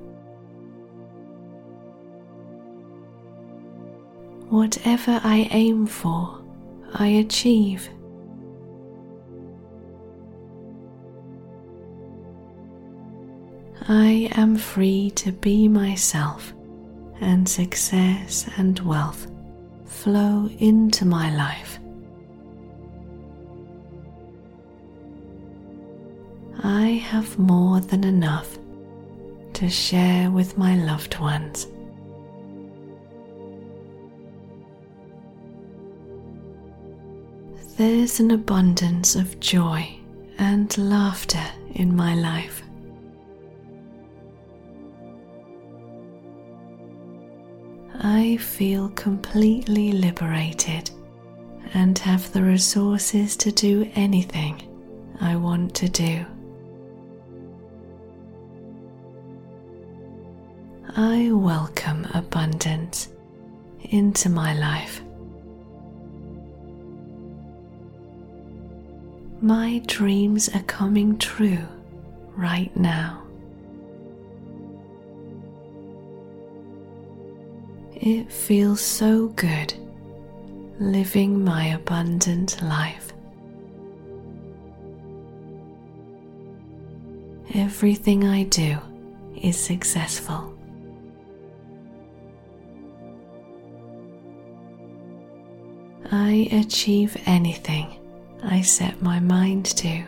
Whatever 4.50 5.20
I 5.24 5.48
aim 5.52 5.88
for, 5.88 6.42
I 6.94 7.08
achieve. 7.08 7.90
I 13.90 14.30
am 14.36 14.58
free 14.58 15.12
to 15.12 15.32
be 15.32 15.70
myself, 15.70 16.54
and 17.22 17.48
success 17.48 18.50
and 18.58 18.78
wealth 18.80 19.28
flow 19.86 20.50
into 20.60 21.06
my 21.06 21.34
life. 21.34 21.80
I 26.64 27.02
have 27.12 27.40
more 27.40 27.80
than 27.80 28.04
enough 28.04 28.58
to 29.54 29.70
share 29.70 30.32
with 30.32 30.58
my 30.58 30.76
loved 30.76 31.18
ones. 31.20 31.68
There's 37.78 38.20
an 38.20 38.32
abundance 38.32 39.16
of 39.16 39.40
joy 39.40 39.98
and 40.40 40.78
laughter 40.78 41.46
in 41.74 41.96
my 41.96 42.16
life. 42.16 42.64
I 48.00 48.38
feel 48.38 48.90
completely 48.90 49.92
liberated 49.92 50.92
and 51.74 51.98
have 52.00 52.32
the 52.32 52.44
resources 52.44 53.36
to 53.38 53.52
do 53.52 53.90
anything 53.96 54.62
I 55.20 55.36
want 55.36 55.74
to 55.76 55.90
do. 55.90 56.26
I 60.96 61.32
welcome 61.32 62.08
abundance 62.14 63.10
into 63.82 64.30
my 64.30 64.54
life. 64.54 65.02
My 69.42 69.82
dreams 69.86 70.50
are 70.50 70.64
coming 70.64 71.18
true 71.18 71.68
right 72.36 72.76
now. 72.76 73.27
It 78.10 78.32
feels 78.32 78.80
so 78.80 79.28
good 79.36 79.74
living 80.80 81.44
my 81.44 81.66
abundant 81.66 82.58
life. 82.64 83.12
Everything 87.54 88.24
I 88.24 88.44
do 88.44 88.78
is 89.36 89.60
successful. 89.60 90.58
I 96.10 96.48
achieve 96.54 97.18
anything 97.26 98.00
I 98.42 98.62
set 98.62 99.02
my 99.02 99.20
mind 99.20 99.66
to. 99.84 100.08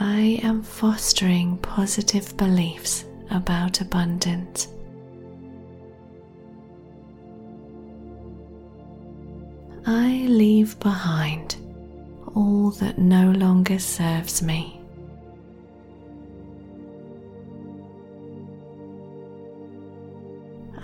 I 0.00 0.40
am 0.42 0.62
fostering 0.62 1.58
positive 1.58 2.36
beliefs 2.36 3.04
about 3.30 3.80
abundance. 3.80 4.68
I 9.84 10.24
leave 10.28 10.78
behind 10.80 11.56
all 12.34 12.70
that 12.72 12.98
no 12.98 13.32
longer 13.32 13.78
serves 13.78 14.42
me. 14.42 14.80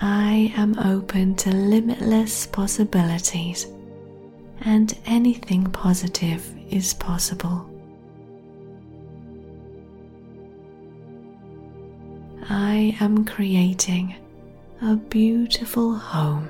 I 0.01 0.53
am 0.57 0.79
open 0.79 1.35
to 1.37 1.51
limitless 1.51 2.47
possibilities, 2.47 3.67
and 4.61 4.97
anything 5.07 5.65
positive 5.65 6.55
is 6.71 6.95
possible. 6.95 7.68
I 12.79 12.97
am 13.01 13.25
creating 13.25 14.15
a 14.81 14.95
beautiful 14.95 15.97
home. 15.97 16.49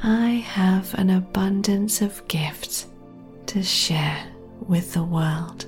I 0.00 0.28
have 0.46 0.94
an 0.94 1.10
abundance 1.10 2.00
of 2.00 2.28
gifts 2.28 2.86
to 3.46 3.60
share 3.64 4.24
with 4.68 4.92
the 4.92 5.02
world. 5.02 5.66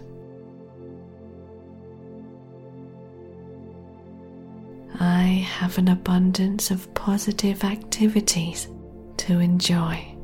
I 5.00 5.44
have 5.58 5.76
an 5.76 5.88
abundance 5.88 6.70
of 6.70 6.94
positive 6.94 7.64
activities 7.64 8.68
to 9.16 9.40
enjoy. 9.40 10.15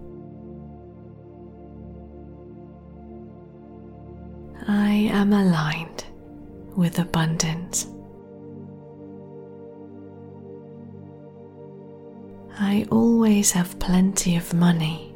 I 4.68 5.10
am 5.12 5.32
aligned 5.32 6.04
with 6.76 6.98
abundance. 6.98 7.86
I 12.58 12.86
always 12.90 13.50
have 13.52 13.78
plenty 13.80 14.36
of 14.36 14.54
money. 14.54 15.14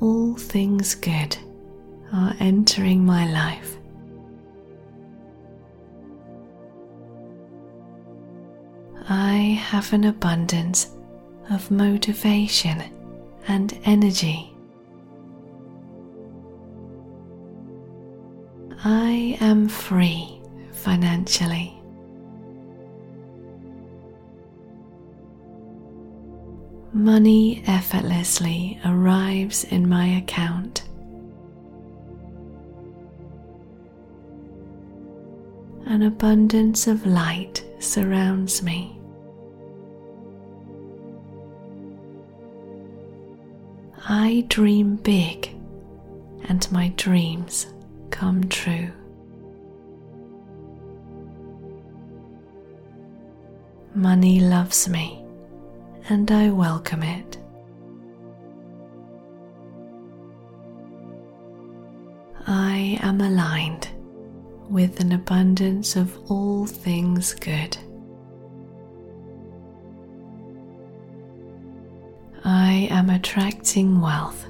All 0.00 0.34
things 0.36 0.94
good 0.94 1.36
are 2.12 2.34
entering 2.40 3.04
my 3.04 3.30
life. 3.30 3.76
I 9.08 9.60
have 9.60 9.92
an 9.92 10.04
abundance 10.04 10.90
of 11.50 11.70
motivation 11.70 12.82
and 13.46 13.78
energy. 13.84 14.53
I 18.86 19.38
am 19.40 19.66
free 19.66 20.42
financially. 20.72 21.80
Money 26.92 27.62
effortlessly 27.66 28.78
arrives 28.84 29.64
in 29.64 29.88
my 29.88 30.06
account. 30.18 30.84
An 35.86 36.02
abundance 36.02 36.86
of 36.86 37.06
light 37.06 37.64
surrounds 37.78 38.62
me. 38.62 39.00
I 44.06 44.44
dream 44.48 44.96
big 44.96 45.56
and 46.48 46.70
my 46.70 46.92
dreams 46.98 47.73
come 48.14 48.48
true. 48.48 48.92
Money 53.92 54.38
loves 54.38 54.88
me 54.88 55.24
and 56.08 56.30
I 56.30 56.50
welcome 56.50 57.02
it. 57.02 57.36
I 62.46 62.98
am 63.02 63.20
aligned 63.20 63.88
with 64.70 65.00
an 65.00 65.10
abundance 65.10 65.96
of 65.96 66.16
all 66.30 66.66
things 66.66 67.34
good. 67.34 67.76
I 72.44 72.86
am 72.92 73.10
attracting 73.10 74.00
wealth 74.00 74.46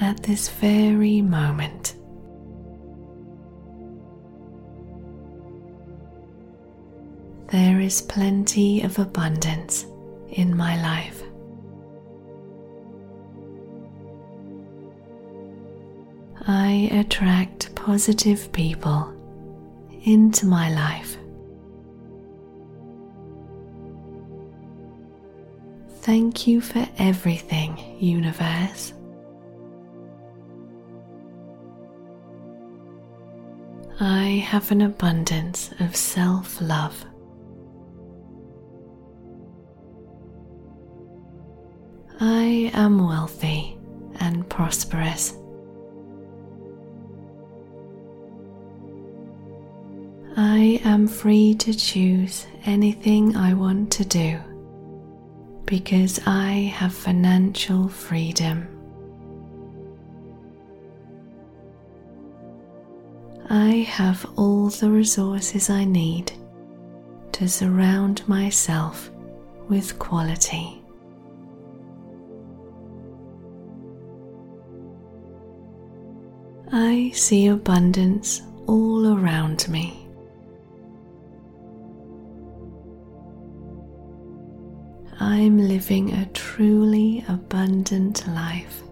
at 0.00 0.20
this 0.24 0.48
very 0.48 1.22
moment. 1.22 1.94
There 7.52 7.80
is 7.80 8.00
plenty 8.00 8.80
of 8.80 8.98
abundance 8.98 9.84
in 10.30 10.56
my 10.56 10.80
life. 10.80 11.22
I 16.46 16.88
attract 16.92 17.74
positive 17.74 18.50
people 18.52 19.12
into 20.04 20.46
my 20.46 20.72
life. 20.72 21.18
Thank 26.00 26.46
you 26.46 26.62
for 26.62 26.88
everything, 26.96 27.78
Universe. 28.00 28.94
I 34.00 34.42
have 34.48 34.70
an 34.72 34.80
abundance 34.80 35.70
of 35.80 35.94
self 35.94 36.58
love. 36.62 37.04
I 42.24 42.70
am 42.72 43.04
wealthy 43.04 43.76
and 44.20 44.48
prosperous. 44.48 45.36
I 50.36 50.80
am 50.84 51.08
free 51.08 51.56
to 51.56 51.74
choose 51.74 52.46
anything 52.64 53.34
I 53.34 53.54
want 53.54 53.90
to 53.94 54.04
do 54.04 54.38
because 55.64 56.20
I 56.24 56.72
have 56.76 56.94
financial 56.94 57.88
freedom. 57.88 58.68
I 63.50 63.78
have 63.90 64.24
all 64.36 64.68
the 64.68 64.90
resources 64.90 65.70
I 65.70 65.84
need 65.84 66.30
to 67.32 67.48
surround 67.48 68.22
myself 68.28 69.10
with 69.68 69.98
quality. 69.98 70.81
I 76.74 77.10
see 77.14 77.48
abundance 77.48 78.40
all 78.66 79.14
around 79.14 79.68
me. 79.68 80.08
I'm 85.20 85.58
living 85.58 86.14
a 86.14 86.24
truly 86.32 87.26
abundant 87.28 88.26
life. 88.26 88.82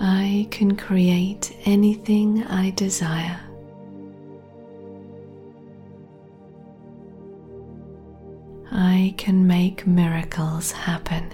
I 0.00 0.48
can 0.50 0.76
create 0.76 1.56
anything 1.66 2.42
I 2.42 2.70
desire. 2.70 3.38
I 8.72 9.14
can 9.16 9.46
make 9.46 9.86
miracles 9.86 10.72
happen. 10.72 11.30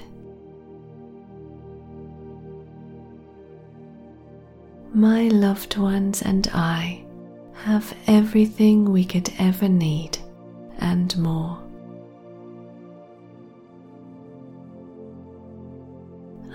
My 4.92 5.28
loved 5.28 5.76
ones 5.76 6.20
and 6.20 6.48
I 6.52 7.04
have 7.52 7.94
everything 8.08 8.90
we 8.90 9.04
could 9.04 9.32
ever 9.38 9.68
need 9.68 10.18
and 10.78 11.16
more. 11.16 11.62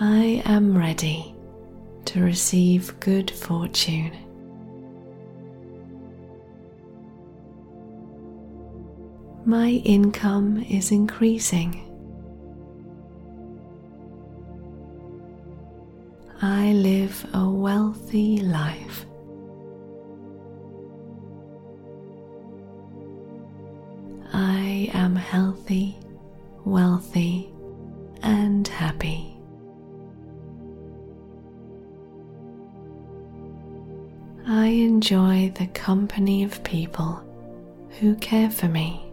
I 0.02 0.44
am 0.46 0.78
ready 0.78 1.34
to 2.06 2.22
receive 2.22 3.00
good 3.00 3.32
fortune. 3.32 4.12
My 9.46 9.70
income 9.86 10.62
is 10.70 10.92
increasing. 10.92 11.85
I 16.42 16.74
live 16.74 17.26
a 17.34 17.50
wealthy 17.50 18.40
life. 18.42 19.06
I 24.34 24.90
am 24.94 25.16
healthy, 25.16 25.96
wealthy, 26.66 27.54
and 28.22 28.68
happy. 28.68 29.38
I 34.46 34.68
enjoy 34.68 35.54
the 35.56 35.68
company 35.68 36.44
of 36.44 36.62
people 36.66 37.24
who 38.00 38.16
care 38.16 38.52
for 38.52 38.68
me. 38.68 39.05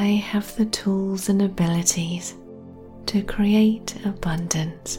I 0.00 0.12
have 0.12 0.56
the 0.56 0.64
tools 0.64 1.28
and 1.28 1.42
abilities 1.42 2.34
to 3.04 3.20
create 3.22 3.94
abundance. 4.06 4.98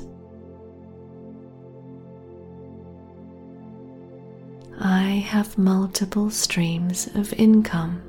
I 4.79 5.25
have 5.25 5.57
multiple 5.57 6.29
streams 6.29 7.07
of 7.15 7.33
income. 7.33 8.03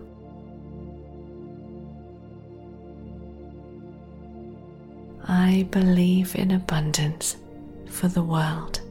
I 5.26 5.66
believe 5.70 6.36
in 6.36 6.50
abundance 6.50 7.38
for 7.86 8.08
the 8.08 8.22
world. 8.22 8.82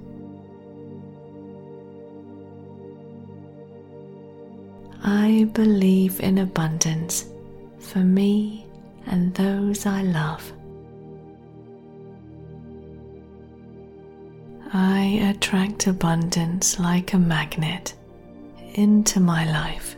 I 5.03 5.47
believe 5.53 6.19
in 6.19 6.39
abundance 6.39 7.25
for 7.91 7.99
me 7.99 8.65
and 9.07 9.33
those 9.35 9.85
I 9.85 10.01
love. 10.03 10.53
I 14.71 15.33
attract 15.35 15.87
abundance 15.87 16.79
like 16.79 17.11
a 17.11 17.17
magnet 17.17 17.93
into 18.75 19.19
my 19.19 19.43
life. 19.51 19.97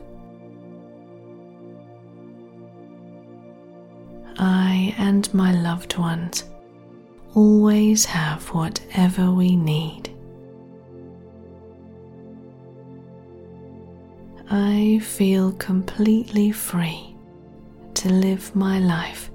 I 4.40 4.96
and 4.98 5.32
my 5.32 5.52
loved 5.54 5.96
ones 6.00 6.46
always 7.36 8.06
have 8.06 8.42
whatever 8.50 9.32
we 9.32 9.56
need. 9.56 10.10
I 14.50 15.00
feel 15.04 15.52
completely 15.52 16.52
free 16.52 17.13
to 18.04 18.10
live 18.12 18.54
my 18.54 18.80
life 18.80 19.32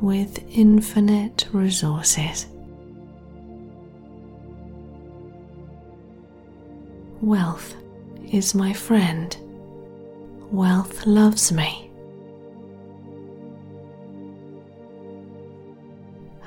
with 0.00 0.38
infinite 0.48 1.48
resources. 1.52 2.46
Wealth 7.20 7.74
is 8.30 8.54
my 8.54 8.72
friend. 8.72 9.36
Wealth 10.52 11.04
loves 11.04 11.50
me. 11.50 11.90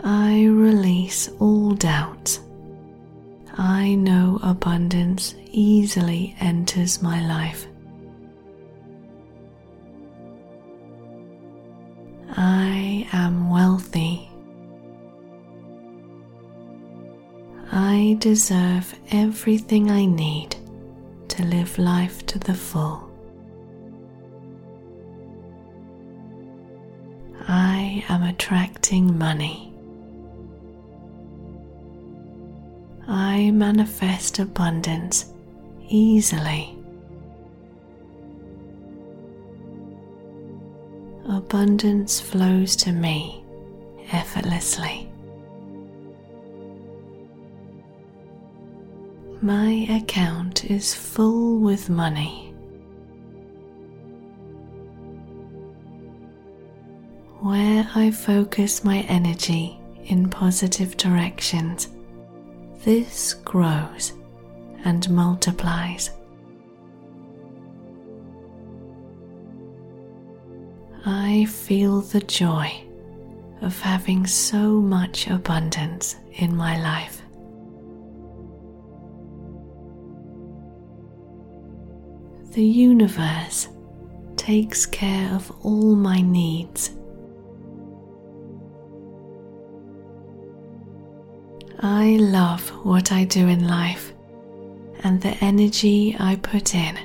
I 0.02 0.46
release 0.46 1.28
all 1.40 1.72
doubt. 1.72 2.40
I 3.58 3.96
know 3.96 4.40
abundance 4.42 5.36
easily 5.52 6.38
enters 6.40 7.02
my 7.02 7.20
life. 7.20 7.69
I 12.38 13.08
am 13.12 13.50
wealthy. 13.50 14.30
I 17.72 18.18
deserve 18.20 18.94
everything 19.12 19.92
I 19.92 20.06
need 20.06 20.56
to 21.30 21.44
live 21.44 21.78
life 21.78 22.26
to 22.28 22.40
the 22.40 22.54
full. 22.54 23.10
I 27.48 28.04
am 28.10 28.24
attracting 28.24 29.18
money. 29.18 29.74
I 33.08 33.52
manifest 33.52 34.40
abundance 34.40 35.34
easily. 35.88 36.79
Abundance 41.30 42.20
flows 42.20 42.76
to 42.78 42.92
me 42.92 43.44
effortlessly. 44.12 45.08
My 49.40 49.86
account 49.92 50.66
is 50.66 50.96
full 50.96 51.60
with 51.60 51.88
money. 51.88 52.52
Where 57.42 57.88
I 57.94 58.10
focus 58.10 58.84
my 58.84 59.02
energy 59.02 59.80
in 60.06 60.30
positive 60.30 60.98
directions, 60.98 61.90
this 62.84 63.36
grows 63.36 64.14
and 64.84 65.08
multiplies. 65.12 66.10
I 71.12 71.46
feel 71.46 72.02
the 72.02 72.20
joy 72.20 72.72
of 73.62 73.80
having 73.82 74.28
so 74.28 74.80
much 74.80 75.28
abundance 75.28 76.18
in 76.34 76.56
my 76.56 76.80
life. 76.80 77.24
The 82.52 82.64
universe 82.64 83.70
takes 84.36 84.86
care 84.86 85.34
of 85.34 85.52
all 85.66 85.96
my 85.96 86.22
needs. 86.22 86.92
I 91.80 92.18
love 92.18 92.70
what 92.86 93.12
I 93.12 93.24
do 93.24 93.48
in 93.48 93.68
life, 93.68 94.14
and 95.04 95.20
the 95.20 95.36
energy 95.44 96.16
I 96.20 96.36
put 96.36 96.76
in 96.76 96.98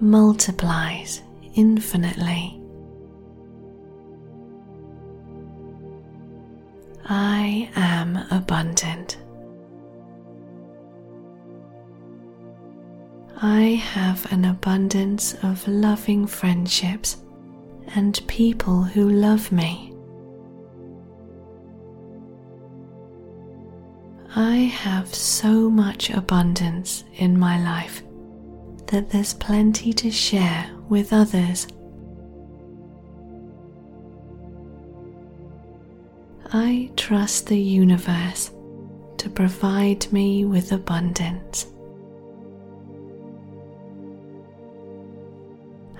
multiplies 0.00 1.22
infinitely. 1.54 2.57
I 7.08 7.70
am 7.74 8.18
abundant. 8.30 9.16
I 13.40 13.62
have 13.62 14.30
an 14.30 14.44
abundance 14.44 15.34
of 15.42 15.66
loving 15.66 16.26
friendships 16.26 17.16
and 17.94 18.20
people 18.26 18.82
who 18.82 19.08
love 19.08 19.50
me. 19.50 19.94
I 24.36 24.56
have 24.56 25.14
so 25.14 25.70
much 25.70 26.10
abundance 26.10 27.04
in 27.14 27.38
my 27.38 27.62
life 27.62 28.02
that 28.88 29.08
there's 29.08 29.32
plenty 29.32 29.94
to 29.94 30.10
share 30.10 30.70
with 30.90 31.12
others. 31.14 31.68
I 36.52 36.90
trust 36.96 37.48
the 37.48 37.58
universe 37.58 38.50
to 39.18 39.28
provide 39.28 40.10
me 40.12 40.46
with 40.46 40.72
abundance. 40.72 41.66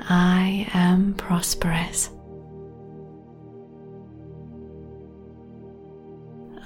I 0.00 0.66
am 0.72 1.12
prosperous. 1.14 2.10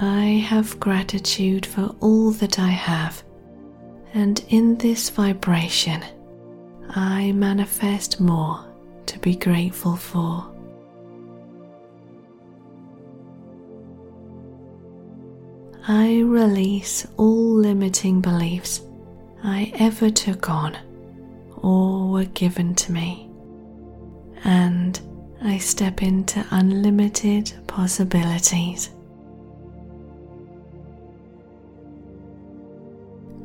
I 0.01 0.45
have 0.49 0.79
gratitude 0.79 1.67
for 1.67 1.95
all 2.01 2.31
that 2.33 2.61
I 2.61 2.69
have, 2.69 3.25
and 4.15 4.45
in 4.49 4.77
this 4.77 5.11
vibration, 5.11 6.05
I 6.91 7.33
manifest 7.33 8.21
more 8.21 8.65
to 9.07 9.19
be 9.19 9.35
grateful 9.35 9.97
for. 9.97 10.52
I 15.89 16.21
release 16.21 17.09
all 17.17 17.55
limiting 17.55 18.21
beliefs 18.21 18.83
I 19.43 19.73
ever 19.75 20.11
took 20.11 20.49
on 20.49 20.79
or 21.57 22.09
were 22.09 22.25
given 22.25 22.77
to 22.77 22.93
me, 22.93 23.29
and 24.45 25.01
I 25.43 25.59
step 25.59 26.01
into 26.01 26.47
unlimited 26.53 27.53
possibilities. 27.67 28.91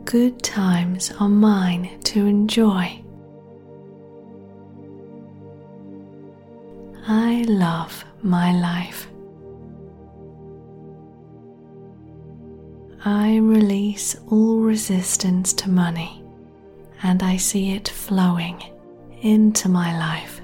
Good 0.05 0.43
times 0.43 1.11
are 1.19 1.27
mine 1.27 1.99
to 2.03 2.27
enjoy. 2.27 3.03
I 7.07 7.45
love 7.47 8.05
my 8.21 8.51
life. 8.51 9.07
I 13.05 13.37
release 13.37 14.15
all 14.29 14.59
resistance 14.59 15.53
to 15.53 15.69
money 15.69 16.23
and 17.03 17.21
I 17.21 17.37
see 17.37 17.71
it 17.71 17.87
flowing 17.87 18.61
into 19.21 19.69
my 19.69 19.97
life. 19.97 20.41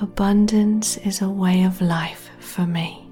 Abundance 0.00 0.96
is 0.98 1.20
a 1.20 1.28
way 1.28 1.64
of 1.64 1.80
life 1.80 2.30
for 2.38 2.66
me. 2.66 3.06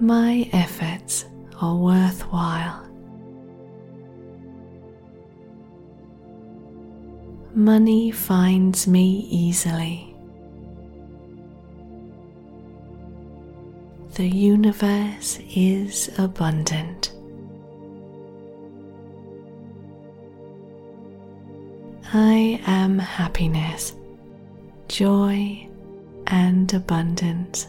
My 0.00 0.48
efforts 0.52 1.26
are 1.60 1.76
worthwhile. 1.76 2.84
Money 7.54 8.10
finds 8.10 8.86
me 8.86 9.26
easily. 9.30 10.07
The 14.18 14.28
universe 14.28 15.38
is 15.54 16.10
abundant. 16.18 17.12
I 22.12 22.60
am 22.66 22.98
happiness, 22.98 23.94
joy, 24.88 25.68
and 26.26 26.74
abundance. 26.74 27.68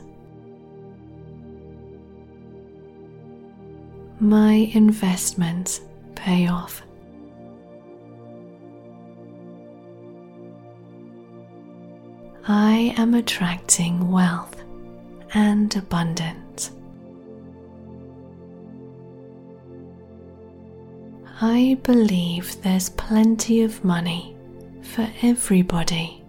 My 4.19 4.71
investments 4.73 5.81
pay 6.15 6.47
off. 6.47 6.81
I 12.47 12.95
am 12.97 13.13
attracting 13.13 14.09
wealth 14.09 14.58
and 15.33 15.75
abundant. 15.75 16.71
I 21.41 21.77
believe 21.83 22.61
there's 22.63 22.89
plenty 22.89 23.61
of 23.61 23.83
money 23.85 24.35
for 24.81 25.07
everybody. 25.21 26.21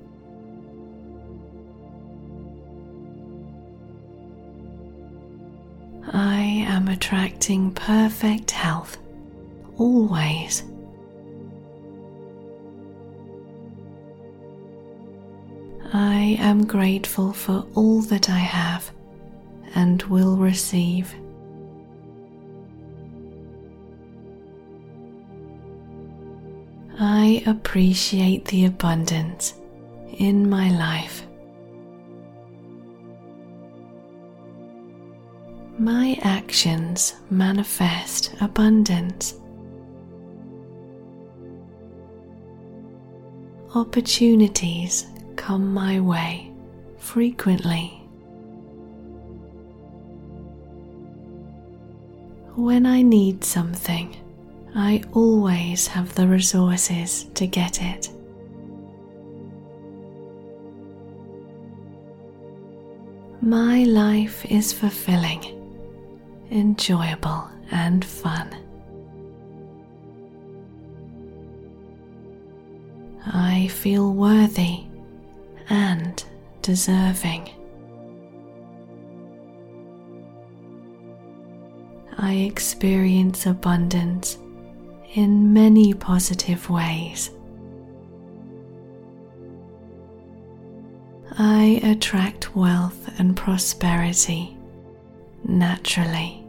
I 6.12 6.64
am 6.68 6.88
attracting 6.88 7.72
perfect 7.72 8.50
health 8.52 8.98
always. 9.76 10.62
I 16.20 16.36
am 16.38 16.66
grateful 16.66 17.32
for 17.32 17.64
all 17.74 18.02
that 18.02 18.28
I 18.28 18.40
have 18.40 18.90
and 19.74 20.02
will 20.02 20.36
receive. 20.36 21.14
I 26.98 27.42
appreciate 27.46 28.44
the 28.44 28.66
abundance 28.66 29.54
in 30.18 30.50
my 30.50 30.68
life. 30.72 31.26
My 35.78 36.18
actions 36.20 37.14
manifest 37.30 38.34
abundance. 38.42 39.40
Opportunities 43.74 45.06
come 45.40 45.72
my 45.72 45.98
way 45.98 46.52
frequently. 46.98 47.86
When 52.56 52.84
I 52.84 53.00
need 53.00 53.42
something, 53.42 54.14
I 54.74 55.02
always 55.14 55.86
have 55.86 56.14
the 56.14 56.28
resources 56.28 57.24
to 57.36 57.46
get 57.46 57.80
it. 57.80 58.10
My 63.40 63.84
life 63.84 64.44
is 64.44 64.74
fulfilling, 64.74 65.42
enjoyable, 66.50 67.48
and 67.70 68.04
fun. 68.04 68.54
I 73.24 73.68
feel 73.68 74.12
worthy 74.12 74.89
and 75.70 76.22
deserving. 76.62 77.48
I 82.18 82.34
experience 82.34 83.46
abundance 83.46 84.36
in 85.14 85.52
many 85.52 85.94
positive 85.94 86.68
ways. 86.68 87.30
I 91.38 91.80
attract 91.82 92.54
wealth 92.54 93.08
and 93.18 93.36
prosperity 93.36 94.56
naturally. 95.44 96.44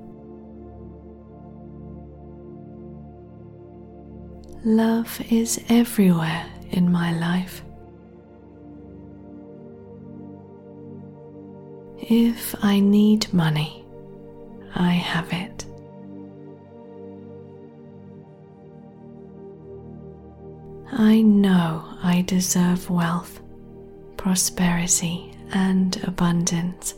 Love 4.63 5.21
is 5.31 5.63
everywhere 5.69 6.45
in 6.71 6.91
my 6.91 7.17
life. 7.17 7.63
If 12.01 12.55
I 12.63 12.79
need 12.79 13.31
money, 13.31 13.85
I 14.75 14.91
have 14.91 15.31
it. 15.31 15.65
I 20.91 21.21
know 21.21 21.83
I 22.03 22.23
deserve 22.23 22.89
wealth, 22.89 23.39
prosperity, 24.17 25.33
and 25.53 25.95
abundance. 26.03 26.95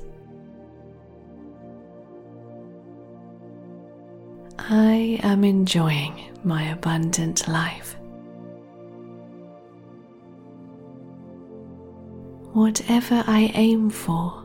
I 4.57 5.19
am 5.21 5.43
enjoying 5.43 6.31
my 6.43 6.63
abundant 6.69 7.47
life. 7.47 7.97
Whatever 12.53 13.23
I 13.27 13.51
aim 13.55 13.89
for, 13.89 14.42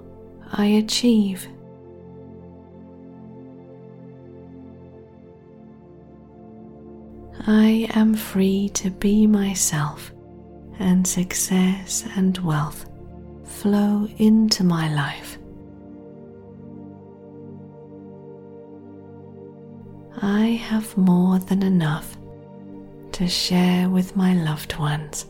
I 0.53 0.67
achieve. 0.67 1.47
I 7.47 7.89
am 7.95 8.15
free 8.15 8.69
to 8.71 8.91
be 8.91 9.27
myself, 9.27 10.13
and 10.79 11.07
success 11.07 12.05
and 12.17 12.37
wealth 12.39 12.87
flow 13.45 14.09
into 14.19 14.65
my 14.65 14.93
life. 14.95 15.39
I 20.21 20.47
have 20.69 20.97
more 20.97 21.39
than 21.39 21.63
enough 21.63 22.17
to 23.13 23.27
share 23.29 23.89
with 23.89 24.17
my 24.17 24.35
loved 24.35 24.77
ones. 24.79 25.27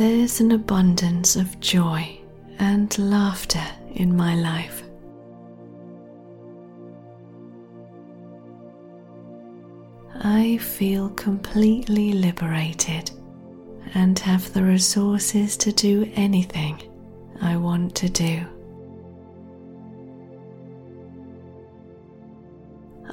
There's 0.00 0.40
an 0.40 0.52
abundance 0.52 1.36
of 1.36 1.60
joy 1.60 2.18
and 2.58 2.98
laughter 2.98 3.62
in 3.92 4.16
my 4.16 4.34
life. 4.34 4.82
I 10.24 10.56
feel 10.56 11.10
completely 11.10 12.14
liberated 12.14 13.10
and 13.92 14.18
have 14.20 14.50
the 14.54 14.64
resources 14.64 15.58
to 15.58 15.70
do 15.70 16.10
anything 16.14 16.80
I 17.42 17.58
want 17.58 17.94
to 17.96 18.08
do. 18.08 18.46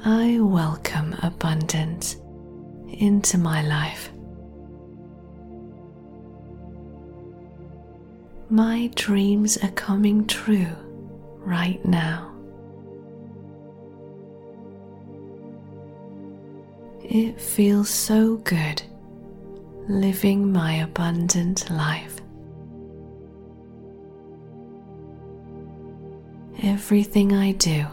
I 0.06 0.38
welcome 0.40 1.14
abundance 1.22 2.16
into 2.88 3.36
my 3.36 3.60
life. 3.60 4.10
My 8.50 8.90
dreams 8.94 9.58
are 9.58 9.70
coming 9.72 10.26
true 10.26 10.74
right 11.36 11.84
now. 11.84 12.32
It 17.04 17.38
feels 17.38 17.90
so 17.90 18.36
good 18.36 18.80
living 19.86 20.50
my 20.50 20.76
abundant 20.76 21.68
life. 21.70 22.16
Everything 26.62 27.34
I 27.34 27.52
do 27.52 27.86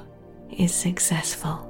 is 0.58 0.74
successful. 0.74 1.70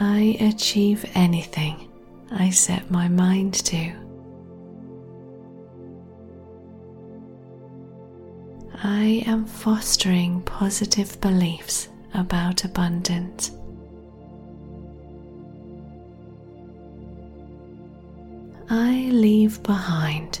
I 0.00 0.38
achieve 0.40 1.04
anything 1.14 1.87
I 2.30 2.50
set 2.50 2.90
my 2.90 3.08
mind 3.08 3.54
to. 3.66 3.92
I 8.82 9.24
am 9.26 9.44
fostering 9.46 10.42
positive 10.42 11.20
beliefs 11.20 11.88
about 12.14 12.64
abundance. 12.64 13.50
I 18.70 19.08
leave 19.10 19.62
behind 19.62 20.40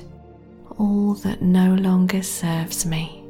all 0.78 1.14
that 1.14 1.42
no 1.42 1.74
longer 1.74 2.22
serves 2.22 2.84
me. 2.84 3.27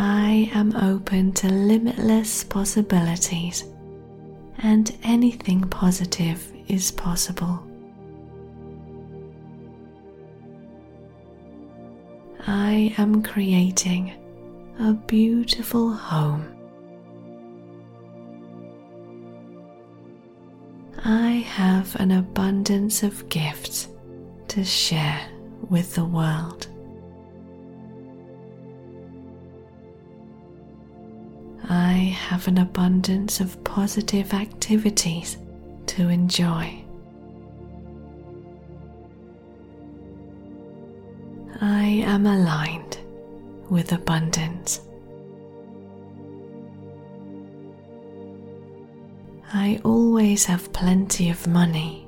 I 0.00 0.48
am 0.54 0.76
open 0.76 1.32
to 1.32 1.48
limitless 1.48 2.44
possibilities, 2.44 3.64
and 4.58 4.96
anything 5.02 5.62
positive 5.62 6.52
is 6.68 6.92
possible. 6.92 7.64
I 12.46 12.94
am 12.96 13.24
creating 13.24 14.12
a 14.78 14.92
beautiful 14.92 15.92
home. 15.92 16.46
I 21.04 21.30
have 21.30 21.96
an 21.96 22.12
abundance 22.12 23.02
of 23.02 23.28
gifts 23.28 23.88
to 24.48 24.62
share 24.62 25.28
with 25.68 25.96
the 25.96 26.04
world. 26.04 26.68
I 31.70 32.16
have 32.28 32.48
an 32.48 32.56
abundance 32.58 33.40
of 33.40 33.62
positive 33.62 34.32
activities 34.32 35.36
to 35.86 36.08
enjoy. 36.08 36.82
I 41.60 41.84
am 42.06 42.26
aligned 42.26 42.98
with 43.68 43.92
abundance. 43.92 44.80
I 49.52 49.80
always 49.84 50.46
have 50.46 50.72
plenty 50.72 51.28
of 51.28 51.46
money. 51.46 52.06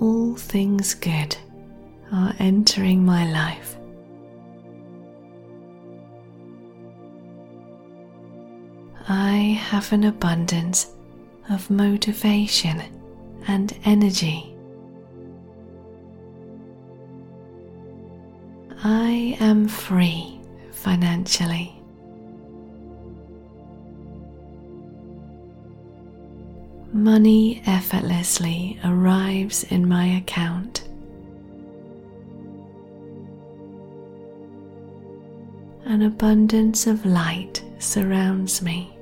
All 0.00 0.36
things 0.36 0.94
good 0.94 1.36
are 2.12 2.34
entering 2.38 3.04
my 3.04 3.30
life. 3.30 3.76
I 9.08 9.36
have 9.70 9.92
an 9.92 10.02
abundance 10.02 10.88
of 11.48 11.70
motivation 11.70 12.82
and 13.46 13.72
energy. 13.84 14.52
I 18.82 19.36
am 19.38 19.68
free 19.68 20.40
financially. 20.72 21.72
Money 26.92 27.62
effortlessly 27.66 28.80
arrives 28.84 29.62
in 29.64 29.88
my 29.88 30.06
account. 30.06 30.88
An 35.84 36.02
abundance 36.02 36.88
of 36.88 37.06
light 37.06 37.62
surrounds 37.78 38.62
me. 38.62 38.95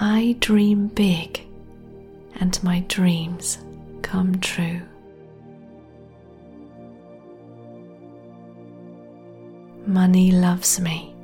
I 0.00 0.36
dream 0.38 0.86
big 0.88 1.44
and 2.38 2.62
my 2.62 2.84
dreams 2.86 3.58
come 4.02 4.38
true. 4.38 4.80
Money 9.86 10.30
loves 10.30 10.78
me 10.78 11.16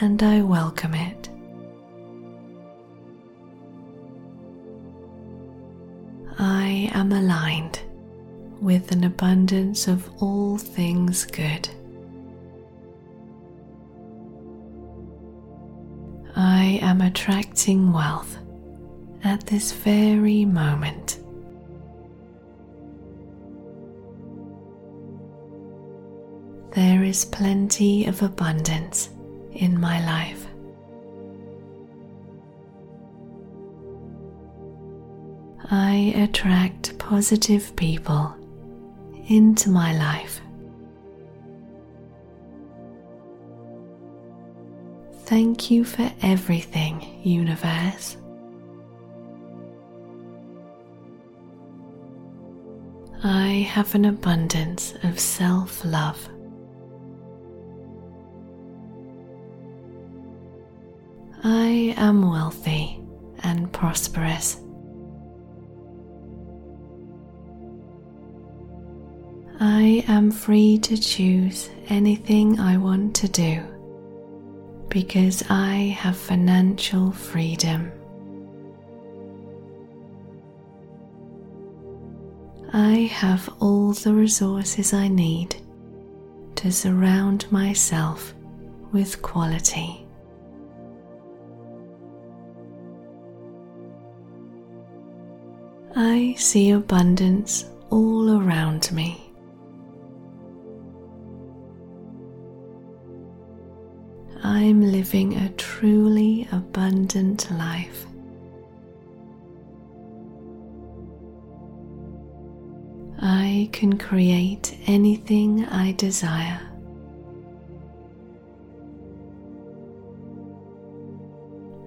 and 0.00 0.22
I 0.22 0.42
welcome 0.42 0.94
it. 0.94 1.28
I 6.38 6.90
am 6.94 7.10
aligned 7.10 7.80
with 8.60 8.92
an 8.92 9.02
abundance 9.02 9.88
of 9.88 10.08
all 10.22 10.56
things 10.56 11.24
good. 11.24 11.68
I 16.60 16.80
am 16.82 17.02
attracting 17.02 17.92
wealth 17.92 18.36
at 19.22 19.46
this 19.46 19.70
very 19.70 20.44
moment. 20.44 21.20
There 26.72 27.04
is 27.04 27.24
plenty 27.26 28.06
of 28.06 28.22
abundance 28.22 29.10
in 29.52 29.78
my 29.78 30.04
life. 30.04 30.48
I 35.70 36.12
attract 36.16 36.98
positive 36.98 37.76
people 37.76 38.34
into 39.28 39.70
my 39.70 39.96
life. 39.96 40.40
Thank 45.28 45.70
you 45.70 45.84
for 45.84 46.10
everything, 46.22 47.20
Universe. 47.22 48.16
I 53.22 53.68
have 53.68 53.94
an 53.94 54.06
abundance 54.06 54.94
of 55.02 55.20
self 55.20 55.84
love. 55.84 56.18
I 61.44 61.92
am 61.98 62.30
wealthy 62.30 62.98
and 63.42 63.70
prosperous. 63.70 64.62
I 69.60 70.04
am 70.08 70.30
free 70.30 70.78
to 70.78 70.96
choose 70.96 71.68
anything 71.90 72.58
I 72.58 72.78
want 72.78 73.14
to 73.16 73.28
do 73.28 73.77
because 74.88 75.44
I 75.50 75.94
have 75.98 76.16
financial 76.16 77.12
freedom. 77.12 77.92
I 82.72 83.10
have 83.12 83.48
all 83.60 83.92
the 83.92 84.14
resources 84.14 84.92
I 84.92 85.08
need 85.08 85.56
to 86.56 86.70
surround 86.70 87.50
myself 87.50 88.34
with 88.92 89.22
quality. 89.22 90.04
I 95.96 96.34
see 96.38 96.70
abundance 96.70 97.64
all 97.90 98.40
around 98.40 98.92
me. 98.92 99.27
I'm 104.60 104.82
living 104.82 105.36
a 105.36 105.50
truly 105.50 106.48
abundant 106.50 107.48
life. 107.52 108.06
I 113.20 113.68
can 113.70 113.96
create 113.96 114.76
anything 114.88 115.64
I 115.66 115.92
desire. 115.92 116.60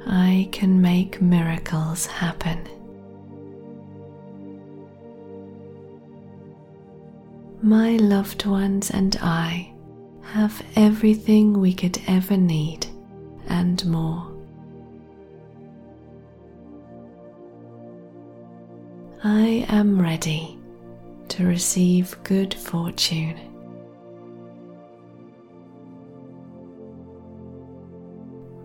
I 0.08 0.48
can 0.54 0.82
make 0.82 1.22
miracles 1.22 2.06
happen. 2.06 2.70
My 7.62 7.98
loved 7.98 8.46
ones 8.46 8.90
and 8.90 9.18
I 9.22 9.74
have 10.32 10.66
everything 10.78 11.60
we 11.60 11.74
could 11.74 12.00
ever 12.08 12.38
need 12.38 12.88
and 13.50 13.86
more. 13.86 14.32
I 19.26 19.66
am 19.68 20.02
ready 20.02 20.58
to 21.28 21.46
receive 21.46 22.18
good 22.24 22.54
fortune. 22.54 23.38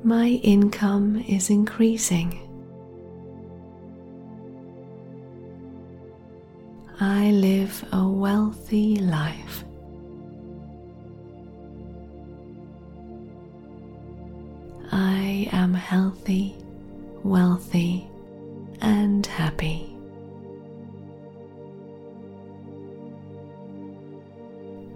My 0.05 0.29
income 0.45 1.25
is 1.27 1.51
increasing. 1.51 2.43
I 7.01 7.33
live 7.33 7.85
a 7.91 8.07
wealthy 8.07 8.97
life. 9.01 9.65
I 14.93 15.49
am 15.53 15.75
healthy, 15.75 16.57
wealthy, 17.23 18.09
and 18.81 19.27
happy. 19.27 19.97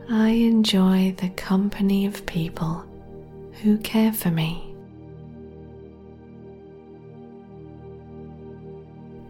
I 0.09 0.31
enjoy 0.31 1.15
the 1.19 1.31
company 1.31 2.07
of 2.07 2.27
people 2.27 2.85
who 3.63 3.79
care 3.79 4.13
for 4.13 4.31
me. 4.31 4.75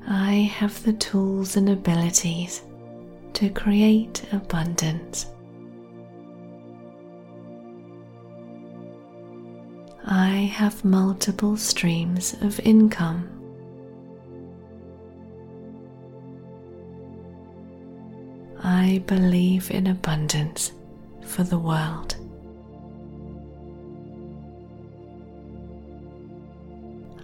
I 0.06 0.50
have 0.54 0.82
the 0.82 0.92
tools 0.94 1.56
and 1.56 1.68
abilities 1.68 2.62
to 3.34 3.48
create 3.50 4.24
abundance. 4.32 5.26
I 10.12 10.50
have 10.56 10.84
multiple 10.84 11.56
streams 11.56 12.34
of 12.40 12.58
income. 12.58 13.28
I 18.60 19.04
believe 19.06 19.70
in 19.70 19.86
abundance 19.86 20.72
for 21.22 21.44
the 21.44 21.60
world. 21.60 22.16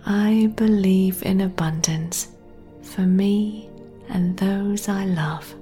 I 0.06 0.52
believe 0.54 1.24
in 1.24 1.40
abundance 1.40 2.28
for 2.82 3.00
me 3.00 3.68
and 4.10 4.36
those 4.36 4.88
I 4.88 5.06
love. 5.06 5.52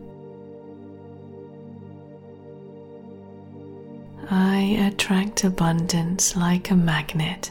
I 4.30 4.90
attract 4.90 5.44
abundance 5.44 6.34
like 6.34 6.70
a 6.70 6.76
magnet 6.76 7.50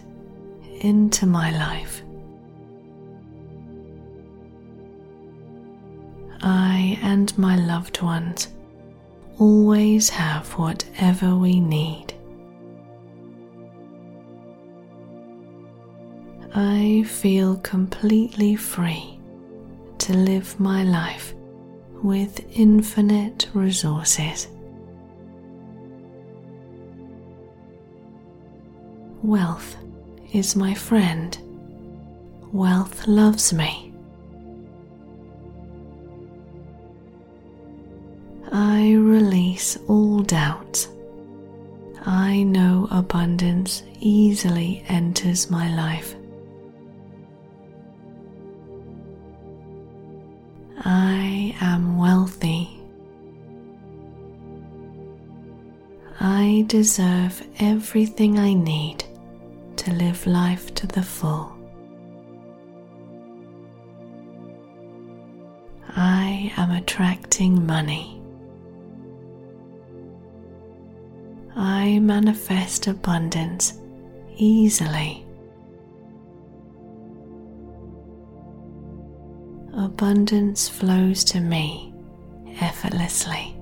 into 0.82 1.26
my 1.26 1.52
life. 1.52 2.02
I 6.42 7.00
and 7.02 7.36
my 7.38 7.56
loved 7.56 8.02
ones 8.02 8.50
always 9.40 10.10
have 10.10 10.48
whatever 10.54 11.36
we 11.36 11.60
need. 11.60 12.14
I 16.56 17.04
feel 17.08 17.56
completely 17.58 18.56
free 18.56 19.20
to 20.00 20.14
live 20.14 20.60
my 20.60 20.84
life 20.84 21.34
with 22.04 22.46
infinite 22.58 23.48
resources. 23.54 24.48
Wealth 29.24 29.78
is 30.34 30.54
my 30.54 30.74
friend. 30.74 31.38
Wealth 32.52 33.08
loves 33.08 33.54
me. 33.54 33.94
I 38.52 38.92
release 38.96 39.78
all 39.88 40.20
doubts. 40.24 40.90
I 42.06 42.44
know 42.44 42.90
abundance 42.92 43.84
easily 44.02 44.84
enters 44.90 45.50
my 45.50 45.74
life. 45.74 46.16
I 50.84 51.56
am 51.62 51.98
wealthy. 51.98 52.70
I 56.20 56.66
deserve 56.68 57.42
everything 57.60 58.38
I 58.38 58.54
need 58.54 59.06
to 59.84 59.92
live 59.92 60.26
life 60.26 60.74
to 60.76 60.88
the 60.88 61.04
full. 61.04 61.54
I 65.90 66.54
am 66.56 66.72
attracting 66.72 67.66
money. 67.66 68.22
I 71.54 72.00
manifest 72.00 72.88
abundance 72.88 73.74
easily. 74.38 75.26
Abundance 79.74 80.70
flows 80.70 81.26
to 81.26 81.42
me 81.42 81.94
effortlessly. 82.62 83.58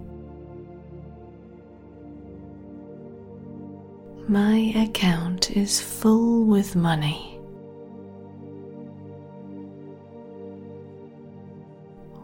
My 4.32 4.72
account 4.78 5.52
is 5.58 5.82
full 5.82 6.45
with 6.45 6.74
money. 6.74 7.38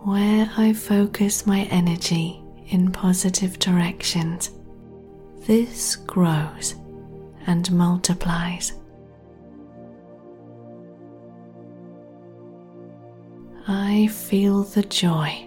Where 0.06 0.50
I 0.56 0.72
focus 0.72 1.46
my 1.46 1.64
energy 1.64 2.42
in 2.70 2.94
positive 2.94 3.60
directions, 3.60 4.52
this 5.48 5.98
grows 5.98 6.76
and 7.46 7.70
multiplies. 7.74 8.72
I 13.68 14.08
feel 14.08 14.64
the 14.64 14.84
joy 14.84 15.46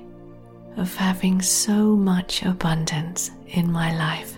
of 0.76 0.94
having 0.94 1.40
so 1.40 1.96
much 1.96 2.42
abundance 2.42 3.30
in 3.46 3.72
my 3.72 3.96
life. 3.96 4.36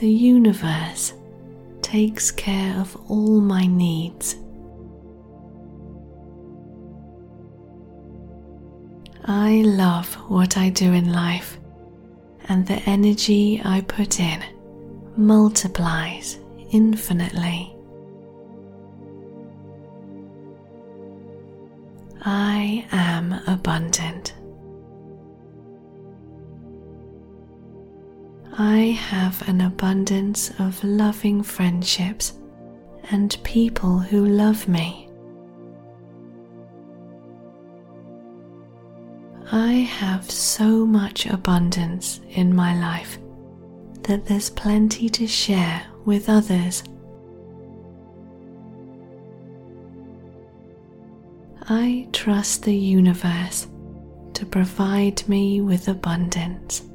The 0.00 0.10
universe 0.10 1.12
takes 1.82 2.30
care 2.30 2.74
of 2.80 2.96
all 3.10 3.38
my 3.38 3.66
needs. 3.66 4.34
I 9.26 9.60
love 9.60 10.14
what 10.30 10.56
I 10.56 10.70
do 10.70 10.94
in 10.94 11.12
life, 11.12 11.58
and 12.48 12.66
the 12.66 12.80
energy 12.88 13.60
I 13.62 13.82
put 13.82 14.20
in 14.20 14.42
multiplies 15.18 16.38
infinitely. 16.70 17.76
I 22.22 22.86
am 22.90 23.34
abundant. 23.46 24.32
I 28.62 28.90
have 29.08 29.48
an 29.48 29.62
abundance 29.62 30.52
of 30.58 30.84
loving 30.84 31.42
friendships 31.42 32.34
and 33.10 33.34
people 33.42 34.00
who 34.00 34.26
love 34.26 34.68
me. 34.68 35.08
I 39.50 39.72
have 39.72 40.30
so 40.30 40.84
much 40.84 41.24
abundance 41.24 42.20
in 42.28 42.54
my 42.54 42.78
life 42.78 43.18
that 44.02 44.26
there's 44.26 44.50
plenty 44.50 45.08
to 45.08 45.26
share 45.26 45.86
with 46.04 46.28
others. 46.28 46.82
I 51.62 52.08
trust 52.12 52.64
the 52.64 52.76
universe 52.76 53.68
to 54.34 54.44
provide 54.44 55.26
me 55.26 55.62
with 55.62 55.88
abundance. 55.88 56.89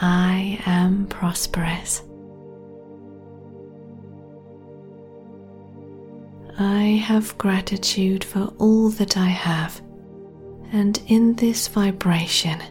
I 0.00 0.60
am 0.66 1.06
prosperous. 1.06 2.02
I 6.58 7.02
have 7.04 7.36
gratitude 7.38 8.24
for 8.24 8.52
all 8.58 8.90
that 8.90 9.16
I 9.16 9.26
have, 9.26 9.80
and 10.72 11.00
in 11.06 11.34
this 11.34 11.68
vibration, 11.68 12.62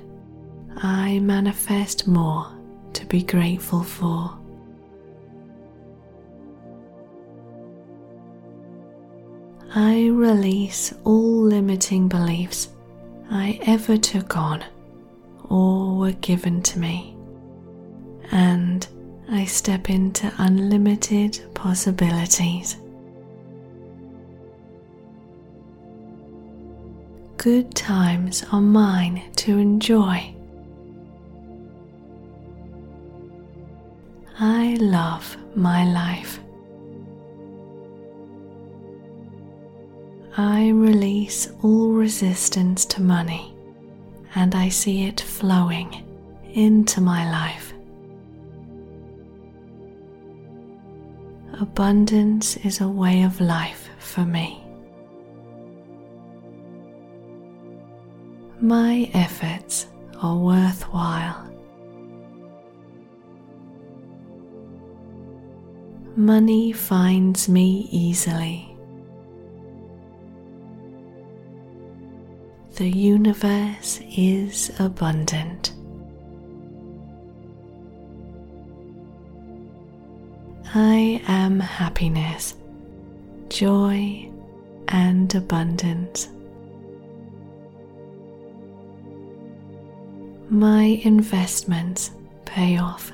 I 0.78 1.20
manifest 1.20 2.08
more 2.08 2.48
to 2.94 3.06
be 3.06 3.22
grateful 3.24 3.84
for. 3.84 4.38
I 9.74 10.08
release 10.08 10.94
all 11.04 11.44
limiting 11.44 12.08
beliefs 12.08 12.70
I 13.30 13.60
ever 13.64 13.98
took 13.98 14.38
on 14.38 14.64
or 15.50 15.98
were 15.98 16.14
given 16.14 16.62
to 16.64 16.80
me, 16.80 17.15
and 18.32 18.88
I 19.30 19.46
step 19.46 19.90
into 19.90 20.32
unlimited 20.38 21.40
possibilities. 21.54 22.78
Good 27.38 27.76
times 27.76 28.44
are 28.52 28.62
mine 28.62 29.22
to 29.36 29.58
enjoy. 29.58 30.34
I 34.40 34.76
love 34.80 35.38
my 35.56 35.86
life. 35.86 36.40
I 40.38 40.70
release 40.70 41.50
all 41.62 41.92
resistance 41.94 42.84
to 42.88 43.02
money 43.02 43.56
and 44.34 44.54
I 44.54 44.70
see 44.70 45.06
it 45.06 45.22
flowing 45.22 46.04
into 46.54 47.00
my 47.00 47.30
life. 47.32 47.75
Abundance 51.62 52.58
is 52.58 52.82
a 52.82 52.88
way 52.90 53.24
of 53.24 53.40
life 53.40 53.90
for 53.98 54.26
me. 54.26 54.62
My 58.60 59.10
efforts 59.14 59.88
are 60.22 60.36
worthwhile. 60.36 61.50
Money 66.18 66.74
finds 66.74 67.48
me 67.48 67.88
easily. 67.90 68.76
The 72.76 72.90
universe 72.90 74.02
is 74.18 74.72
abundant. 74.78 75.75
I 80.78 81.22
am 81.30 81.62
happiness, 81.62 82.54
joy, 83.48 84.30
and 84.90 85.34
abundance. 85.34 86.28
My 90.50 91.00
investments 91.06 92.12
pay 92.44 92.78
off. 92.78 93.14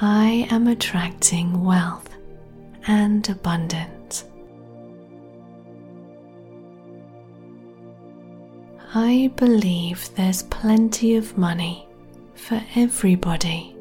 I 0.00 0.46
am 0.52 0.68
attracting 0.68 1.64
wealth 1.64 2.10
and 2.86 3.28
abundance. 3.28 4.22
I 8.94 9.32
believe 9.34 10.14
there's 10.14 10.44
plenty 10.44 11.16
of 11.16 11.36
money 11.36 11.87
for 12.38 12.62
everybody. 12.76 13.74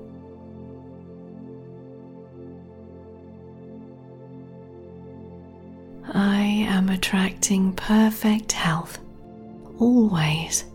I 6.14 6.42
am 6.68 6.90
attracting 6.90 7.74
perfect 7.74 8.52
health 8.52 9.00
always. 9.80 10.66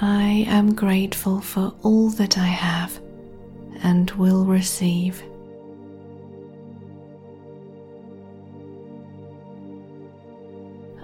I 0.00 0.44
am 0.48 0.74
grateful 0.74 1.40
for 1.40 1.72
all 1.82 2.10
that 2.10 2.38
I 2.38 2.46
have 2.46 3.00
and 3.82 4.10
will 4.12 4.44
receive. 4.44 5.22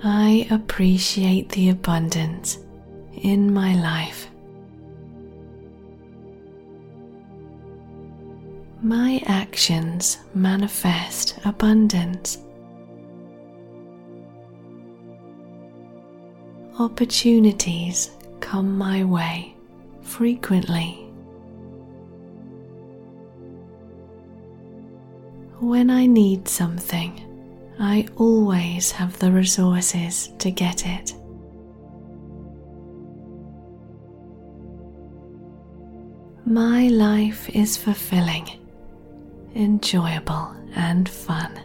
I 0.02 0.46
appreciate 0.50 1.50
the 1.50 1.68
abundance 1.68 2.58
in 3.20 3.52
my 3.52 3.74
life. 3.74 4.28
My 8.80 9.22
actions 9.26 10.16
manifest 10.34 11.38
abundance. 11.44 12.38
Opportunities 16.78 18.10
come 18.40 18.78
my 18.78 19.04
way 19.04 19.54
frequently. 20.00 20.94
When 25.58 25.90
I 25.90 26.06
need 26.06 26.48
something, 26.48 27.29
I 27.82 28.06
always 28.16 28.92
have 28.92 29.18
the 29.20 29.32
resources 29.32 30.28
to 30.38 30.50
get 30.50 30.84
it. 30.84 31.14
My 36.44 36.88
life 36.88 37.48
is 37.48 37.78
fulfilling, 37.78 38.50
enjoyable, 39.54 40.54
and 40.74 41.08
fun. 41.08 41.58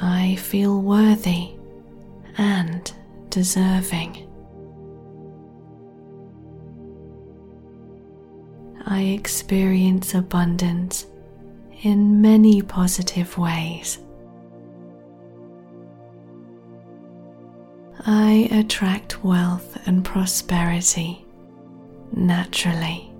I 0.00 0.36
feel 0.36 0.80
worthy 0.80 1.50
and 2.38 2.90
deserving. 3.28 4.26
I 8.86 9.02
experience 9.02 10.14
abundance 10.14 11.06
in 11.84 12.22
many 12.22 12.62
positive 12.62 13.36
ways. 13.36 13.98
I 18.06 18.48
attract 18.50 19.22
wealth 19.22 19.78
and 19.86 20.02
prosperity 20.04 21.24
naturally. 22.12 23.10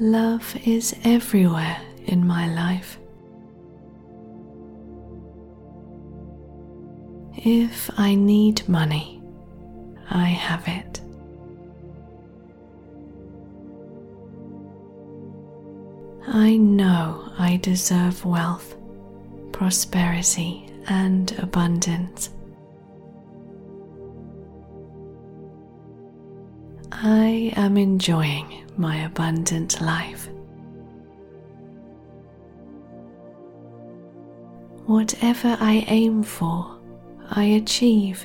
Love 0.00 0.56
is 0.64 0.96
everywhere 1.04 1.80
in 2.06 2.26
my 2.26 2.52
life. 2.52 2.98
If 7.36 7.88
I 7.96 8.16
need 8.16 8.68
money, 8.68 9.22
I 10.10 10.24
have 10.26 10.66
it. 10.66 11.00
I 16.34 16.56
know 16.56 17.30
I 17.38 17.58
deserve 17.58 18.24
wealth, 18.24 18.74
prosperity, 19.52 20.66
and 20.88 21.30
abundance. 21.38 22.30
I 26.90 27.52
am 27.54 27.76
enjoying 27.76 28.64
my 28.78 29.04
abundant 29.04 29.82
life. 29.82 30.30
Whatever 34.86 35.58
I 35.60 35.84
aim 35.86 36.22
for, 36.22 36.78
I 37.30 37.44
achieve. 37.44 38.24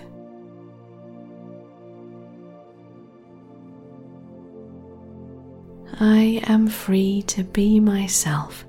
I 5.99 6.41
am 6.43 6.67
free 6.67 7.23
to 7.23 7.43
be 7.43 7.79
myself, 7.79 8.65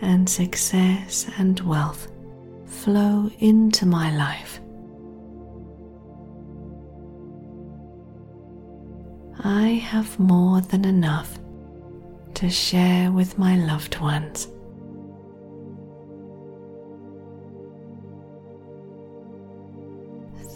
and 0.00 0.28
success 0.28 1.30
and 1.38 1.60
wealth 1.60 2.08
flow 2.66 3.30
into 3.38 3.86
my 3.86 4.14
life. 4.16 4.60
I 9.44 9.68
have 9.68 10.18
more 10.18 10.60
than 10.60 10.84
enough 10.84 11.38
to 12.34 12.50
share 12.50 13.12
with 13.12 13.38
my 13.38 13.56
loved 13.56 14.00
ones. 14.00 14.48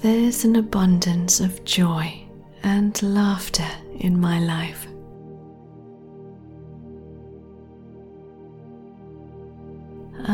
There's 0.03 0.45
an 0.45 0.57
abundance 0.57 1.39
of 1.39 1.65
joy 1.65 2.20
and 2.65 3.01
laughter 3.01 3.69
in 4.01 4.19
my 4.20 4.41
life. 4.41 4.89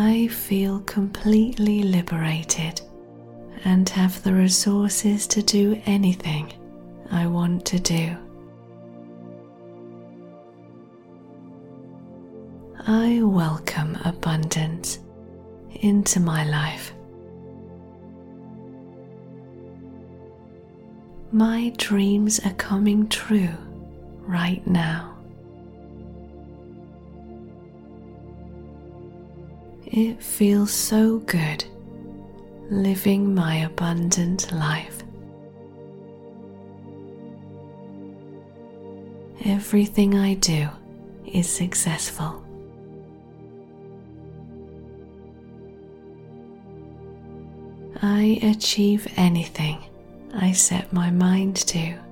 I 0.09 0.29
feel 0.29 0.79
completely 0.83 1.83
liberated 1.83 2.81
and 3.65 3.89
have 3.89 4.23
the 4.23 4.33
resources 4.33 5.27
to 5.27 5.43
do 5.43 5.83
anything 5.85 6.53
I 7.11 7.27
want 7.27 7.67
to 7.67 7.81
do. 7.81 8.17
I 12.87 13.21
welcome 13.25 13.99
abundance 14.05 15.01
into 15.81 16.21
my 16.21 16.45
life. 16.45 16.93
My 21.33 21.73
dreams 21.79 22.39
are 22.47 22.55
coming 22.55 23.09
true 23.09 23.57
right 24.21 24.65
now. 24.69 25.16
It 29.87 30.21
feels 30.21 30.73
so 30.73 31.19
good 31.21 31.65
living 32.69 33.33
my 33.33 33.57
abundant 33.59 34.51
life. 34.51 35.05
Everything 39.45 40.17
I 40.17 40.35
do 40.35 40.69
is 41.25 41.49
successful. 41.49 42.43
I 48.03 48.41
achieve 48.43 49.07
anything 49.17 49.79
I 50.35 50.51
set 50.51 50.93
my 50.93 51.13
mind 51.13 51.57
to. 51.69 52.06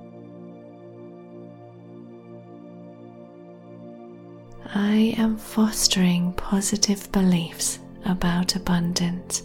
I 4.77 5.15
am 5.17 5.37
fostering 5.37 6.33
positive 6.33 7.09
beliefs 7.13 7.79
about 8.03 8.57
abundance. 8.57 9.43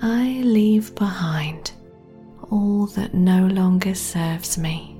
I 0.00 0.40
leave 0.42 0.94
behind 0.94 1.72
all 2.50 2.86
that 2.86 3.12
no 3.12 3.46
longer 3.46 3.94
serves 3.94 4.56
me. 4.56 4.96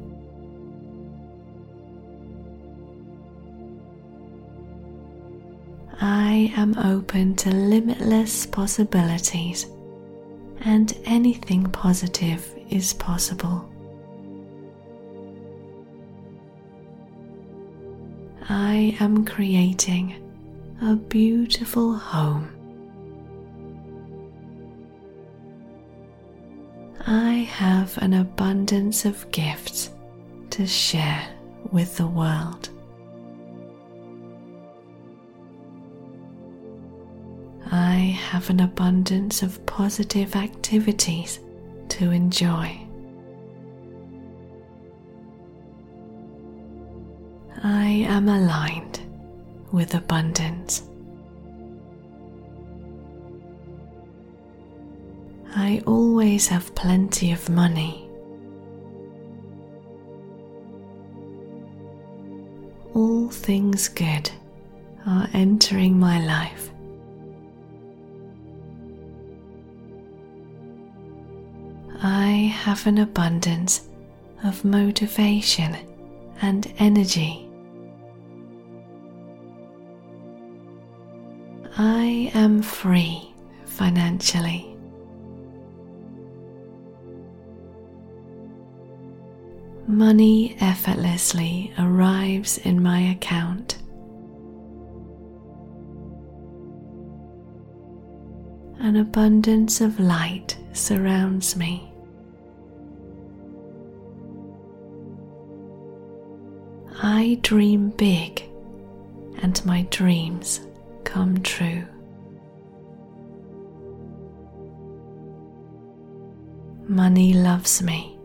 I 5.99 6.53
am 6.59 6.77
open 6.77 7.37
to 7.37 7.51
limitless 7.51 8.45
possibilities, 8.45 9.67
and 10.61 10.95
anything 11.07 11.71
positive 11.71 12.55
is 12.69 12.93
possible. 12.93 13.73
I 18.49 18.97
am 19.01 19.25
creating 19.25 20.15
a 20.81 20.95
beautiful 20.95 21.95
home. 21.95 22.53
I 27.05 27.33
have 27.51 27.99
an 27.99 28.15
abundance 28.15 29.05
of 29.05 29.29
gifts 29.33 29.91
to 30.51 30.67
share 30.67 31.27
with 31.73 31.97
the 31.97 32.07
world. 32.07 32.71
I 37.73 38.17
have 38.31 38.49
an 38.49 38.61
abundance 38.61 39.43
of 39.43 39.65
positive 39.67 40.37
activities 40.37 41.41
to 41.89 42.13
enjoy. 42.13 42.86
I 47.69 48.07
am 48.07 48.29
aligned 48.29 49.01
with 49.73 49.97
abundance. 49.97 50.85
I 55.57 55.83
always 55.85 56.47
have 56.47 56.77
plenty 56.77 57.33
of 57.33 57.49
money. 57.49 58.09
All 62.95 63.31
things 63.31 63.89
good 63.89 64.31
are 65.05 65.29
entering 65.33 65.99
my 65.99 66.25
life. 66.25 66.71
I 72.01 72.55
have 72.63 72.87
an 72.87 72.99
abundance 72.99 73.89
of 74.45 74.65
motivation 74.65 75.77
and 76.41 76.73
energy. 76.79 77.46
I 81.79 82.31
am 82.33 82.63
free 82.63 83.35
financially. 83.67 84.75
Money 89.87 90.57
effortlessly 90.59 91.75
arrives 91.79 92.57
in 92.57 92.83
my 92.83 92.99
account. 93.11 93.77
An 98.81 98.97
abundance 98.97 99.83
of 99.83 100.01
light 100.01 100.57
surrounds 100.73 101.57
me. 101.57 101.93
I 107.03 107.39
dream 107.43 107.91
big 107.91 108.43
and 109.43 109.63
my 109.67 109.83
dreams 109.91 110.61
come 111.07 111.41
true. 111.43 111.87
Money 116.89 117.33
loves 117.33 117.81
me 117.83 118.19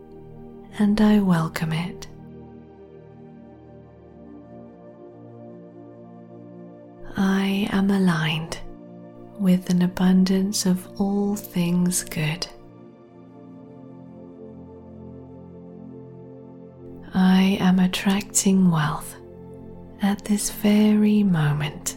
and 0.78 1.00
I 1.00 1.20
welcome 1.20 1.72
it. 1.72 2.06
I 7.16 7.68
am 7.70 7.90
aligned 7.90 8.58
with 9.38 9.70
an 9.70 9.82
abundance 9.82 10.66
of 10.66 10.86
all 11.00 11.36
things 11.36 12.02
good. 12.04 12.46
I 17.14 17.58
am 17.60 17.78
attracting 17.78 18.70
wealth 18.70 19.14
at 20.02 20.24
this 20.24 20.50
very 20.50 21.22
moment. 21.22 21.96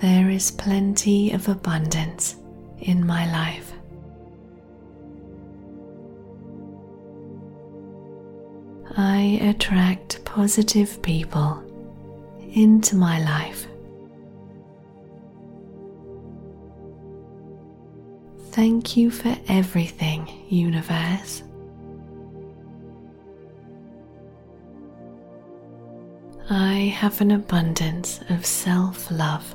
There 0.00 0.30
is 0.30 0.50
plenty 0.50 1.30
of 1.32 1.46
abundance 1.48 2.36
in 2.78 3.06
my 3.06 3.30
life. 3.30 3.70
I 8.96 9.38
attract 9.42 10.24
positive 10.24 11.02
people 11.02 11.62
into 12.54 12.96
my 12.96 13.22
life. 13.22 13.66
Thank 18.52 18.96
you 18.96 19.10
for 19.10 19.36
everything, 19.48 20.26
Universe. 20.48 21.42
I 26.48 26.92
have 26.96 27.20
an 27.20 27.30
abundance 27.30 28.20
of 28.28 28.44
self 28.44 29.10
love. 29.10 29.54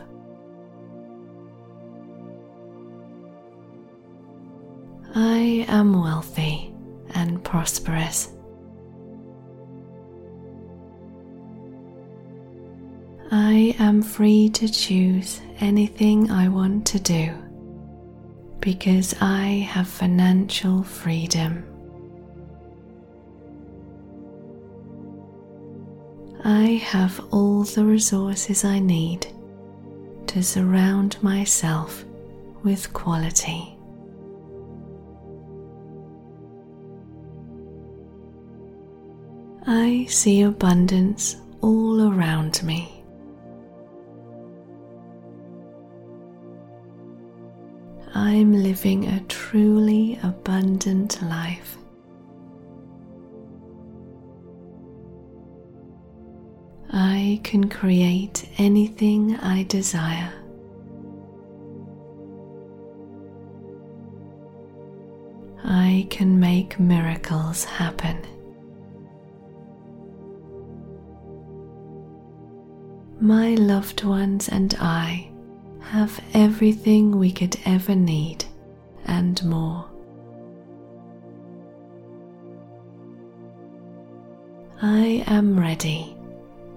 I 5.17 5.65
am 5.69 5.93
wealthy 5.93 6.73
and 7.13 7.41
prosperous. 7.41 8.33
I 13.31 13.73
am 13.79 14.01
free 14.01 14.49
to 14.49 14.67
choose 14.67 15.39
anything 15.61 16.29
I 16.29 16.49
want 16.49 16.85
to 16.87 16.99
do 16.99 17.33
because 18.59 19.15
I 19.21 19.65
have 19.71 19.87
financial 19.87 20.83
freedom. 20.83 21.63
I 26.43 26.81
have 26.83 27.25
all 27.31 27.63
the 27.63 27.85
resources 27.85 28.65
I 28.65 28.79
need 28.79 29.27
to 30.27 30.43
surround 30.43 31.23
myself 31.23 32.03
with 32.63 32.91
quality. 32.91 33.74
I 39.77 40.05
see 40.05 40.41
abundance 40.41 41.35
all 41.59 42.09
around 42.09 42.63
me. 42.63 43.03
I'm 48.13 48.53
living 48.53 49.05
a 49.05 49.19
truly 49.27 50.17
abundant 50.23 51.21
life. 51.23 51.77
I 56.93 57.41
can 57.43 57.67
create 57.69 58.47
anything 58.57 59.35
I 59.35 59.63
desire. 59.63 60.31
I 65.65 66.07
can 66.09 66.39
make 66.39 66.79
miracles 66.79 67.65
happen. 67.65 68.25
My 73.25 73.55
loved 73.55 74.03
ones 74.03 74.49
and 74.49 74.75
I 74.79 75.31
have 75.79 76.23
everything 76.35 77.17
we 77.17 77.31
could 77.31 77.57
ever 77.65 77.95
need 77.95 78.45
and 79.05 79.43
more. 79.43 79.89
I 84.79 85.23
am 85.25 85.59
ready 85.59 86.15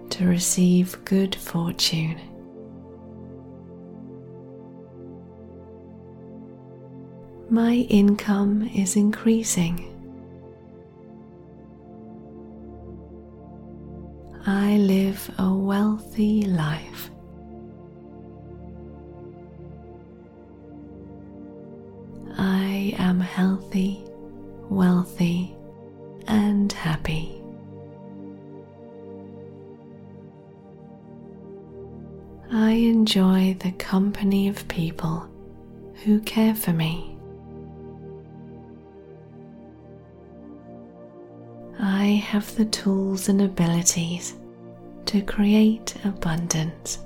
to 0.08 0.26
receive 0.26 1.04
good 1.04 1.34
fortune. 1.34 2.18
My 7.50 7.74
income 7.90 8.70
is 8.74 8.96
increasing. 8.96 9.97
I 14.50 14.78
live 14.78 15.30
a 15.36 15.52
wealthy 15.52 16.40
life. 16.44 17.10
I 22.38 22.94
am 22.96 23.20
healthy, 23.20 24.02
wealthy, 24.70 25.54
and 26.26 26.72
happy. 26.72 27.42
I 32.50 32.70
enjoy 32.70 33.54
the 33.60 33.72
company 33.72 34.48
of 34.48 34.66
people 34.66 35.28
who 36.04 36.20
care 36.20 36.54
for 36.54 36.72
me. 36.72 37.17
I 42.08 42.12
have 42.12 42.56
the 42.56 42.64
tools 42.64 43.28
and 43.28 43.42
abilities 43.42 44.38
to 45.04 45.20
create 45.20 45.94
abundance. 46.06 47.00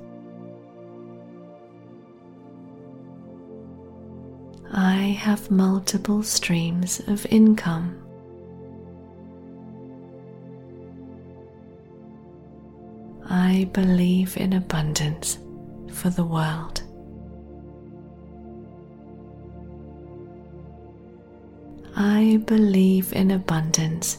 I 4.73 5.19
have 5.19 5.51
multiple 5.51 6.23
streams 6.23 7.01
of 7.09 7.27
income. 7.31 8.01
I 13.29 13.69
believe 13.73 14.37
in 14.37 14.53
abundance 14.53 15.39
for 15.91 16.11
the 16.11 16.25
world. 16.25 16.81
I 21.97 22.41
believe 22.47 23.13
in 23.13 23.33
abundance 23.33 24.19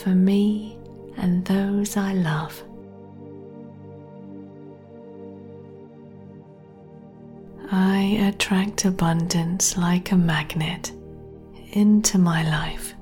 for 0.00 0.10
me 0.10 0.78
and 1.18 1.44
those 1.44 1.96
I 1.96 2.14
love. 2.14 2.62
I 7.70 8.00
attract 8.28 8.86
abundance 8.86 9.76
like 9.76 10.10
a 10.10 10.16
magnet 10.16 10.92
into 11.72 12.18
my 12.18 12.42
life. 12.48 12.94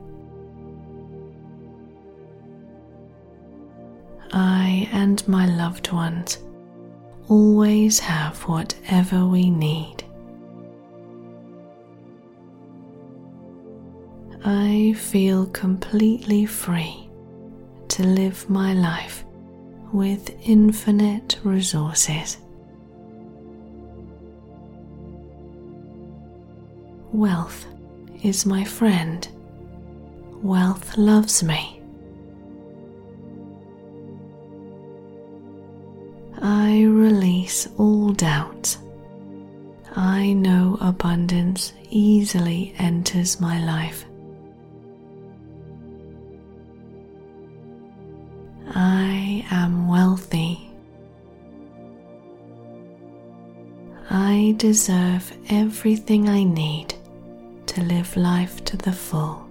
I 4.33 4.89
and 4.93 5.27
my 5.29 5.47
loved 5.47 5.93
ones 5.93 6.39
always 7.29 8.01
have 8.01 8.37
whatever 8.43 9.25
we 9.25 9.51
need. 9.51 10.05
I 14.45 14.95
feel 14.97 15.47
completely 15.47 16.47
free 16.47 17.11
to 17.89 18.05
live 18.05 18.49
my 18.49 18.73
life 18.73 19.25
with 19.93 20.31
infinite 20.47 21.39
resources. 21.43 22.39
Wealth 27.13 27.67
is 28.23 28.47
my 28.47 28.63
friend. 28.65 29.27
Wealth 30.43 30.97
loves 30.97 31.43
me. 31.43 31.83
I 36.41 36.83
release 36.83 37.67
all 37.77 38.13
doubt. 38.13 38.77
I 39.97 40.33
know 40.33 40.79
abundance 40.81 41.73
easily 41.91 42.73
enters 42.79 43.41
my 43.41 43.59
life. 43.65 44.05
Am 49.51 49.89
wealthy. 49.89 50.71
I 54.11 54.55
deserve 54.57 55.33
everything 55.51 56.29
I 56.29 56.45
need 56.45 56.95
to 57.67 57.83
live 57.83 58.17
life 58.17 58.65
to 58.65 58.77
the 58.77 58.93
full. 58.93 59.47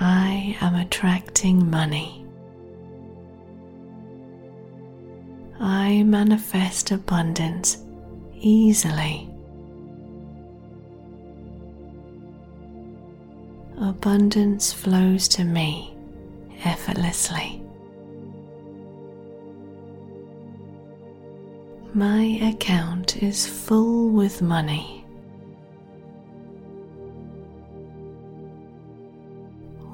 I 0.00 0.56
am 0.60 0.74
attracting 0.74 1.68
money. 1.70 2.24
I 5.60 6.02
manifest 6.02 6.90
abundance 6.90 7.78
easily. 8.34 9.31
Abundance 13.80 14.72
flows 14.72 15.28
to 15.28 15.44
me 15.44 15.96
effortlessly. 16.64 17.62
My 21.94 22.38
account 22.42 23.22
is 23.22 23.46
full 23.46 24.08
with 24.10 24.40
money. 24.40 25.04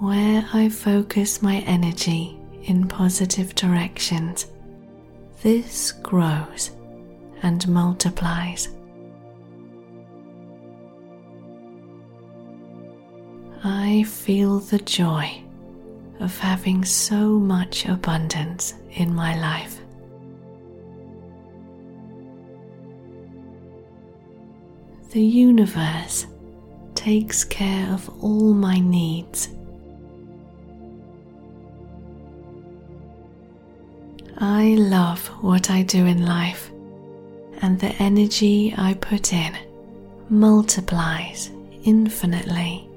Where 0.00 0.46
I 0.52 0.68
focus 0.68 1.42
my 1.42 1.56
energy 1.66 2.38
in 2.62 2.86
positive 2.86 3.54
directions, 3.56 4.46
this 5.42 5.90
grows 5.92 6.70
and 7.42 7.66
multiplies. 7.66 8.68
I 13.64 14.04
feel 14.04 14.60
the 14.60 14.78
joy 14.78 15.42
of 16.20 16.38
having 16.38 16.84
so 16.84 17.38
much 17.38 17.86
abundance 17.86 18.74
in 18.90 19.14
my 19.14 19.38
life. 19.40 19.80
The 25.10 25.22
universe 25.22 26.26
takes 26.94 27.42
care 27.42 27.92
of 27.92 28.08
all 28.22 28.52
my 28.52 28.78
needs. 28.78 29.48
I 34.38 34.74
love 34.74 35.26
what 35.42 35.70
I 35.70 35.82
do 35.82 36.06
in 36.06 36.24
life, 36.24 36.70
and 37.60 37.80
the 37.80 37.90
energy 38.00 38.72
I 38.76 38.94
put 38.94 39.32
in 39.32 39.56
multiplies 40.28 41.50
infinitely. 41.82 42.87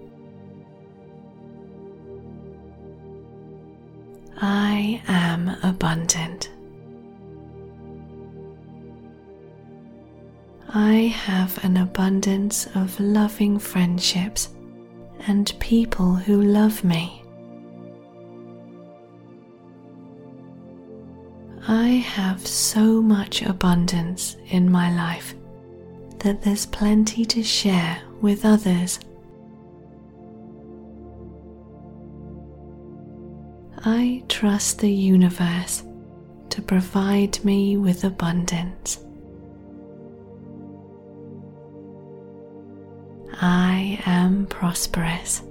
I 4.43 5.01
am 5.07 5.55
abundant. 5.61 6.49
I 10.73 10.93
have 10.93 11.63
an 11.63 11.77
abundance 11.77 12.67
of 12.73 12.99
loving 12.99 13.59
friendships 13.59 14.49
and 15.27 15.53
people 15.59 16.15
who 16.15 16.41
love 16.41 16.83
me. 16.83 17.21
I 21.67 21.89
have 21.89 22.47
so 22.47 22.99
much 22.99 23.43
abundance 23.43 24.37
in 24.47 24.71
my 24.71 24.91
life 24.95 25.35
that 26.19 26.41
there's 26.41 26.65
plenty 26.65 27.25
to 27.25 27.43
share 27.43 28.01
with 28.21 28.43
others. 28.43 28.99
I 33.83 34.23
trust 34.29 34.79
the 34.79 34.91
universe 34.91 35.83
to 36.49 36.61
provide 36.61 37.43
me 37.43 37.77
with 37.77 38.03
abundance. 38.03 39.03
I 43.41 43.99
am 44.05 44.45
prosperous. 44.45 45.41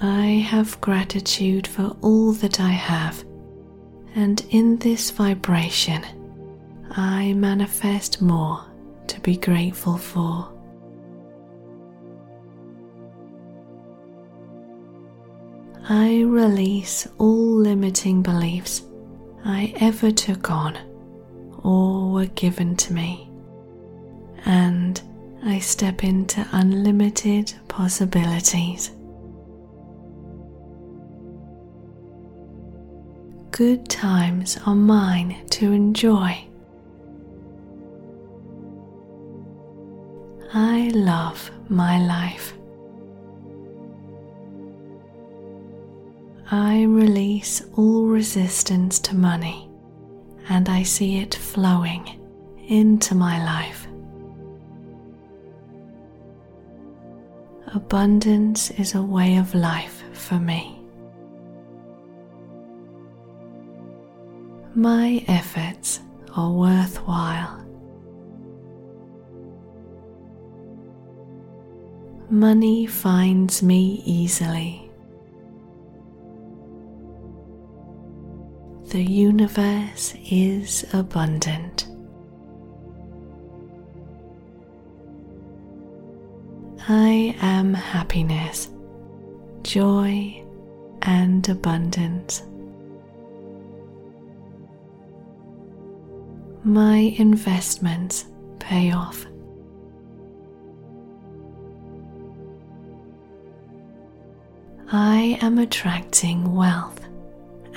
I 0.00 0.46
have 0.48 0.80
gratitude 0.80 1.66
for 1.66 1.94
all 2.00 2.32
that 2.32 2.60
I 2.60 2.70
have, 2.70 3.22
and 4.14 4.44
in 4.48 4.78
this 4.78 5.10
vibration, 5.10 6.02
I 6.92 7.34
manifest 7.34 8.22
more 8.22 8.64
to 9.08 9.20
be 9.20 9.36
grateful 9.36 9.98
for. 9.98 10.53
I 15.86 16.22
release 16.22 17.06
all 17.18 17.56
limiting 17.56 18.22
beliefs 18.22 18.82
I 19.44 19.74
ever 19.80 20.10
took 20.10 20.50
on 20.50 20.78
or 21.62 22.10
were 22.10 22.26
given 22.26 22.74
to 22.76 22.94
me, 22.94 23.30
and 24.46 24.98
I 25.44 25.58
step 25.58 26.02
into 26.02 26.46
unlimited 26.52 27.52
possibilities. 27.68 28.92
Good 33.50 33.86
times 33.90 34.58
are 34.66 34.74
mine 34.74 35.46
to 35.50 35.70
enjoy. 35.70 36.46
I 40.54 40.90
love 40.94 41.50
my 41.68 41.98
life. 41.98 42.54
I 46.50 46.82
release 46.82 47.62
all 47.74 48.04
resistance 48.06 48.98
to 49.00 49.16
money 49.16 49.70
and 50.50 50.68
I 50.68 50.82
see 50.82 51.18
it 51.18 51.34
flowing 51.34 52.20
into 52.68 53.14
my 53.14 53.42
life. 53.42 53.86
Abundance 57.74 58.70
is 58.72 58.94
a 58.94 59.02
way 59.02 59.36
of 59.36 59.54
life 59.54 60.04
for 60.12 60.38
me. 60.38 60.78
My 64.74 65.24
efforts 65.28 66.00
are 66.36 66.50
worthwhile. 66.50 67.64
Money 72.28 72.86
finds 72.86 73.62
me 73.62 74.02
easily. 74.04 74.83
The 78.94 79.02
universe 79.02 80.14
is 80.30 80.86
abundant. 80.92 81.88
I 86.88 87.36
am 87.40 87.74
happiness, 87.74 88.70
joy, 89.64 90.44
and 91.02 91.48
abundance. 91.48 92.44
My 96.62 97.12
investments 97.18 98.26
pay 98.60 98.92
off. 98.92 99.26
I 104.92 105.36
am 105.42 105.58
attracting 105.58 106.54
wealth 106.54 107.03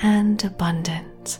and 0.02 0.42
abundant. 0.44 1.38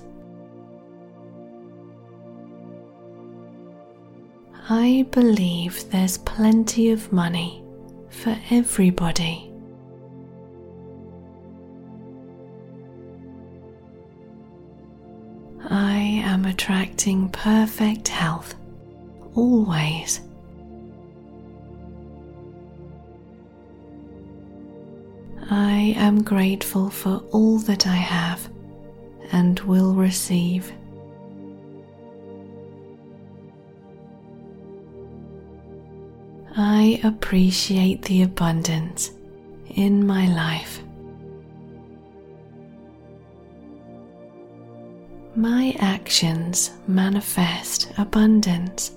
I 4.71 5.07
believe 5.11 5.91
there's 5.91 6.19
plenty 6.19 6.91
of 6.91 7.13
money 7.13 7.65
for 8.11 8.37
everybody. 8.51 9.51
I 15.71 15.99
am 16.25 16.45
attracting 16.45 17.31
perfect 17.31 18.09
health 18.09 18.55
always. 19.35 20.21
I 25.51 25.95
am 25.97 26.23
grateful 26.23 26.91
for 26.91 27.23
all 27.33 27.59
that 27.61 27.87
I 27.87 27.97
have 27.97 28.51
and 29.33 29.59
will 29.61 29.95
receive. 29.95 30.71
I 36.55 37.01
appreciate 37.03 38.03
the 38.03 38.23
abundance 38.23 39.13
in 39.71 40.07
my 40.07 40.27
life. 40.27 40.83
My 45.35 45.75
actions 45.79 46.73
manifest 46.87 47.93
abundance. 47.97 48.91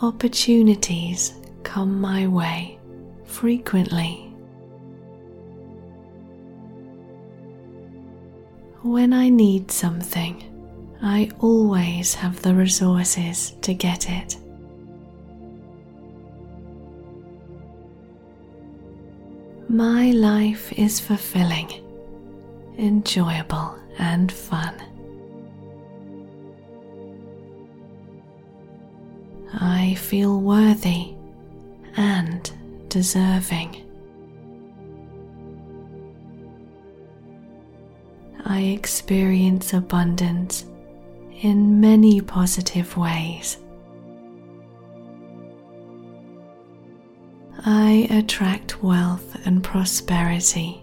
Opportunities 0.00 1.37
come 1.68 2.00
my 2.00 2.26
way 2.26 2.78
frequently. 3.26 4.32
When 8.80 9.12
I 9.12 9.28
need 9.28 9.70
something, 9.70 10.42
I 11.02 11.30
always 11.40 12.14
have 12.14 12.40
the 12.40 12.54
resources 12.54 13.54
to 13.60 13.74
get 13.74 14.08
it. 14.08 14.38
My 19.68 20.12
life 20.12 20.72
is 20.72 20.98
fulfilling, 20.98 21.70
enjoyable, 22.78 23.78
and 23.98 24.32
fun. 24.32 24.74
I 29.52 29.94
feel 29.96 30.40
worthy 30.40 31.17
and 31.98 32.52
deserving. 32.88 33.84
I 38.44 38.60
experience 38.60 39.74
abundance 39.74 40.64
in 41.42 41.80
many 41.80 42.20
positive 42.20 42.96
ways. 42.96 43.58
I 47.66 48.06
attract 48.10 48.80
wealth 48.82 49.36
and 49.44 49.62
prosperity 49.62 50.80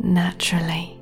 naturally. 0.00 1.00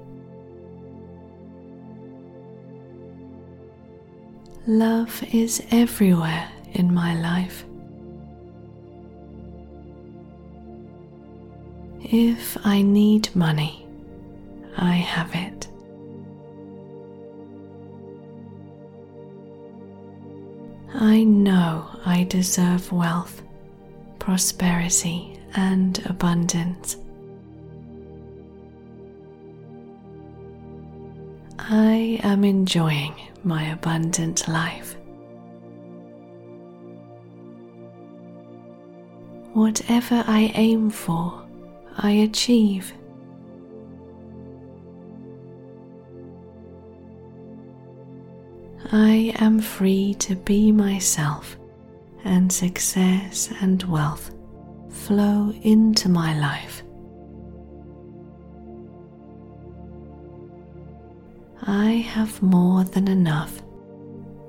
Love 4.66 5.24
is 5.32 5.62
everywhere 5.70 6.48
in 6.74 6.92
my 6.92 7.14
life. 7.20 7.64
If 12.06 12.59
I 12.66 12.82
need 12.82 13.35
money, 13.35 13.86
I 14.76 14.93
have 14.93 15.35
it. 15.35 15.68
I 20.94 21.24
know 21.24 21.86
I 22.05 22.24
deserve 22.24 22.93
wealth, 22.93 23.43
prosperity, 24.18 25.40
and 25.56 25.98
abundance. 26.05 26.98
I 31.59 32.20
am 32.22 32.44
enjoying 32.44 33.14
my 33.44 33.64
abundant 33.72 34.47
life. 34.47 34.94
Whatever 39.55 40.22
I 40.26 40.52
aim 40.55 40.90
for, 40.90 41.43
I 41.96 42.10
achieve. 42.10 42.92
I 48.92 49.34
am 49.40 49.60
free 49.60 50.14
to 50.20 50.36
be 50.36 50.70
myself, 50.70 51.56
and 52.24 52.52
success 52.52 53.52
and 53.60 53.82
wealth 53.84 54.30
flow 54.90 55.52
into 55.62 56.08
my 56.08 56.38
life. 56.38 56.82
I 61.62 61.92
have 61.92 62.42
more 62.42 62.84
than 62.84 63.08
enough 63.08 63.62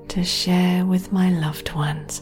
to 0.10 0.24
share 0.24 0.86
with 0.86 1.12
my 1.12 1.30
loved 1.30 1.74
ones. 1.74 2.22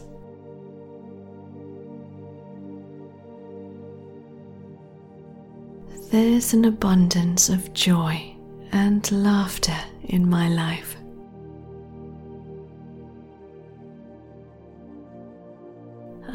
There's 6.14 6.54
an 6.54 6.64
abundance 6.64 7.48
of 7.48 7.74
joy 7.74 8.36
and 8.70 9.10
laughter 9.10 9.76
in 10.04 10.30
my 10.30 10.48
life. 10.48 10.94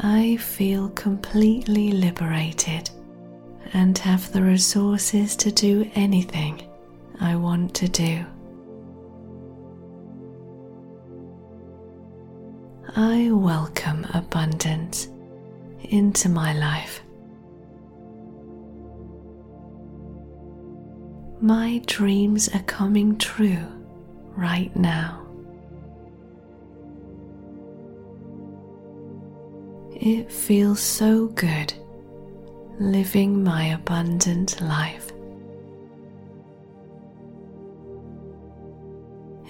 I 0.02 0.36
feel 0.36 0.90
completely 0.90 1.92
liberated 1.92 2.90
and 3.72 3.96
have 3.96 4.30
the 4.34 4.42
resources 4.42 5.34
to 5.36 5.50
do 5.50 5.90
anything 5.94 6.60
I 7.18 7.36
want 7.36 7.72
to 7.76 7.88
do. 7.88 8.26
I 12.96 13.30
welcome 13.32 14.06
abundance 14.12 15.08
into 15.84 16.28
my 16.28 16.52
life. 16.52 17.00
My 21.42 21.80
dreams 21.86 22.50
are 22.54 22.62
coming 22.64 23.16
true 23.16 23.66
right 24.36 24.74
now. 24.76 25.26
It 29.94 30.30
feels 30.30 30.80
so 30.80 31.28
good 31.28 31.72
living 32.78 33.42
my 33.42 33.68
abundant 33.68 34.60
life. 34.60 35.10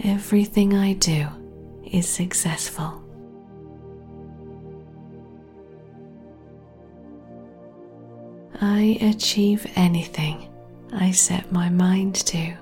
Everything 0.05 0.75
I 0.75 0.93
do 0.93 1.27
is 1.91 2.09
successful. 2.09 3.03
I 8.61 8.97
achieve 9.01 9.67
anything 9.75 10.50
I 10.93 11.13
set 11.13 11.51
my 11.53 11.69
mind 11.69 12.17
to. 12.27 12.55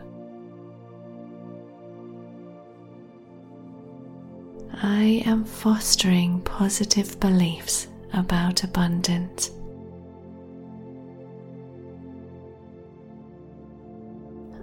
I 4.82 5.23
am 5.26 5.44
fostering 5.44 6.40
positive 6.42 7.18
beliefs 7.18 7.89
about 8.12 8.65
abundance. 8.65 9.50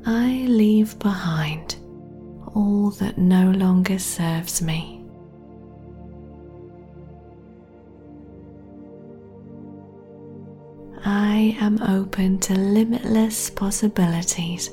I 0.05 0.45
leave 0.47 0.97
behind 0.99 1.75
all 2.53 2.91
that 2.91 3.17
no 3.17 3.51
longer 3.51 3.97
serves 3.99 4.61
me. 4.61 4.94
I 11.35 11.57
am 11.59 11.81
open 11.83 12.39
to 12.47 12.53
limitless 12.57 13.49
possibilities, 13.49 14.71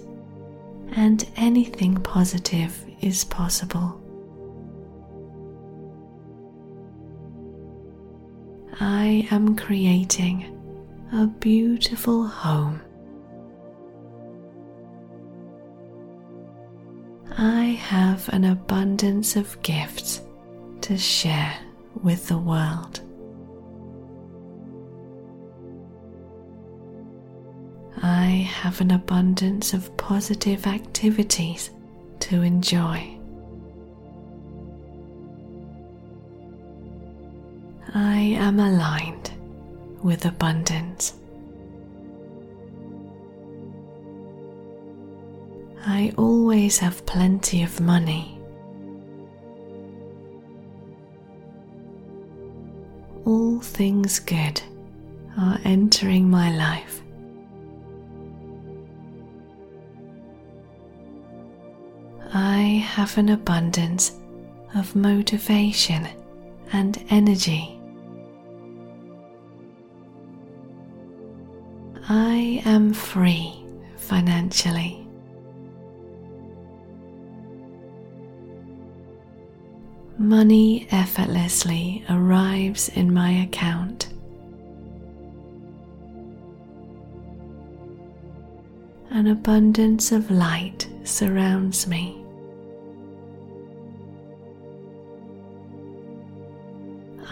and 0.92 1.28
anything 1.34 1.96
positive 1.96 2.72
is 3.00 3.24
possible. 3.24 4.00
I 8.78 9.26
am 9.32 9.56
creating 9.56 10.56
a 11.12 11.26
beautiful 11.26 12.28
home. 12.28 12.80
I 17.38 17.76
have 17.90 18.28
an 18.28 18.44
abundance 18.44 19.34
of 19.34 19.60
gifts 19.62 20.22
to 20.82 20.96
share 20.96 21.56
with 22.04 22.28
the 22.28 22.38
world. 22.38 23.00
I 28.32 28.36
have 28.36 28.80
an 28.80 28.92
abundance 28.92 29.74
of 29.74 29.94
positive 29.98 30.66
activities 30.66 31.70
to 32.20 32.40
enjoy. 32.40 33.18
I 37.92 38.16
am 38.46 38.58
aligned 38.58 39.30
with 40.02 40.24
abundance. 40.24 41.12
I 45.84 46.14
always 46.16 46.78
have 46.78 47.04
plenty 47.04 47.62
of 47.62 47.80
money. 47.80 48.40
All 53.26 53.60
things 53.60 54.20
good 54.20 54.62
are 55.38 55.58
entering 55.66 56.30
my 56.30 56.50
life. 56.56 57.02
I 62.34 62.60
have 62.86 63.18
an 63.18 63.28
abundance 63.28 64.12
of 64.74 64.96
motivation 64.96 66.08
and 66.72 67.04
energy. 67.10 67.78
I 72.08 72.62
am 72.64 72.94
free 72.94 73.62
financially. 73.96 75.06
Money 80.16 80.88
effortlessly 80.90 82.02
arrives 82.08 82.88
in 82.88 83.12
my 83.12 83.30
account. 83.30 84.08
An 89.10 89.26
abundance 89.26 90.12
of 90.12 90.30
light 90.30 90.88
surrounds 91.04 91.86
me. 91.86 92.21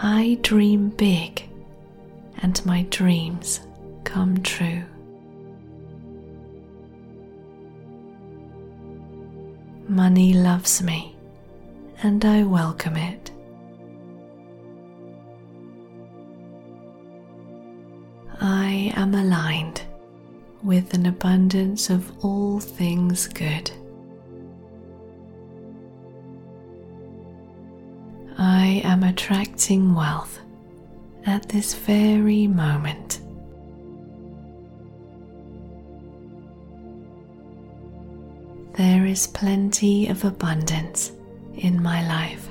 I 0.03 0.39
dream 0.41 0.89
big 0.89 1.47
and 2.41 2.65
my 2.65 2.87
dreams 2.89 3.59
come 4.03 4.41
true. 4.41 4.83
Money 9.87 10.33
loves 10.33 10.81
me 10.81 11.15
and 12.01 12.25
I 12.25 12.41
welcome 12.41 12.97
it. 12.97 13.29
I 18.39 18.91
am 18.95 19.13
aligned 19.13 19.83
with 20.63 20.95
an 20.95 21.05
abundance 21.05 21.91
of 21.91 22.11
all 22.25 22.59
things 22.59 23.27
good. 23.27 23.69
I 28.63 28.83
am 28.83 29.01
attracting 29.01 29.95
wealth 29.95 30.39
at 31.25 31.49
this 31.49 31.73
very 31.73 32.45
moment. 32.45 33.19
There 38.73 39.07
is 39.07 39.25
plenty 39.25 40.09
of 40.09 40.23
abundance 40.25 41.11
in 41.55 41.81
my 41.81 42.07
life. 42.07 42.49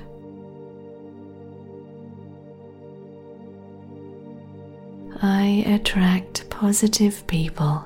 I 5.22 5.62
attract 5.68 6.50
positive 6.50 7.24
people 7.28 7.84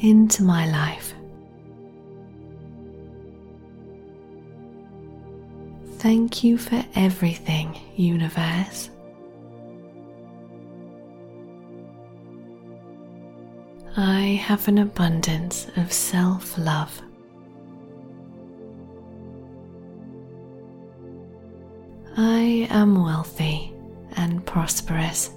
into 0.00 0.42
my 0.42 0.66
life. 0.70 1.14
Thank 6.02 6.42
you 6.42 6.58
for 6.58 6.84
everything, 6.96 7.78
Universe. 7.94 8.90
I 13.96 14.40
have 14.42 14.66
an 14.66 14.78
abundance 14.78 15.68
of 15.76 15.92
self 15.92 16.58
love. 16.58 17.00
I 22.16 22.66
am 22.68 23.00
wealthy 23.00 23.72
and 24.16 24.44
prosperous. 24.44 25.30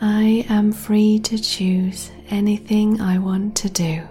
I 0.00 0.44
am 0.48 0.72
free 0.72 1.20
to 1.20 1.38
choose 1.38 2.10
anything 2.28 3.00
I 3.00 3.18
want 3.18 3.54
to 3.58 3.70
do 3.70 4.02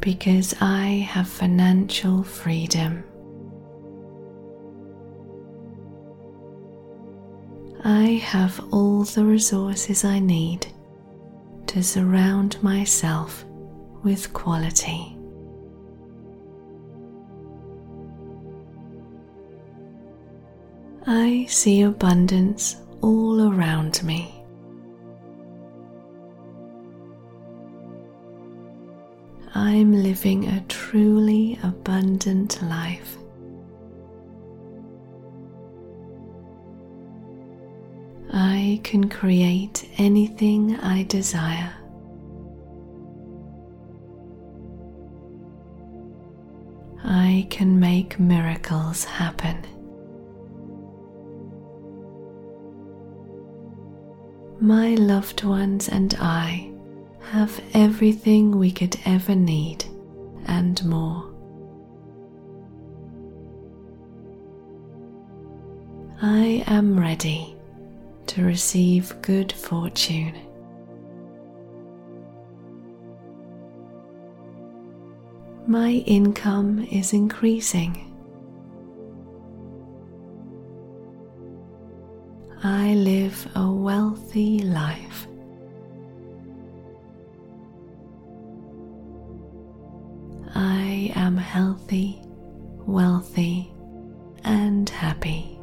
because 0.00 0.54
I 0.60 1.06
have 1.10 1.28
financial 1.28 2.22
freedom. 2.22 3.04
I 7.84 8.20
have 8.24 8.60
all 8.72 9.04
the 9.04 9.24
resources 9.24 10.04
I 10.04 10.18
need 10.18 10.66
to 11.68 11.82
surround 11.82 12.62
myself 12.62 13.44
with 14.02 14.32
quality. 14.32 15.16
I 21.06 21.46
see 21.48 21.82
abundance 21.82 22.76
all 23.00 23.52
around 23.52 24.02
me. 24.02 24.39
I'm 29.54 29.92
living 29.92 30.46
a 30.46 30.60
truly 30.68 31.58
abundant 31.62 32.62
life. 32.62 33.16
I 38.32 38.80
can 38.84 39.08
create 39.08 39.88
anything 39.98 40.76
I 40.76 41.02
desire. 41.02 41.72
I 47.02 47.46
can 47.50 47.80
make 47.80 48.20
miracles 48.20 49.04
happen. 49.04 49.66
My 54.60 54.94
loved 54.94 55.42
ones 55.42 55.88
and 55.88 56.14
I 56.20 56.69
have 57.30 57.62
everything 57.74 58.58
we 58.58 58.72
could 58.72 58.96
ever 59.06 59.36
need 59.36 59.84
and 60.46 60.84
more. 60.84 61.32
I 66.20 66.64
am 66.66 66.98
ready 66.98 67.56
to 68.26 68.42
receive 68.42 69.14
good 69.22 69.52
fortune. 69.52 70.34
My 75.68 76.02
income 76.06 76.84
is 76.90 77.12
increasing. 77.12 78.12
I 82.64 82.94
live 82.94 83.46
a 83.54 83.70
wealthy 83.70 84.58
life. 84.64 85.28
I 90.54 91.12
am 91.14 91.36
healthy, 91.36 92.20
wealthy, 92.86 93.72
and 94.44 94.88
happy. 94.88 95.58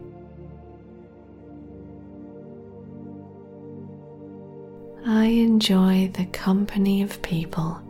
I 5.05 5.25
enjoy 5.25 6.09
the 6.13 6.25
company 6.27 7.01
of 7.01 7.21
people 7.21 7.81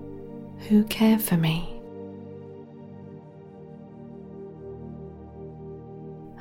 who 0.68 0.84
care 0.86 1.20
for 1.20 1.38
me. 1.38 1.74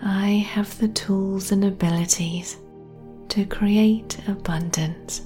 I 0.02 0.28
have 0.50 0.78
the 0.78 0.88
tools 0.88 1.52
and 1.52 1.64
abilities 1.64 2.56
to 3.28 3.44
create 3.44 4.18
abundance. 4.28 5.22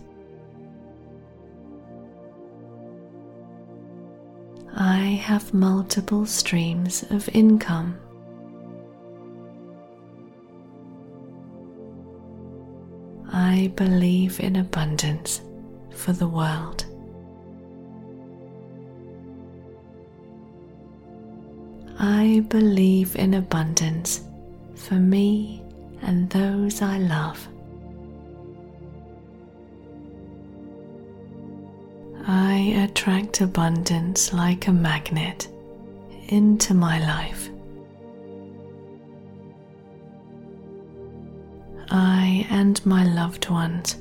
I 4.76 5.20
have 5.24 5.52
multiple 5.52 6.26
streams 6.26 7.04
of 7.10 7.28
income. 7.32 7.98
I 13.32 13.72
believe 13.76 14.40
in 14.40 14.56
abundance 14.56 15.40
for 15.94 16.12
the 16.12 16.28
world. 16.28 16.86
I 21.98 22.44
believe 22.48 23.16
in 23.16 23.34
abundance 23.34 24.22
for 24.74 24.94
me 24.94 25.62
and 26.02 26.30
those 26.30 26.80
I 26.80 26.98
love. 26.98 27.46
I 32.32 32.58
attract 32.84 33.40
abundance 33.40 34.32
like 34.32 34.68
a 34.68 34.72
magnet 34.72 35.48
into 36.28 36.74
my 36.74 37.04
life. 37.04 37.50
I 41.90 42.46
and 42.48 42.86
my 42.86 43.02
loved 43.02 43.50
ones 43.50 43.96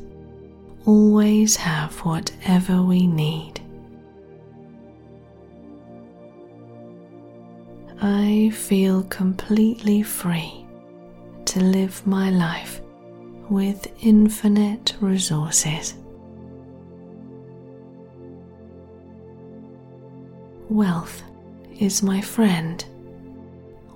always 0.85 1.55
have 1.55 1.95
whatever 2.01 2.83
we 2.83 3.07
need. 3.07 3.61
I 7.99 8.51
feel 8.53 9.01
completely 9.05 10.03
free 10.03 10.67
to 11.45 11.61
live 11.61 12.05
my 12.05 12.29
life 12.29 12.79
with 13.49 13.87
infinite 14.03 14.95
resources. 15.01 15.95
Wealth 20.69 21.23
is 21.79 22.03
my 22.03 22.21
friend. 22.21 22.85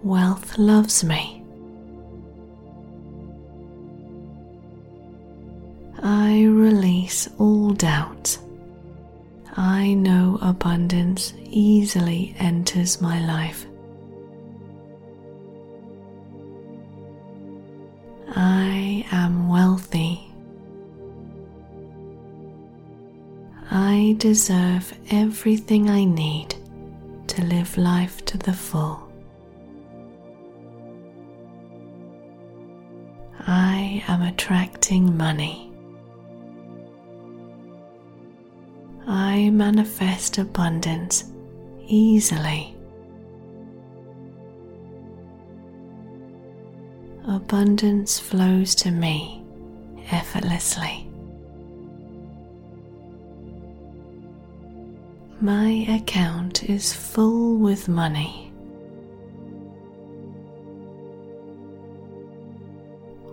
Wealth 0.01 0.57
loves 0.57 1.03
me. 1.03 1.43
I 6.01 6.45
release 6.45 7.29
all 7.37 7.73
doubts. 7.73 8.39
I 9.55 9.93
know 9.93 10.39
abundance 10.41 11.35
easily 11.43 12.35
enters 12.39 12.99
my 12.99 13.23
life. 13.23 13.67
I 18.35 19.05
am 19.11 19.47
wealthy. 19.47 20.27
I 23.69 24.15
deserve 24.17 24.91
everything 25.11 25.91
I 25.91 26.03
need 26.03 26.55
to 27.33 27.43
live 27.45 27.75
life 27.77 28.23
to 28.25 28.37
the 28.37 28.53
full. 28.53 29.11
I 33.47 34.03
am 34.07 34.21
attracting 34.21 35.17
money. 35.17 35.71
I 39.07 39.49
manifest 39.49 40.37
abundance 40.37 41.23
easily. 41.87 42.77
Abundance 47.27 48.19
flows 48.19 48.75
to 48.75 48.91
me 48.91 49.43
effortlessly. 50.11 51.09
My 55.43 55.85
account 55.89 56.69
is 56.69 56.93
full 56.93 57.57
with 57.57 57.89
money. 57.89 58.49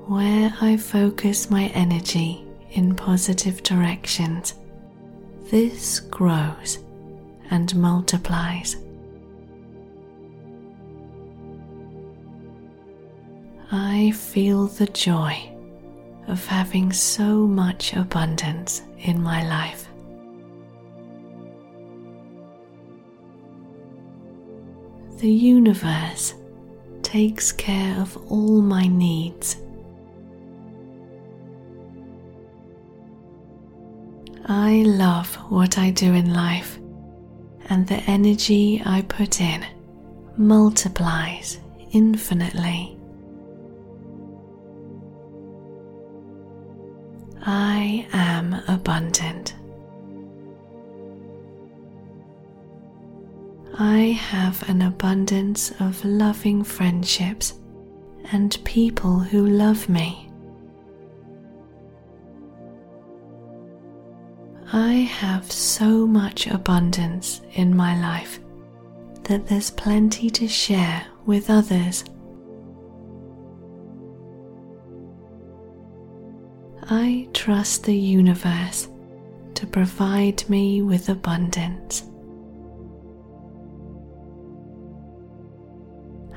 Where 0.09 0.53
I 0.61 0.77
focus 0.77 1.53
my 1.53 1.67
energy 1.67 2.45
in 2.73 2.97
positive 2.97 3.63
directions, 3.63 4.55
this 5.53 6.01
grows 6.01 6.81
and 7.49 7.73
multiplies. 7.77 8.75
I 13.71 14.11
feel 14.11 14.67
the 14.67 14.87
joy 14.87 15.49
of 16.27 16.45
having 16.45 16.93
so 16.93 17.47
much 17.47 17.93
abundance 17.93 18.83
in 18.99 19.23
my 19.23 19.47
life. 19.47 19.90
The 25.21 25.31
universe 25.31 26.33
takes 27.03 27.53
care 27.53 28.01
of 28.01 28.17
all 28.33 28.63
my 28.63 28.87
needs. 28.87 29.59
I 34.47 34.83
love 34.87 35.35
what 35.51 35.77
I 35.77 35.91
do 35.91 36.15
in 36.15 36.33
life, 36.33 36.79
and 37.69 37.87
the 37.87 38.03
energy 38.07 38.81
I 38.87 39.03
put 39.03 39.43
in 39.43 39.63
multiplies 40.39 41.59
infinitely. 41.93 42.97
I 47.43 48.07
am 48.15 48.55
abundant. 48.69 49.55
I 53.83 54.13
have 54.29 54.69
an 54.69 54.83
abundance 54.83 55.73
of 55.81 56.05
loving 56.05 56.63
friendships 56.63 57.55
and 58.31 58.63
people 58.63 59.21
who 59.21 59.47
love 59.47 59.89
me. 59.89 60.31
I 64.71 64.93
have 64.93 65.51
so 65.51 66.07
much 66.07 66.47
abundance 66.47 67.41
in 67.55 67.75
my 67.75 67.99
life 67.99 68.39
that 69.23 69.47
there's 69.47 69.71
plenty 69.71 70.29
to 70.29 70.47
share 70.47 71.07
with 71.25 71.49
others. 71.49 72.05
I 76.83 77.29
trust 77.33 77.85
the 77.85 77.97
universe 77.97 78.89
to 79.55 79.67
provide 79.67 80.47
me 80.51 80.83
with 80.83 81.09
abundance. 81.09 82.10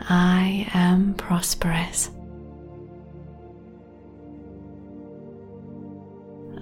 I 0.10 0.68
am 0.74 1.14
prosperous. 1.16 2.12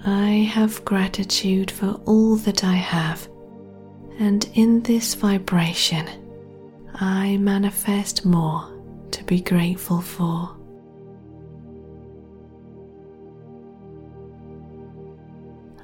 I 0.04 0.48
have 0.52 0.84
gratitude 0.84 1.70
for 1.70 2.00
all 2.06 2.36
that 2.36 2.64
I 2.64 2.74
have, 2.74 3.28
and 4.18 4.48
in 4.54 4.82
this 4.82 5.14
vibration, 5.14 6.08
I 6.94 7.36
manifest 7.38 8.24
more 8.24 8.68
to 9.12 9.24
be 9.24 9.40
grateful 9.40 10.00
for. 10.00 10.56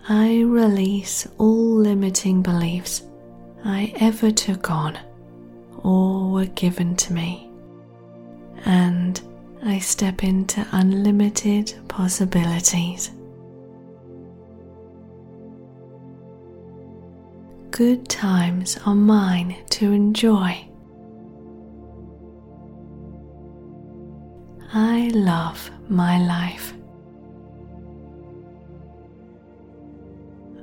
I 0.08 0.40
release 0.40 1.26
all 1.36 1.76
limiting 1.76 2.42
beliefs 2.42 3.02
I 3.64 3.92
ever 4.00 4.30
took 4.30 4.70
on 4.70 4.98
or 5.84 6.30
were 6.30 6.46
given 6.46 6.96
to 6.96 7.12
me, 7.12 7.47
and 8.64 9.20
I 9.64 9.78
step 9.78 10.24
into 10.24 10.66
unlimited 10.72 11.74
possibilities. 11.88 13.10
Good 17.70 18.08
times 18.08 18.76
are 18.86 18.94
mine 18.94 19.56
to 19.70 19.92
enjoy. 19.92 20.68
I 24.74 25.10
love 25.14 25.70
my 25.88 26.18
life. 26.18 26.74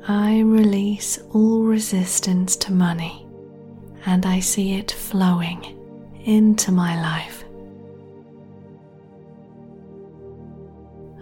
I 0.07 0.41
release 0.41 1.17
all 1.31 1.63
resistance 1.63 2.57
to 2.57 2.73
money 2.73 3.25
and 4.05 4.25
I 4.25 4.39
see 4.41 4.73
it 4.73 4.91
flowing 4.91 5.63
into 6.25 6.71
my 6.71 7.01
life. 7.01 7.44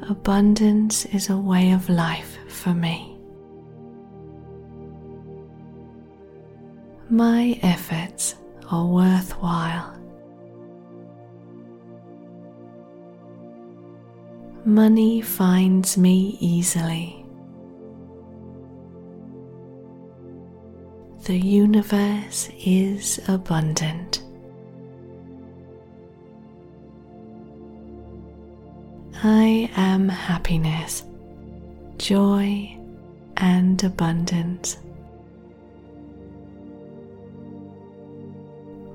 Abundance 0.09 1.05
is 1.05 1.29
a 1.29 1.37
way 1.37 1.71
of 1.71 1.87
life 1.87 2.37
for 2.49 2.73
me. 2.73 3.17
My 7.09 7.57
efforts 7.61 8.35
are 8.69 8.85
worthwhile. 8.85 9.97
Money 14.65 15.21
finds 15.21 15.97
me 15.97 16.37
easily. 16.41 17.25
The 21.25 21.37
universe 21.37 22.49
is 22.65 23.21
abundant. 23.29 24.22
I 29.21 29.69
am 29.75 30.09
happiness, 30.09 31.03
joy, 31.97 32.77
and 33.37 33.81
abundance. 33.83 34.77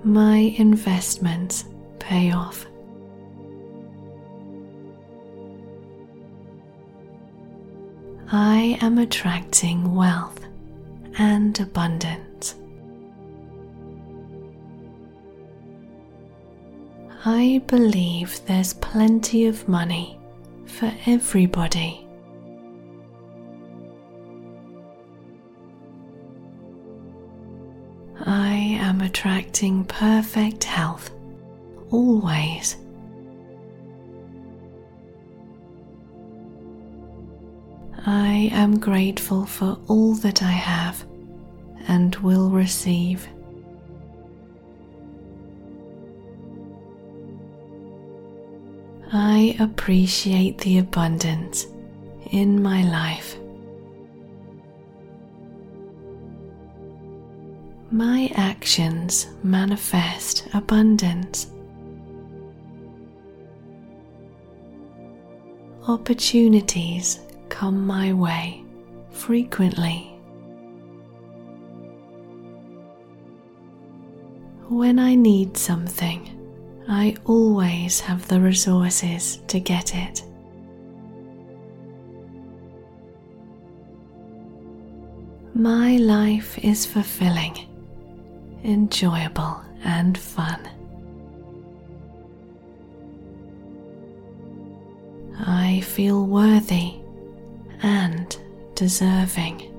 My 0.02 0.54
investments 0.56 1.64
pay 1.98 2.32
off. 2.32 2.66
I 8.30 8.78
am 8.82 8.98
attracting 8.98 9.94
wealth 9.94 10.40
and 11.18 11.58
abundance. 11.58 12.54
I 17.24 17.60
believe 17.66 18.40
there's 18.46 18.74
plenty 18.74 19.46
of 19.46 19.68
money 19.68 20.18
for 20.66 20.92
everybody. 21.06 22.06
I 28.24 28.78
am 28.80 29.00
attracting 29.00 29.84
perfect 29.84 30.62
health 30.64 31.10
always. 31.90 32.76
I 38.06 38.48
am 38.52 38.78
grateful 38.78 39.44
for 39.44 39.76
all 39.88 40.14
that 40.14 40.42
I 40.42 40.50
have 40.52 41.04
and 41.88 42.14
will 42.16 42.48
receive. 42.50 43.26
I 49.40 49.54
appreciate 49.60 50.58
the 50.58 50.78
abundance 50.78 51.68
in 52.32 52.60
my 52.60 52.82
life. 52.82 53.36
My 57.92 58.32
actions 58.34 59.28
manifest 59.44 60.48
abundance. 60.54 61.52
Opportunities 65.86 67.20
come 67.48 67.86
my 67.86 68.12
way 68.12 68.64
frequently. 69.12 70.00
When 74.68 74.98
I 74.98 75.14
need 75.14 75.56
something, 75.56 76.37
I 76.90 77.16
always 77.26 78.00
have 78.00 78.26
the 78.28 78.40
resources 78.40 79.42
to 79.48 79.60
get 79.60 79.94
it. 79.94 80.22
My 85.54 85.98
life 85.98 86.56
is 86.64 86.86
fulfilling, 86.86 87.58
enjoyable, 88.64 89.60
and 89.84 90.16
fun. 90.16 90.66
I 95.40 95.82
feel 95.82 96.24
worthy 96.24 96.94
and 97.82 98.34
deserving. 98.74 99.74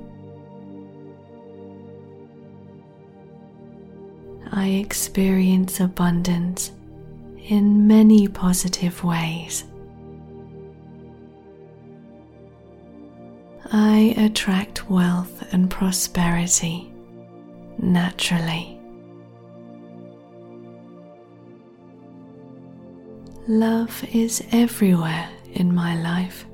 I 4.52 4.68
experience 4.68 5.80
abundance 5.80 6.72
in 7.50 7.88
many 7.88 8.28
positive 8.28 9.03
ways. 9.03 9.64
I 13.72 14.14
attract 14.18 14.90
wealth 14.90 15.44
and 15.52 15.69
prosperity 15.69 16.94
naturally. 17.80 18.80
Love 23.48 24.03
is 24.14 24.44
everywhere 24.52 25.28
in 25.53 25.74
my 25.74 26.00
life. 26.03 26.45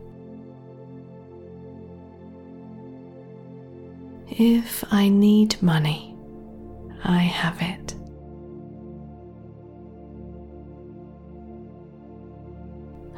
If 4.30 4.84
I 4.92 5.10
need 5.10 5.62
money, 5.62 6.16
I 7.04 7.20
have 7.20 7.62
it. 7.62 7.96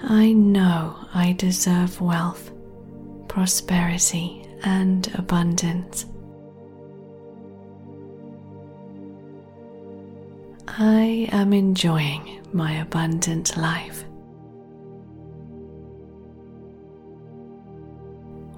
I 0.09 0.31
know 0.31 0.95
I 1.13 1.33
deserve 1.33 1.99
wealth, 1.99 2.51
prosperity, 3.27 4.47
and 4.63 5.05
abundance. 5.15 6.05
I 10.65 11.27
am 11.33 11.51
enjoying 11.51 12.39
my 12.53 12.79
abundant 12.79 13.57
life. 13.57 14.05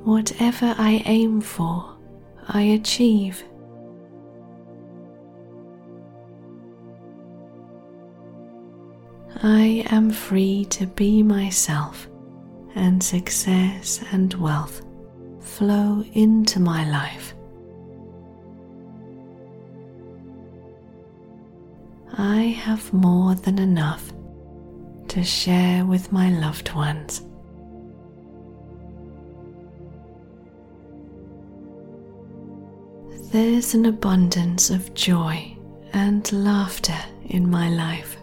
Whatever 0.03 0.75
I 0.77 1.01
aim 1.05 1.41
for, 1.41 1.97
I 2.47 2.61
achieve. 2.61 3.43
I 9.41 9.85
am 9.89 10.11
free 10.11 10.65
to 10.65 10.85
be 10.85 11.23
myself, 11.23 12.09
and 12.75 13.01
success 13.01 14.03
and 14.11 14.33
wealth 14.33 14.81
flow 15.39 16.03
into 16.13 16.59
my 16.59 16.89
life. 16.89 17.33
I 22.17 22.41
have 22.63 22.91
more 22.91 23.33
than 23.35 23.59
enough 23.59 24.11
to 25.07 25.23
share 25.23 25.85
with 25.85 26.11
my 26.11 26.31
loved 26.31 26.73
ones. 26.73 27.21
There's 33.31 33.73
an 33.73 33.85
abundance 33.85 34.69
of 34.69 34.93
joy 34.95 35.55
and 35.93 36.29
laughter 36.33 36.99
in 37.27 37.49
my 37.49 37.69
life. 37.69 38.18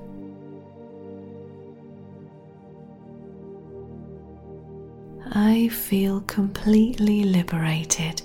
I 5.39 5.69
feel 5.69 6.23
completely 6.23 7.23
liberated 7.23 8.23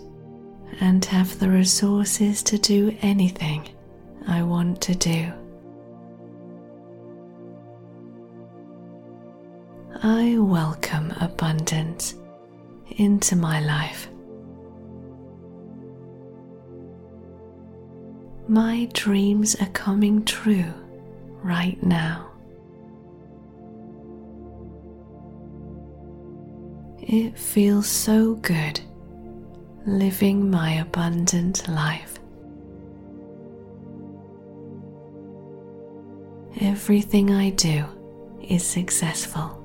and 0.80 1.04
have 1.04 1.38
the 1.40 1.50
resources 1.50 2.42
to 2.44 2.58
do 2.58 2.96
anything 3.02 3.68
I 4.30 4.44
want 4.44 4.80
to 4.84 4.96
do. 4.96 5.34
I 10.02 10.38
welcome 10.38 11.12
abundance 11.20 12.16
into 12.96 13.36
my 13.36 13.60
life. 13.60 14.08
My 18.48 18.90
dreams 18.94 19.56
are 19.56 19.74
coming 19.74 20.24
true 20.24 20.74
right 21.44 21.84
now. 21.84 22.31
It 27.14 27.38
feels 27.38 27.88
so 27.88 28.36
good 28.36 28.80
living 29.86 30.50
my 30.50 30.76
abundant 30.76 31.68
life. 31.68 32.20
Everything 36.62 37.30
I 37.32 37.50
do 37.50 37.84
is 38.42 38.66
successful. 38.66 39.58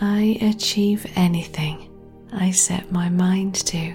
I 0.00 0.36
achieve 0.40 1.06
anything 1.14 1.90
I 2.32 2.50
set 2.50 2.90
my 2.90 3.08
mind 3.08 3.54
to. 3.66 3.94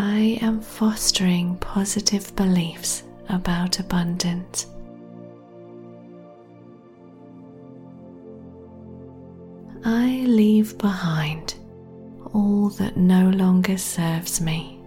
I 0.00 0.38
am 0.42 0.60
fostering 0.60 1.56
positive 1.56 2.34
beliefs 2.36 3.02
about 3.28 3.80
abundance. 3.80 4.66
I 9.84 10.22
leave 10.24 10.78
behind 10.78 11.56
all 12.32 12.68
that 12.78 12.96
no 12.96 13.30
longer 13.30 13.76
serves 13.76 14.40
me. 14.40 14.80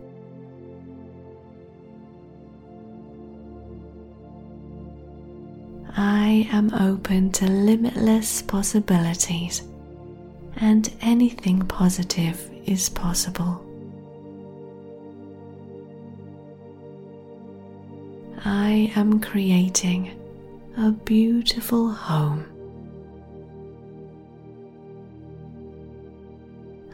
I 5.97 6.47
am 6.53 6.73
open 6.73 7.33
to 7.33 7.47
limitless 7.47 8.41
possibilities, 8.43 9.63
and 10.55 10.89
anything 11.01 11.65
positive 11.67 12.49
is 12.65 12.87
possible. 12.87 13.65
I 18.43 18.91
am 18.95 19.19
creating 19.19 20.19
a 20.75 20.91
beautiful 20.91 21.91
home. 21.91 22.45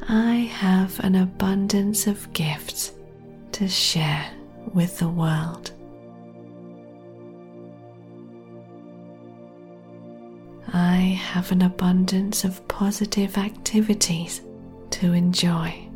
I 0.09 0.35
have 0.35 1.00
an 1.00 1.16
abundance 1.16 2.06
of 2.06 2.32
gifts 2.34 2.92
to 3.53 3.67
share 3.69 4.30
with 4.74 5.00
the 5.00 5.08
world. 5.08 5.72
I 10.74 10.98
have 11.32 11.53
an 11.53 11.61
abundance 11.61 12.43
of 12.43 12.67
positive 12.67 13.38
activities 13.38 14.42
to 14.92 15.14
enjoy. 15.14 15.86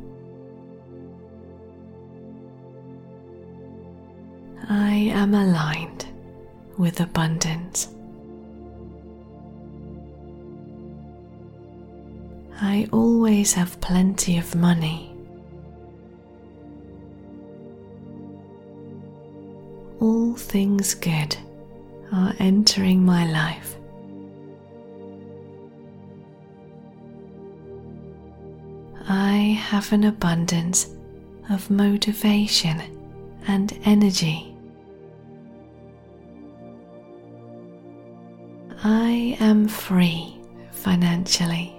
I 4.74 5.11
am 5.14 5.33
aligned 5.33 6.06
with 6.77 7.01
abundance. 7.01 7.90
I 12.61 12.88
always 12.93 13.51
have 13.51 13.82
plenty 13.82 14.38
of 14.38 14.56
money. 14.56 15.14
All 20.00 20.35
things 20.35 20.93
good 20.93 21.35
are 22.14 22.33
entering 22.40 23.03
my 23.03 23.30
life. 23.30 23.75
I 29.09 29.59
have 29.67 29.91
an 29.91 30.06
abundance 30.06 30.88
of 31.50 31.69
motivation 31.69 32.82
and 33.50 33.77
energy. 33.83 34.51
I 38.84 39.38
am 39.40 39.68
free 39.68 40.42
financially. 40.72 41.76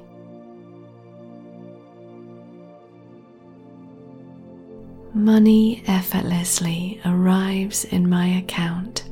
Money 5.12 5.82
effortlessly 5.88 7.00
arrives 7.04 7.84
in 7.86 8.08
my 8.08 8.26
account. 8.38 9.02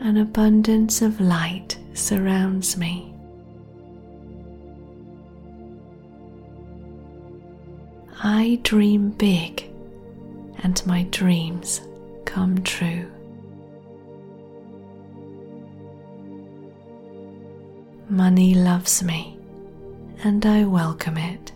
An 0.00 0.16
abundance 0.16 1.02
of 1.02 1.20
light 1.20 1.78
surrounds 1.92 2.78
me. 2.78 3.14
I 8.22 8.58
dream 8.62 9.10
big 9.10 9.70
and 10.62 10.84
my 10.86 11.02
dreams 11.10 11.82
come 12.26 12.62
true. 12.62 13.10
Money 18.08 18.54
loves 18.54 19.02
me 19.02 19.38
and 20.22 20.44
I 20.44 20.64
welcome 20.64 21.16
it. 21.16 21.52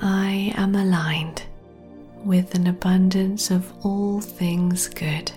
I 0.00 0.52
am 0.56 0.74
aligned 0.74 1.42
with 2.24 2.54
an 2.54 2.66
abundance 2.66 3.50
of 3.50 3.72
all 3.84 4.20
things 4.20 4.88
good. 4.88 5.30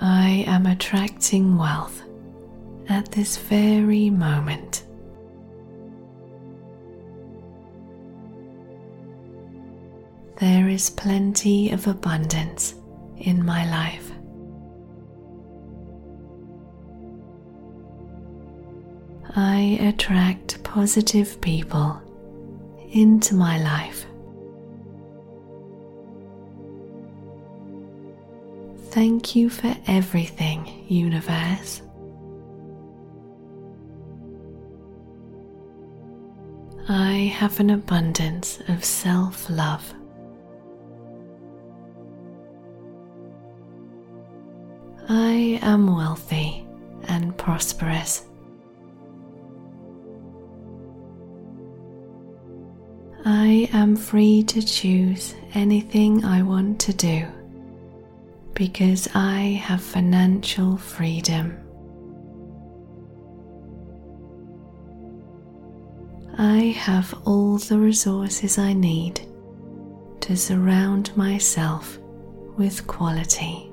I 0.00 0.44
am 0.46 0.66
attracting 0.66 1.56
wealth 1.56 2.02
at 2.88 3.10
this 3.12 3.36
very 3.36 4.10
moment. 4.10 4.84
There 10.40 10.68
is 10.68 10.88
plenty 10.88 11.72
of 11.72 11.88
abundance 11.88 12.76
in 13.16 13.44
my 13.44 13.68
life. 13.68 14.12
I 19.34 19.78
attract 19.80 20.62
positive 20.62 21.40
people 21.40 22.00
into 22.92 23.34
my 23.34 23.58
life. 23.58 24.06
Thank 28.90 29.34
you 29.34 29.50
for 29.50 29.76
everything, 29.88 30.84
Universe. 30.86 31.82
I 36.88 37.32
have 37.34 37.58
an 37.58 37.70
abundance 37.70 38.60
of 38.68 38.84
self 38.84 39.50
love. 39.50 39.94
I 45.10 45.58
am 45.62 45.86
wealthy 45.96 46.66
and 47.04 47.34
prosperous. 47.38 48.26
I 53.24 53.70
am 53.72 53.96
free 53.96 54.42
to 54.42 54.60
choose 54.60 55.34
anything 55.54 56.26
I 56.26 56.42
want 56.42 56.78
to 56.80 56.92
do 56.92 57.26
because 58.52 59.08
I 59.14 59.62
have 59.64 59.82
financial 59.82 60.76
freedom. 60.76 61.56
I 66.36 66.74
have 66.76 67.14
all 67.24 67.56
the 67.56 67.78
resources 67.78 68.58
I 68.58 68.74
need 68.74 69.22
to 70.20 70.36
surround 70.36 71.16
myself 71.16 71.98
with 72.58 72.86
quality. 72.86 73.67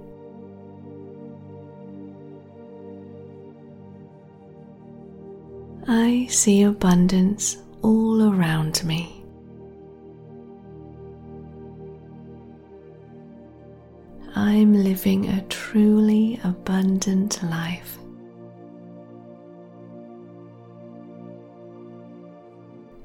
I 5.88 6.26
see 6.32 6.64
abundance 6.64 7.58
all 7.84 8.34
around 8.34 8.84
me. 8.84 9.24
I'm 14.36 14.74
living 14.74 15.28
a 15.30 15.42
truly 15.44 16.40
abundant 16.44 17.44
life. 17.44 18.00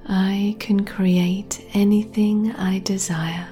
I 0.08 0.56
can 0.58 0.86
create 0.86 1.62
anything 1.74 2.50
I 2.52 2.78
desire. 2.78 3.46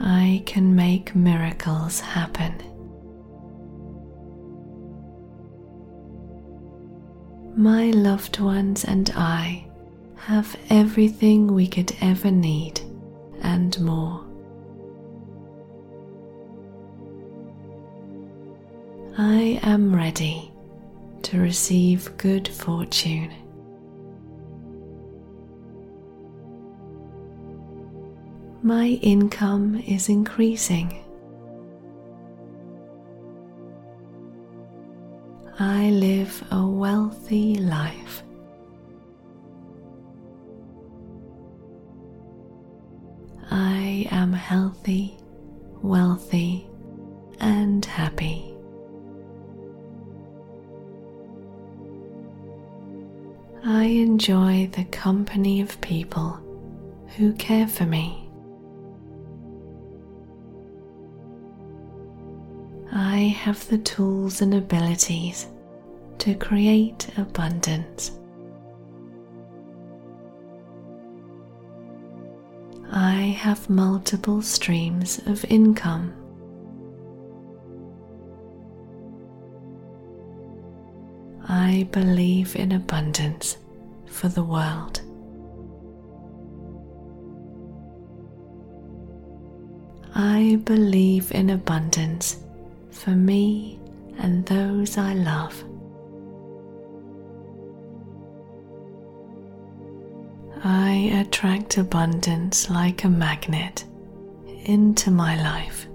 I 0.00 0.42
can 0.46 0.74
make 0.74 1.14
miracles 1.14 2.00
happen. 2.00 2.69
My 7.60 7.90
loved 7.90 8.40
ones 8.40 8.86
and 8.86 9.12
I 9.14 9.66
have 10.16 10.56
everything 10.70 11.52
we 11.52 11.66
could 11.66 11.94
ever 12.00 12.30
need 12.30 12.80
and 13.42 13.78
more. 13.82 14.24
I 19.18 19.60
am 19.62 19.94
ready 19.94 20.50
to 21.24 21.38
receive 21.38 22.16
good 22.16 22.48
fortune. 22.48 23.30
My 28.62 28.86
income 29.02 29.84
is 29.86 30.08
increasing. 30.08 31.04
I 35.62 35.90
live 35.90 36.42
a 36.50 36.66
wealthy 36.66 37.56
life. 37.56 38.22
I 43.50 44.08
am 44.10 44.32
healthy, 44.32 45.18
wealthy, 45.82 46.66
and 47.40 47.84
happy. 47.84 48.54
I 53.62 53.84
enjoy 53.84 54.70
the 54.72 54.84
company 54.84 55.60
of 55.60 55.78
people 55.82 56.40
who 57.18 57.34
care 57.34 57.68
for 57.68 57.84
me. 57.84 58.19
I 63.02 63.34
have 63.44 63.66
the 63.70 63.78
tools 63.78 64.42
and 64.42 64.52
abilities 64.52 65.46
to 66.18 66.34
create 66.34 67.08
abundance. 67.16 68.10
I 72.92 73.34
have 73.38 73.70
multiple 73.70 74.42
streams 74.42 75.18
of 75.26 75.46
income. 75.48 76.12
I 81.48 81.88
believe 81.92 82.54
in 82.54 82.72
abundance 82.72 83.56
for 84.04 84.28
the 84.28 84.44
world. 84.44 85.00
I 90.14 90.60
believe 90.64 91.32
in 91.32 91.48
abundance 91.48 92.36
for 92.90 93.10
me 93.10 93.78
and 94.18 94.44
those 94.46 94.98
I 94.98 95.14
love. 95.14 95.64
I 100.62 101.10
attract 101.14 101.78
abundance 101.78 102.68
like 102.68 103.04
a 103.04 103.08
magnet 103.08 103.84
into 104.64 105.10
my 105.10 105.40
life. 105.42 105.86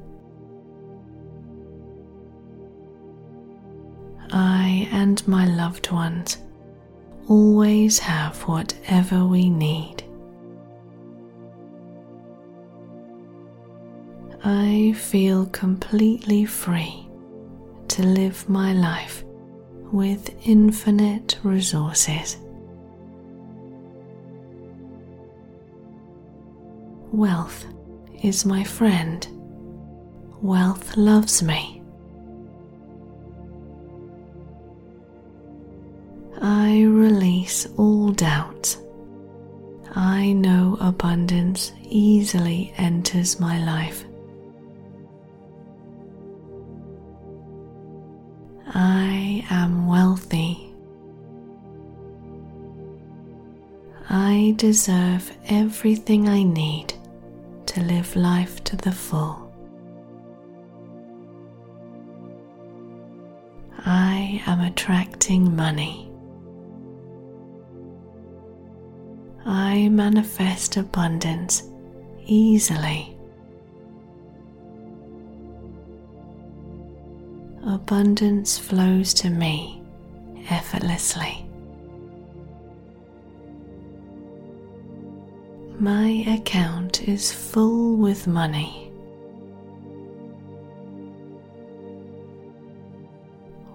I 4.32 4.90
and 4.92 5.26
my 5.28 5.46
loved 5.46 5.92
ones 5.92 6.38
always 7.28 8.00
have 8.00 8.42
whatever 8.44 9.24
we 9.26 9.50
need. 9.50 9.95
I 14.48 14.94
feel 14.96 15.48
completely 15.48 16.46
free 16.46 17.10
to 17.88 18.04
live 18.04 18.48
my 18.48 18.74
life 18.74 19.24
with 19.92 20.30
infinite 20.48 21.40
resources. 21.42 22.38
Wealth 27.12 27.66
is 28.22 28.46
my 28.46 28.64
friend. 28.64 29.28
Wealth 30.44 30.96
loves 30.96 31.42
me. 31.42 31.82
I 36.40 36.84
release 36.84 37.66
all 37.78 38.12
doubt. 38.12 38.78
I 39.96 40.34
know 40.34 40.78
abundance 40.80 41.72
easily 41.82 42.76
enters 42.78 43.40
my 43.40 43.58
life. 43.66 44.06
I 48.78 49.46
am 49.50 49.88
wealthy. 49.88 50.74
I 54.10 54.54
deserve 54.58 55.32
everything 55.46 56.28
I 56.28 56.44
need 56.44 56.94
to 57.68 57.82
live 57.82 58.14
life 58.18 58.62
to 58.66 58.76
the 58.76 58.92
full. 58.92 59.50
I 63.86 64.44
am 64.46 64.60
attracting 64.60 65.56
money. 65.56 66.12
I 69.46 69.88
manifest 69.88 70.76
abundance 70.76 71.64
easily. 72.26 73.15
Abundance 77.76 78.58
flows 78.58 79.14
to 79.16 79.30
me 79.30 79.82
effortlessly. 80.50 81.46
My 85.78 86.24
account 86.26 87.06
is 87.10 87.34
full 87.34 87.98
with 87.98 88.28
money. 88.28 88.90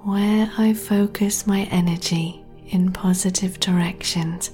Where 0.05 0.51
I 0.57 0.73
focus 0.73 1.47
my 1.47 1.65
energy 1.65 2.43
in 2.69 2.93
positive 2.93 3.61
directions, 3.61 4.51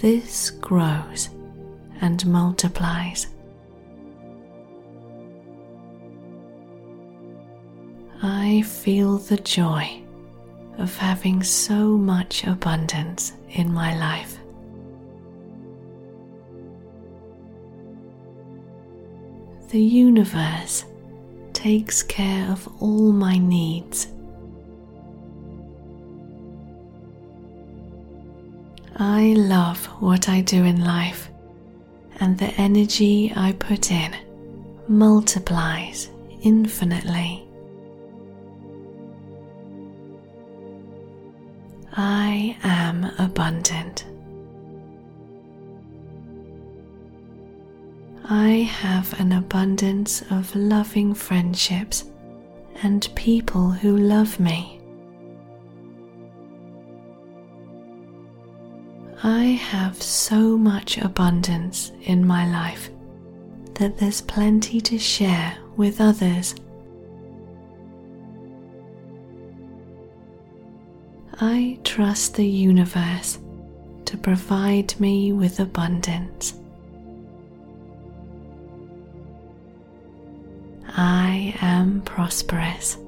this 0.00 0.50
grows 0.50 1.28
and 2.00 2.24
multiplies. 2.24 3.26
I 8.26 8.62
feel 8.62 9.18
the 9.18 9.36
joy 9.36 10.02
of 10.78 10.96
having 10.96 11.42
so 11.42 11.98
much 11.98 12.44
abundance 12.44 13.34
in 13.50 13.70
my 13.70 13.94
life. 13.98 14.38
The 19.68 19.78
universe 19.78 20.86
takes 21.52 22.02
care 22.02 22.50
of 22.50 22.66
all 22.80 23.12
my 23.12 23.36
needs. 23.36 24.08
I 28.96 29.34
love 29.36 29.84
what 30.00 30.30
I 30.30 30.40
do 30.40 30.64
in 30.64 30.82
life, 30.82 31.28
and 32.20 32.38
the 32.38 32.54
energy 32.58 33.34
I 33.36 33.52
put 33.52 33.90
in 33.90 34.14
multiplies 34.88 36.08
infinitely. 36.40 37.42
I 41.96 42.56
am 42.64 43.04
abundant. 43.20 44.04
I 48.24 48.48
have 48.48 49.18
an 49.20 49.30
abundance 49.30 50.22
of 50.30 50.56
loving 50.56 51.14
friendships 51.14 52.04
and 52.82 53.08
people 53.14 53.70
who 53.70 53.96
love 53.96 54.40
me. 54.40 54.80
I 59.22 59.44
have 59.44 60.02
so 60.02 60.58
much 60.58 60.98
abundance 60.98 61.92
in 62.02 62.26
my 62.26 62.50
life 62.50 62.90
that 63.74 63.98
there's 63.98 64.20
plenty 64.20 64.80
to 64.80 64.98
share 64.98 65.56
with 65.76 66.00
others. 66.00 66.56
I 71.40 71.78
trust 71.82 72.36
the 72.36 72.46
universe 72.46 73.38
to 74.04 74.16
provide 74.16 74.98
me 75.00 75.32
with 75.32 75.58
abundance. 75.58 76.54
I 80.96 81.56
am 81.60 82.02
prosperous. 82.02 82.98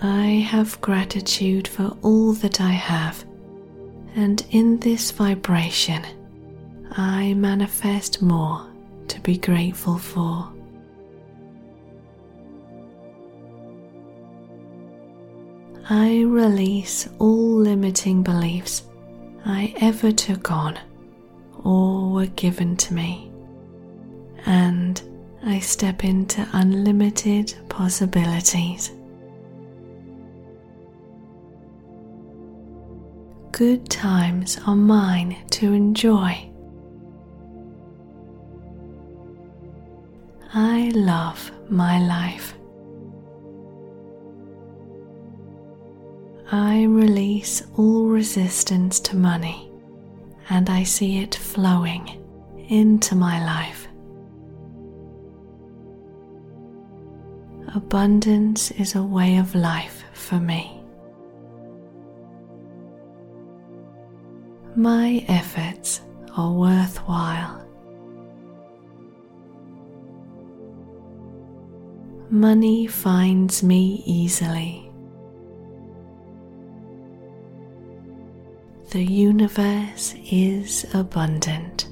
I 0.00 0.46
have 0.48 0.80
gratitude 0.80 1.66
for 1.66 1.96
all 2.02 2.34
that 2.34 2.60
I 2.60 2.70
have, 2.70 3.24
and 4.14 4.44
in 4.50 4.78
this 4.78 5.10
vibration, 5.10 6.04
I 6.92 7.34
manifest 7.34 8.22
more 8.22 8.68
to 9.08 9.20
be 9.20 9.38
grateful 9.38 9.98
for. 9.98 10.52
I 15.90 16.22
release 16.22 17.08
all 17.18 17.56
limiting 17.56 18.22
beliefs 18.22 18.84
I 19.44 19.74
ever 19.80 20.12
took 20.12 20.50
on 20.52 20.78
or 21.64 22.12
were 22.12 22.26
given 22.26 22.76
to 22.76 22.94
me, 22.94 23.32
and 24.46 25.02
I 25.44 25.58
step 25.58 26.04
into 26.04 26.46
unlimited 26.52 27.54
possibilities. 27.68 28.92
Good 33.50 33.90
times 33.90 34.58
are 34.66 34.76
mine 34.76 35.36
to 35.50 35.72
enjoy. 35.72 36.48
I 40.54 40.90
love 40.94 41.50
my 41.68 41.98
life. 41.98 42.54
I 46.54 46.82
release 46.82 47.62
all 47.78 48.08
resistance 48.08 49.00
to 49.00 49.16
money 49.16 49.72
and 50.50 50.68
I 50.68 50.82
see 50.82 51.16
it 51.20 51.34
flowing 51.34 52.22
into 52.68 53.14
my 53.14 53.42
life. 53.42 53.88
Abundance 57.74 58.70
is 58.72 58.94
a 58.96 59.02
way 59.02 59.38
of 59.38 59.54
life 59.54 60.04
for 60.12 60.38
me. 60.38 60.78
My 64.76 65.24
efforts 65.28 66.02
are 66.36 66.52
worthwhile. 66.52 67.66
Money 72.28 72.86
finds 72.86 73.62
me 73.62 74.02
easily. 74.04 74.91
The 78.92 79.02
universe 79.02 80.14
is 80.30 80.84
abundant. 80.92 81.88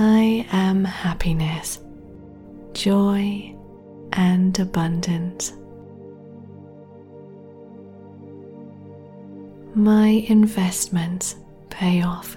I 0.00 0.44
am 0.50 0.84
happiness, 0.84 1.78
joy, 2.72 3.54
and 4.14 4.58
abundance. 4.58 5.52
My 9.76 10.08
investments 10.26 11.36
pay 11.70 12.02
off. 12.02 12.36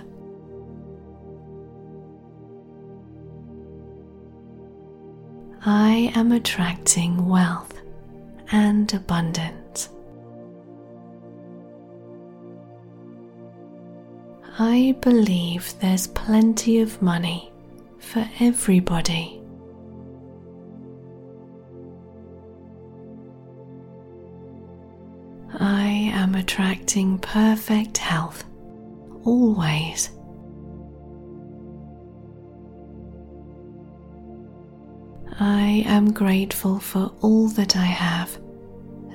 I 5.65 6.11
am 6.13 6.31
attracting 6.33 7.27
wealth 7.27 7.74
and 8.51 8.93
abundant. 8.93 9.89
I 14.57 14.95
believe 15.01 15.73
there's 15.81 16.07
plenty 16.07 16.79
of 16.79 17.01
money 17.01 17.51
for 17.99 18.25
everybody. 18.39 19.41
I 25.59 26.11
am 26.13 26.35
attracting 26.35 27.19
perfect 27.19 27.97
health 27.97 28.45
always. 29.23 30.14
I 35.39 35.83
am 35.85 36.13
grateful 36.13 36.79
for 36.79 37.11
all 37.21 37.49
that 37.49 37.75
I 37.75 37.83
have 37.83 38.37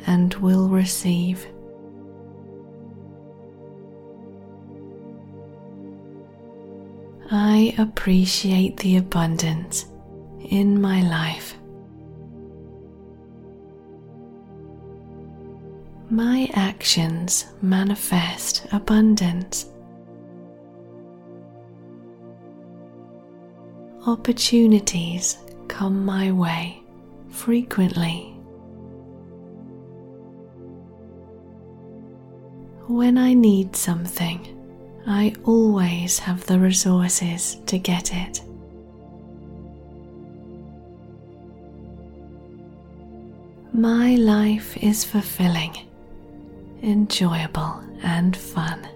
and 0.06 0.34
will 0.34 0.68
receive. 0.68 1.46
I 7.30 7.74
appreciate 7.78 8.76
the 8.78 8.98
abundance 8.98 9.86
in 10.50 10.80
my 10.80 11.00
life. 11.02 11.56
My 16.10 16.50
actions 16.54 17.46
manifest 17.62 18.66
abundance. 18.72 19.66
Opportunities 24.06 25.38
come 25.70 26.04
my 26.04 26.32
way 26.32 26.82
frequently. 27.30 28.34
When 32.88 33.16
I 33.16 33.34
need 33.34 33.76
something, 33.76 34.40
I 35.06 35.32
always 35.44 36.18
have 36.18 36.44
the 36.46 36.58
resources 36.58 37.56
to 37.66 37.78
get 37.78 38.12
it. 38.12 38.42
My 43.72 44.16
life 44.16 44.76
is 44.82 45.04
fulfilling, 45.04 45.76
enjoyable, 46.82 47.80
and 48.02 48.36
fun. 48.36 48.88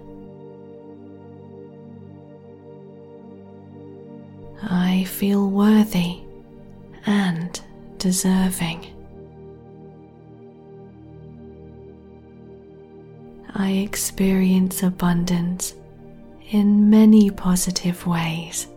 I 4.61 5.05
feel 5.05 5.49
worthy 5.49 6.24
and 7.05 7.59
deserving. 7.97 8.87
I 13.53 13.71
experience 13.71 14.83
abundance 14.83 15.75
in 16.49 16.89
many 16.89 17.29
positive 17.31 18.05
ways. 18.05 18.67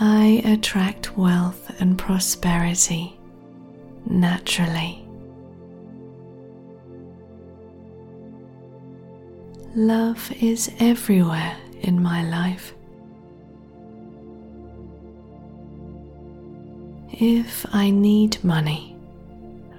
I 0.00 0.42
attract 0.46 1.18
wealth 1.18 1.70
and 1.80 1.98
prosperity 1.98 3.18
naturally. 4.06 5.06
Love 9.74 10.32
is 10.40 10.70
everywhere 10.80 11.56
in 11.82 12.02
my 12.02 12.24
life. 12.28 12.74
If 17.22 17.66
I 17.70 17.90
need 17.90 18.42
money, 18.42 18.96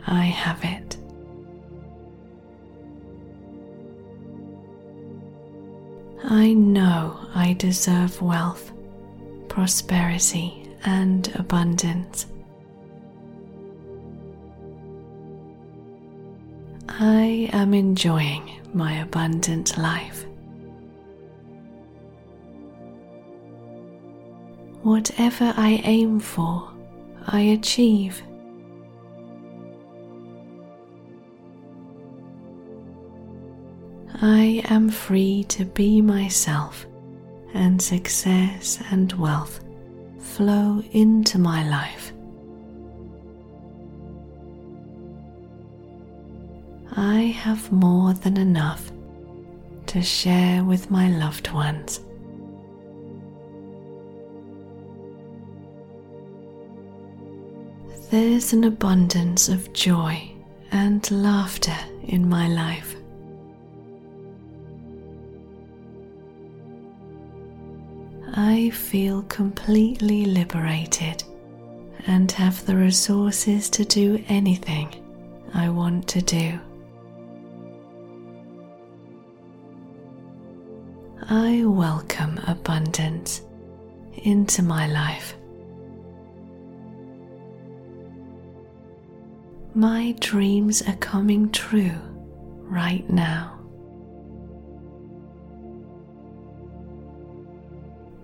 I 0.06 0.26
have 0.26 0.64
it. 0.64 0.96
I 6.24 6.54
know 6.54 7.18
I 7.34 7.54
deserve 7.54 8.22
wealth, 8.22 8.72
prosperity, 9.50 10.70
and 10.86 11.34
abundance. 11.34 12.28
I 16.90 17.50
am 17.54 17.74
enjoying 17.74 18.52
my 18.72 19.00
abundant 19.00 19.80
life. 19.80 20.28
Whatever 24.84 25.56
I 25.58 25.82
aim 25.84 26.20
for, 26.20 26.71
I 27.28 27.42
achieve. 27.42 28.22
I 34.22 34.64
am 34.70 34.90
free 34.90 35.46
to 35.46 35.66
be 35.66 36.02
myself, 36.02 36.86
and 37.54 37.82
success 37.82 38.80
and 38.92 39.12
wealth 39.14 39.62
flow 40.20 40.84
into 40.92 41.40
my 41.40 41.68
life. 41.68 42.14
I 46.96 47.22
have 47.22 47.72
more 47.72 48.14
than 48.14 48.38
enough 48.38 48.92
to 49.88 50.02
share 50.02 50.64
with 50.64 50.92
my 50.92 51.10
loved 51.10 51.52
ones. 51.52 52.02
There's 58.12 58.52
an 58.52 58.66
abundance 58.66 59.48
of 59.48 59.72
joy 59.72 60.34
and 60.70 61.10
laughter 61.12 61.78
in 62.04 62.28
my 62.28 62.50
life. 62.50 62.94
I 68.36 68.70
feel 68.72 69.22
completely 69.24 70.26
liberated 70.26 71.24
and 72.06 72.30
have 72.34 72.66
the 72.66 72.76
resources 72.76 73.70
to 73.70 73.86
do 73.86 74.22
anything 74.28 74.90
I 75.54 75.70
want 75.70 76.10
to 76.10 76.22
do. 76.22 76.60
I 81.30 81.64
welcome 81.64 82.42
abundance 82.46 83.42
into 84.16 84.64
my 84.64 84.88
life. 84.88 85.36
My 89.74 90.14
dreams 90.20 90.82
are 90.82 90.98
coming 90.98 91.50
true 91.50 91.96
right 92.64 93.10
now. 93.10 93.58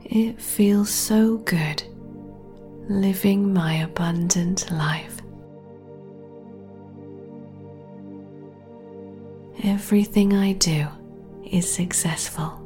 It 0.04 0.42
feels 0.42 0.90
so 0.90 1.38
good 1.38 1.84
living 2.90 3.54
my 3.54 3.76
abundant 3.76 4.70
life. 4.72 5.22
Everything 9.64 10.34
I 10.34 10.52
do 10.54 10.88
is 11.50 11.72
successful. 11.74 12.62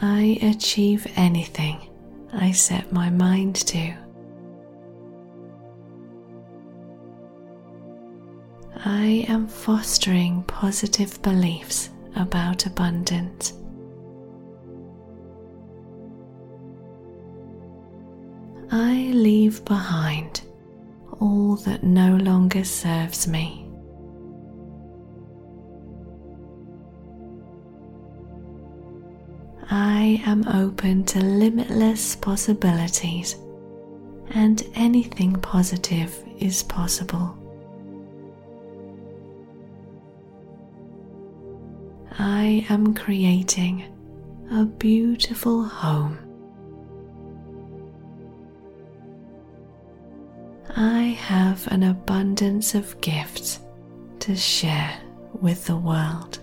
I 0.00 0.38
achieve 0.42 1.06
anything 1.16 1.87
I 2.32 2.52
set 2.52 2.92
my 2.92 3.10
mind 3.10 3.56
to. 3.56 3.94
I 8.84 9.26
am 9.28 9.46
fostering 9.48 10.42
positive 10.44 11.20
beliefs 11.22 11.90
about 12.16 12.66
abundance. 12.66 13.54
I 18.70 19.10
leave 19.14 19.64
behind 19.64 20.42
all 21.20 21.56
that 21.56 21.82
no 21.82 22.16
longer 22.16 22.64
serves 22.64 23.26
me. 23.26 23.67
I 29.70 30.22
am 30.24 30.48
open 30.48 31.04
to 31.04 31.20
limitless 31.20 32.16
possibilities, 32.16 33.36
and 34.30 34.62
anything 34.74 35.34
positive 35.34 36.16
is 36.38 36.62
possible. 36.62 37.36
I 42.18 42.66
am 42.70 42.94
creating 42.94 43.84
a 44.50 44.64
beautiful 44.64 45.64
home. 45.64 46.18
I 50.76 51.02
have 51.02 51.66
an 51.66 51.82
abundance 51.82 52.74
of 52.74 52.98
gifts 53.02 53.60
to 54.20 54.34
share 54.34 54.98
with 55.42 55.66
the 55.66 55.76
world. 55.76 56.40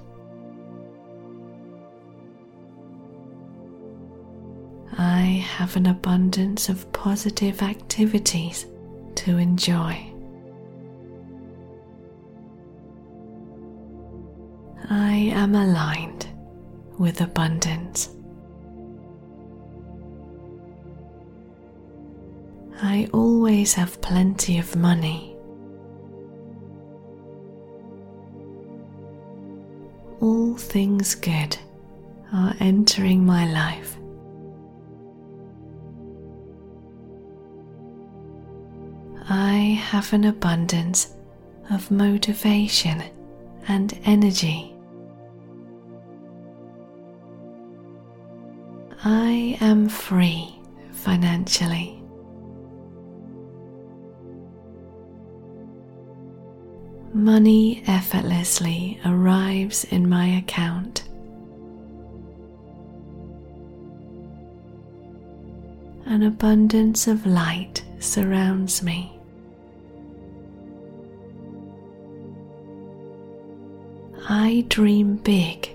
I 4.97 5.45
have 5.57 5.75
an 5.75 5.87
abundance 5.87 6.69
of 6.69 6.91
positive 6.93 7.61
activities 7.61 8.65
to 9.15 9.37
enjoy. 9.37 10.11
I 14.89 15.15
am 15.33 15.55
aligned 15.55 16.27
with 16.97 17.19
abundance. 17.19 18.09
I 22.81 23.09
always 23.11 23.73
have 23.73 24.01
plenty 24.01 24.59
of 24.59 24.75
money. 24.75 25.35
All 30.21 30.55
things 30.55 31.15
good 31.15 31.57
are 32.33 32.53
entering 32.59 33.25
my 33.25 33.51
life. 33.51 33.97
I 39.27 39.79
have 39.89 40.13
an 40.13 40.23
abundance 40.25 41.15
of 41.71 41.89
motivation 41.89 43.03
and 43.67 43.99
energy. 44.05 44.75
I 49.03 49.57
am 49.61 49.89
free 49.89 50.59
financially. 50.91 52.03
Money 57.13 57.83
effortlessly 57.87 58.99
arrives 59.05 59.85
in 59.85 60.07
my 60.07 60.27
account. 60.37 61.07
An 66.05 66.21
abundance 66.21 67.07
of 67.07 67.25
light 67.25 67.83
surrounds 67.99 68.83
me. 68.83 69.14
I 74.27 74.65
dream 74.69 75.17
big 75.17 75.69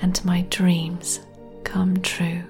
and 0.00 0.24
my 0.24 0.42
dreams 0.42 1.18
come 1.64 2.00
true. 2.02 2.42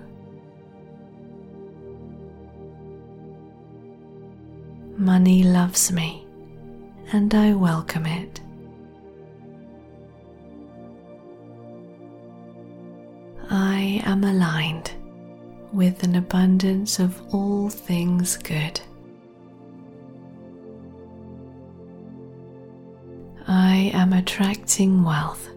Money 4.98 5.44
loves 5.44 5.90
me 5.92 6.26
and 7.12 7.34
I 7.34 7.54
welcome 7.54 8.04
it. 8.04 8.40
I 13.48 14.02
am 14.04 14.24
aligned 14.24 14.92
with 15.72 16.02
an 16.02 16.16
abundance 16.16 16.98
of 16.98 17.22
all 17.32 17.70
things 17.70 18.36
good. 18.36 18.78
I 23.50 23.90
am 23.94 24.12
attracting 24.12 25.02
wealth 25.02 25.48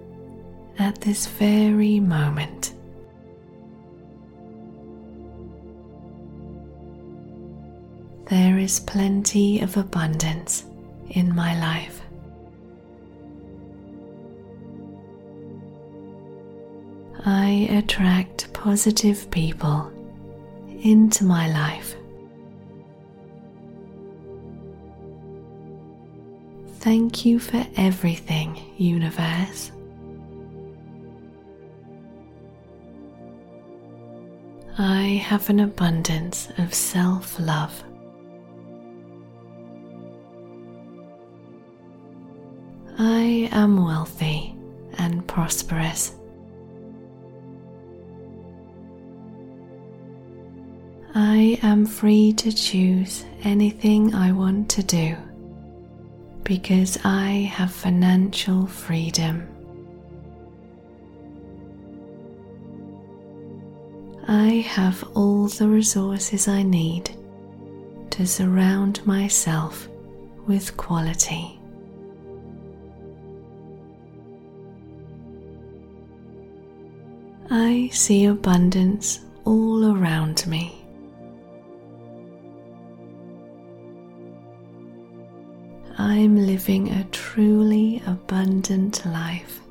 at 0.80 1.02
this 1.02 1.28
very 1.28 2.00
moment. 2.00 2.74
There 8.30 8.58
is 8.58 8.80
plenty 8.80 9.60
of 9.60 9.76
abundance 9.76 10.64
in 11.10 11.36
my 11.36 11.60
life. 11.60 12.02
I 17.26 17.68
attract 17.72 18.54
positive 18.54 19.30
people 19.32 19.92
into 20.82 21.26
my 21.26 21.52
life. 21.52 21.96
Thank 26.82 27.26
you 27.26 27.38
for 27.38 27.64
everything, 27.78 28.60
Universe. 28.76 29.72
I 34.80 35.22
have 35.24 35.48
an 35.52 35.60
abundance 35.60 36.50
of 36.58 36.74
self 36.74 37.40
love. 37.40 37.84
I 42.98 43.48
am 43.52 43.86
wealthy 43.86 44.56
and 44.98 45.28
prosperous. 45.28 46.16
I 51.14 51.60
am 51.62 51.86
free 51.86 52.34
to 52.34 52.52
choose 52.52 53.24
anything 53.44 54.16
I 54.16 54.32
want 54.32 54.68
to 54.70 54.82
do 54.82 55.16
because 56.44 56.98
I 57.04 57.50
have 57.54 57.72
financial 57.72 58.66
freedom. 58.68 59.48
I 64.28 64.66
have 64.68 65.04
all 65.16 65.48
the 65.48 65.68
resources 65.68 66.48
I 66.48 66.64
need 66.64 67.10
to 68.12 68.26
surround 68.26 69.06
myself 69.06 69.88
with 70.48 70.76
quality. 70.78 71.58
I 77.50 77.90
see 77.92 78.26
abundance 78.26 79.20
all 79.44 79.94
around 79.98 80.48
me. 80.48 80.81
I'm 86.04 86.36
living 86.36 86.90
a 86.90 87.04
truly 87.12 88.02
abundant 88.08 89.06
life. 89.06 89.62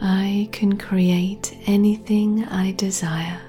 I 0.00 0.48
can 0.52 0.78
create 0.78 1.52
anything 1.66 2.44
I 2.44 2.70
desire. 2.72 3.40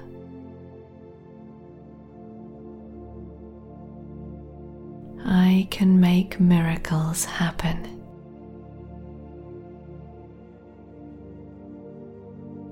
I 5.24 5.68
can 5.70 6.00
make 6.00 6.40
miracles 6.40 7.24
happen. 7.24 8.02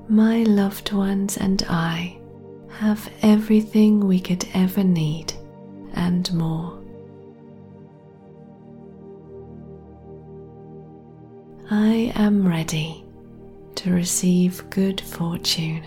My 0.09 0.43
loved 0.43 0.93
ones 0.93 1.37
and 1.37 1.65
I 1.69 2.19
have 2.79 3.11
everything 3.23 4.07
we 4.07 4.21
could 4.21 4.47
ever 4.53 4.85
need 4.85 5.33
and 5.95 6.31
more. 6.35 6.79
I 11.71 12.13
am 12.17 12.47
ready 12.47 13.03
to 13.77 13.93
receive 13.93 14.69
good 14.69 15.01
fortune. 15.01 15.85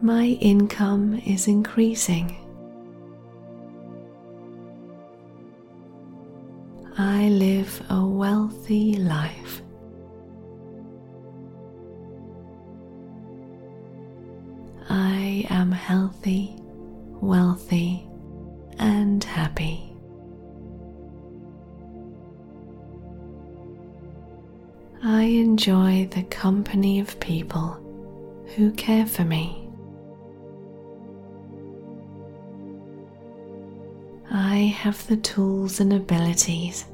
My 0.00 0.36
income 0.40 1.22
is 1.24 1.46
increasing. 1.46 2.36
I 6.98 7.28
live 7.28 7.80
a 7.88 8.04
wealthy 8.04 8.96
life. 8.96 9.62
I 15.22 15.46
am 15.50 15.70
healthy, 15.70 16.56
wealthy, 17.20 18.08
and 18.80 19.22
happy. 19.22 19.94
I 25.04 25.22
enjoy 25.22 26.08
the 26.10 26.24
company 26.24 26.98
of 26.98 27.20
people 27.20 27.78
who 28.56 28.72
care 28.72 29.06
for 29.06 29.22
me. 29.22 29.68
I 34.28 34.56
have 34.76 35.06
the 35.06 35.18
tools 35.18 35.78
and 35.78 35.92
abilities 35.92 36.84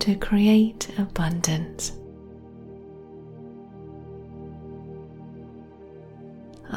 to 0.00 0.16
create 0.16 0.90
abundance. 0.98 1.92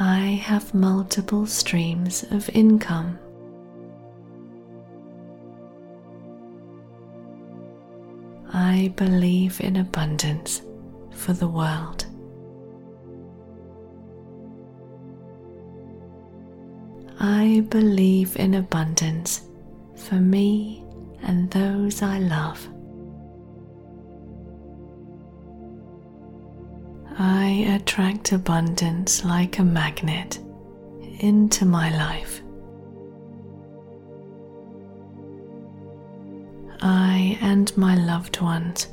I 0.00 0.40
have 0.44 0.74
multiple 0.74 1.44
streams 1.44 2.22
of 2.30 2.48
income. 2.50 3.18
I 8.52 8.92
believe 8.94 9.60
in 9.60 9.74
abundance 9.74 10.62
for 11.10 11.32
the 11.32 11.48
world. 11.48 12.06
I 17.18 17.66
believe 17.68 18.36
in 18.36 18.54
abundance 18.54 19.48
for 19.96 20.14
me 20.14 20.84
and 21.24 21.50
those 21.50 22.02
I 22.02 22.20
love. 22.20 22.68
I 27.20 27.66
attract 27.74 28.30
abundance 28.30 29.24
like 29.24 29.58
a 29.58 29.64
magnet 29.64 30.38
into 31.18 31.64
my 31.64 31.90
life. 31.90 32.42
I 36.80 37.36
and 37.40 37.76
my 37.76 37.96
loved 37.96 38.40
ones 38.40 38.86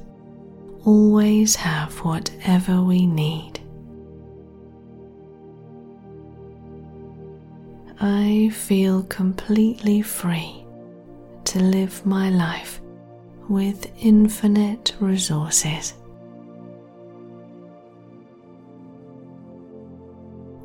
always 0.86 1.56
have 1.56 1.94
whatever 2.00 2.82
we 2.82 3.06
need. 3.06 3.60
I 8.02 8.50
feel 8.52 9.04
completely 9.04 10.02
free 10.02 10.66
to 11.44 11.60
live 11.60 12.04
my 12.08 12.32
life 12.32 12.82
with 13.48 13.92
infinite 14.00 14.96
resources. 15.00 15.94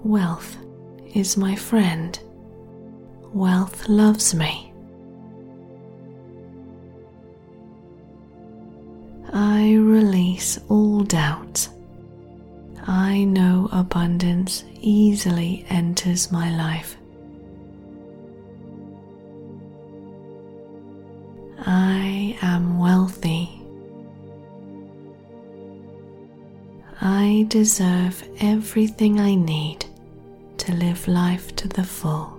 Wealth 0.04 0.56
is 1.14 1.36
my 1.36 1.54
friend. 1.54 2.18
Wealth 3.34 3.86
loves 3.86 4.34
me. 4.34 4.72
I 9.30 9.74
release 9.74 10.58
all 10.70 11.02
doubts. 11.02 11.68
I 12.86 13.24
know 13.24 13.68
abundance 13.72 14.64
easily 14.80 15.66
enters 15.68 16.32
my 16.32 16.50
life. 16.56 16.96
I 21.66 22.38
am 22.40 22.78
wealthy. 22.78 23.50
I 27.02 27.44
deserve 27.48 28.26
everything 28.40 29.20
I 29.20 29.34
need 29.34 29.84
to 30.60 30.72
live 30.74 31.08
life 31.08 31.56
to 31.56 31.66
the 31.68 31.82
full. 31.82 32.38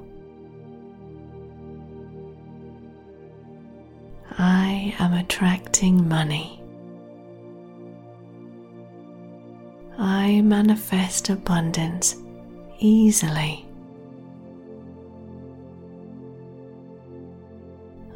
I 4.37 4.95
am 4.99 5.13
attracting 5.13 6.07
money. 6.07 6.61
I 9.97 10.41
manifest 10.41 11.29
abundance 11.29 12.15
easily. 12.79 13.65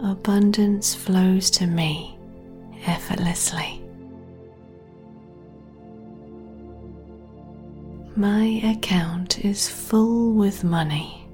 Abundance 0.03 0.93
flows 0.93 1.49
to 1.51 1.65
me 1.65 2.17
effortlessly. 2.85 3.84
My 8.17 8.61
account 8.63 9.43
is 9.43 9.67
full 9.67 10.31
with 10.31 10.63
money. 10.63 11.27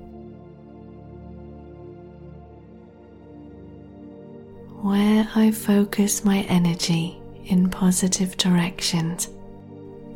Where 4.82 5.28
I 5.36 5.52
focus 5.52 6.26
my 6.26 6.40
energy 6.50 7.22
in 7.46 7.70
positive 7.70 8.36
directions, 8.36 9.30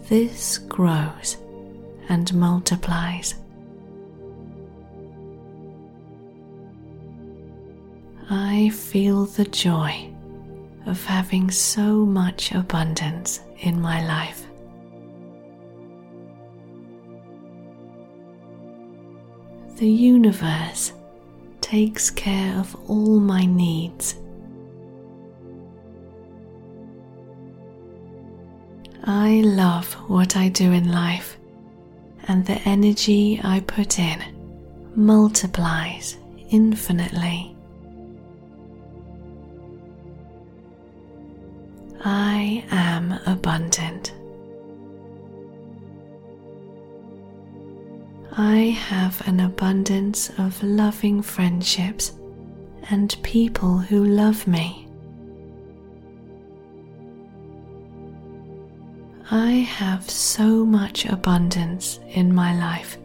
this 0.10 0.58
grows 0.58 1.38
and 2.10 2.34
multiplies. 2.34 3.35
I 8.27 8.69
feel 8.69 9.26
the 9.27 9.45
joy 9.45 10.11
of 10.88 11.06
having 11.06 11.52
so 11.52 12.08
much 12.08 12.52
abundance 12.53 13.42
in 13.60 13.80
my 13.80 14.03
life. 14.08 14.48
The 19.76 19.90
universe 19.90 20.94
takes 21.60 22.10
care 22.10 22.58
of 22.58 22.76
all 22.90 23.20
my 23.20 23.45
needs. 23.45 24.16
I 29.04 29.42
love 29.42 29.94
what 30.10 30.38
I 30.38 30.48
do 30.48 30.72
in 30.72 30.92
life, 30.92 31.38
and 32.30 32.45
the 32.45 32.58
energy 32.68 33.42
I 33.44 33.60
put 33.60 34.00
in 34.00 34.24
multiplies 34.95 36.18
infinitely. 36.50 37.56
I 42.04 42.64
am 42.72 43.20
abundant. 43.26 44.15
I 48.38 48.57
have 48.89 49.25
an 49.30 49.39
abundance 49.39 50.30
of 50.38 50.61
loving 50.61 51.22
friendships 51.22 52.11
and 52.89 53.15
people 53.23 53.77
who 53.77 54.03
love 54.03 54.45
me. 54.45 54.89
I 59.31 59.51
have 59.51 60.09
so 60.09 60.65
much 60.65 61.05
abundance 61.05 62.01
in 62.09 62.35
my 62.35 62.53
life 62.59 62.97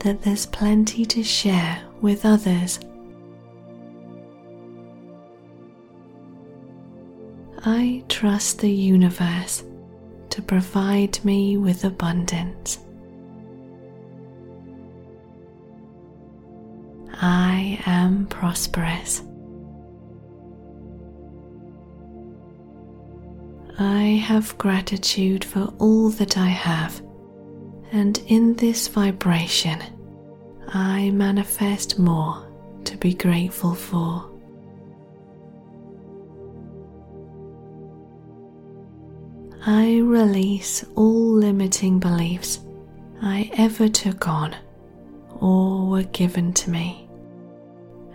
that 0.00 0.20
there's 0.20 0.44
plenty 0.44 1.06
to 1.06 1.22
share 1.22 1.82
with 2.02 2.26
others. 2.26 2.78
I 7.64 8.04
trust 8.10 8.58
the 8.58 8.70
universe 8.70 9.64
to 10.28 10.42
provide 10.42 11.24
me 11.24 11.56
with 11.56 11.84
abundance. 11.84 12.78
I 17.24 17.80
am 17.86 18.26
prosperous. 18.26 19.22
I 23.78 24.20
have 24.26 24.58
gratitude 24.58 25.44
for 25.44 25.72
all 25.78 26.10
that 26.10 26.36
I 26.36 26.48
have, 26.48 27.00
and 27.92 28.20
in 28.26 28.54
this 28.54 28.88
vibration, 28.88 29.80
I 30.68 31.10
manifest 31.10 31.96
more 31.96 32.44
to 32.84 32.96
be 32.96 33.14
grateful 33.14 33.74
for. 33.74 34.28
I 39.64 39.98
release 39.98 40.84
all 40.96 41.34
limiting 41.34 42.00
beliefs 42.00 42.58
I 43.22 43.48
ever 43.54 43.88
took 43.88 44.26
on 44.26 44.56
or 45.40 45.86
were 45.86 46.02
given 46.02 46.52
to 46.54 46.70
me, 46.70 47.01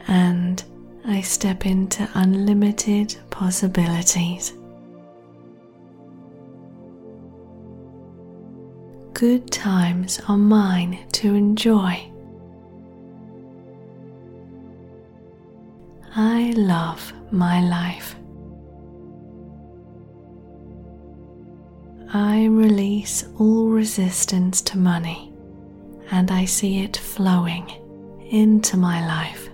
and 0.07 0.63
I 1.05 1.21
step 1.21 1.65
into 1.65 2.09
unlimited 2.13 3.15
possibilities. 3.29 4.53
Good 9.13 9.51
times 9.51 10.19
are 10.27 10.37
mine 10.37 10.99
to 11.13 11.33
enjoy. 11.33 12.11
I 16.15 16.53
love 16.55 17.13
my 17.31 17.61
life. 17.61 18.15
I 22.13 22.45
release 22.45 23.25
all 23.37 23.67
resistance 23.69 24.61
to 24.63 24.77
money 24.77 25.33
and 26.11 26.31
I 26.31 26.45
see 26.45 26.79
it 26.79 26.97
flowing 26.97 27.69
into 28.29 28.77
my 28.77 29.05
life. 29.05 29.49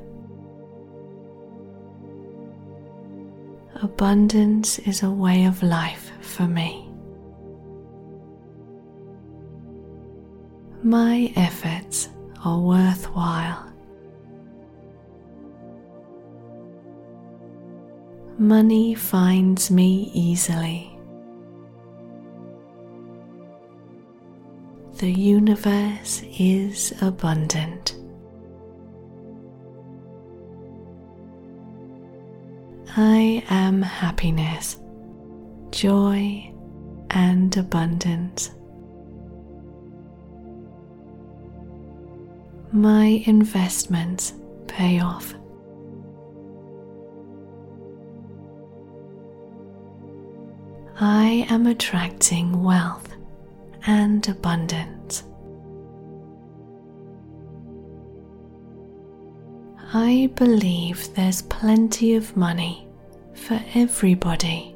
Abundance 3.83 4.79
is 4.79 5.03
a 5.03 5.09
way 5.09 5.43
of 5.43 5.61
life 5.61 6.13
for 6.21 6.47
me. 6.47 6.89
My 10.81 11.33
efforts 11.35 12.07
are 12.45 12.61
worthwhile. 12.61 13.73
Money 18.37 18.95
finds 18.95 19.69
me 19.69 20.09
easily. 20.13 20.97
The 24.99 25.11
universe 25.11 26.23
is 26.39 26.93
abundant. 27.01 27.97
I 32.95 33.43
am 33.49 33.81
happiness, 33.81 34.77
joy, 35.72 36.53
and 37.09 37.57
abundance. 37.57 38.51
My 42.72 43.23
investments 43.25 44.33
pay 44.67 44.99
off. 44.99 45.33
I 50.99 51.47
am 51.49 51.65
attracting 51.65 52.63
wealth 52.63 53.11
and 53.88 54.27
abundance. 54.30 55.23
I 59.95 60.31
believe 60.33 61.13
there's 61.13 61.43
plenty 61.43 62.15
of 62.15 62.35
money 62.35 62.88
for 63.35 63.61
everybody. 63.75 64.75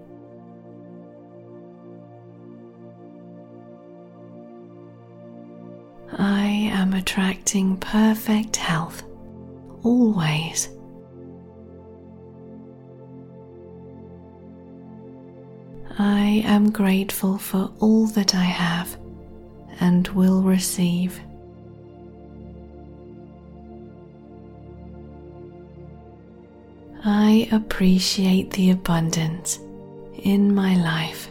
I 6.19 6.69
am 6.71 6.93
attracting 6.93 7.77
perfect 7.77 8.57
health 8.57 9.03
always. 9.81 10.69
I 15.97 16.43
am 16.45 16.69
grateful 16.69 17.39
for 17.39 17.71
all 17.79 18.05
that 18.07 18.35
I 18.35 18.43
have 18.43 18.99
and 19.79 20.07
will 20.09 20.43
receive. 20.43 21.19
I 27.09 27.47
appreciate 27.53 28.51
the 28.51 28.71
abundance 28.71 29.59
in 30.23 30.53
my 30.53 30.75
life. 30.75 31.29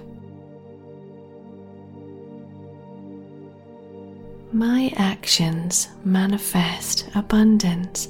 My 4.53 4.91
actions 4.97 5.89
manifest 6.03 7.11
abundance. 7.15 8.09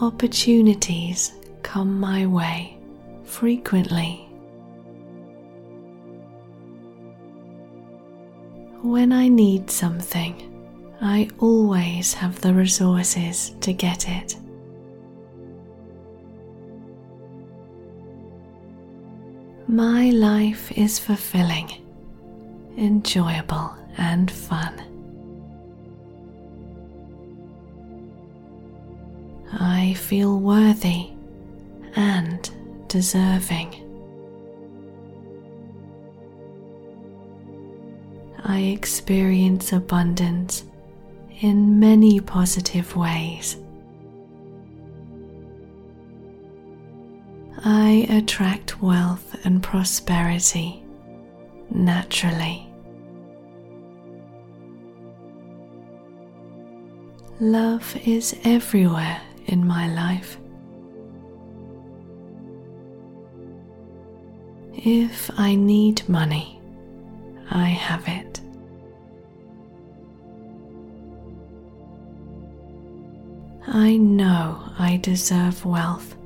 Opportunities 0.00 1.34
come 1.62 2.00
my 2.00 2.24
way 2.24 2.78
frequently. 3.24 4.26
When 8.80 9.12
I 9.12 9.28
need 9.28 9.70
something, 9.70 10.57
I 11.00 11.28
always 11.38 12.12
have 12.14 12.40
the 12.40 12.52
resources 12.52 13.54
to 13.60 13.72
get 13.72 14.08
it. 14.08 14.36
My 19.68 20.10
life 20.10 20.72
is 20.72 20.98
fulfilling, 20.98 21.70
enjoyable, 22.76 23.76
and 23.96 24.28
fun. 24.30 24.82
I 29.52 29.94
feel 29.94 30.40
worthy 30.40 31.10
and 31.94 32.50
deserving. 32.88 33.84
I 38.44 38.60
experience 38.60 39.72
abundance 39.72 40.64
in 41.40 41.78
many 41.78 42.20
positive 42.20 42.96
ways. 42.96 43.56
I 47.64 48.06
attract 48.10 48.82
wealth 48.82 49.36
and 49.44 49.62
prosperity 49.62 50.82
naturally. 51.70 52.64
Love 57.40 57.96
is 58.04 58.36
everywhere 58.44 59.20
in 59.46 59.66
my 59.66 59.88
life. 59.94 60.38
If 64.74 65.30
I 65.38 65.54
need 65.54 66.08
money, 66.08 66.60
I 67.50 67.66
have 67.66 68.08
it. 68.08 68.40
I 73.70 73.98
know 73.98 74.62
I 74.78 74.96
deserve 74.96 75.66
wealth, 75.66 76.16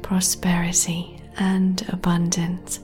prosperity, 0.00 1.20
and 1.36 1.84
abundance. 1.88 2.78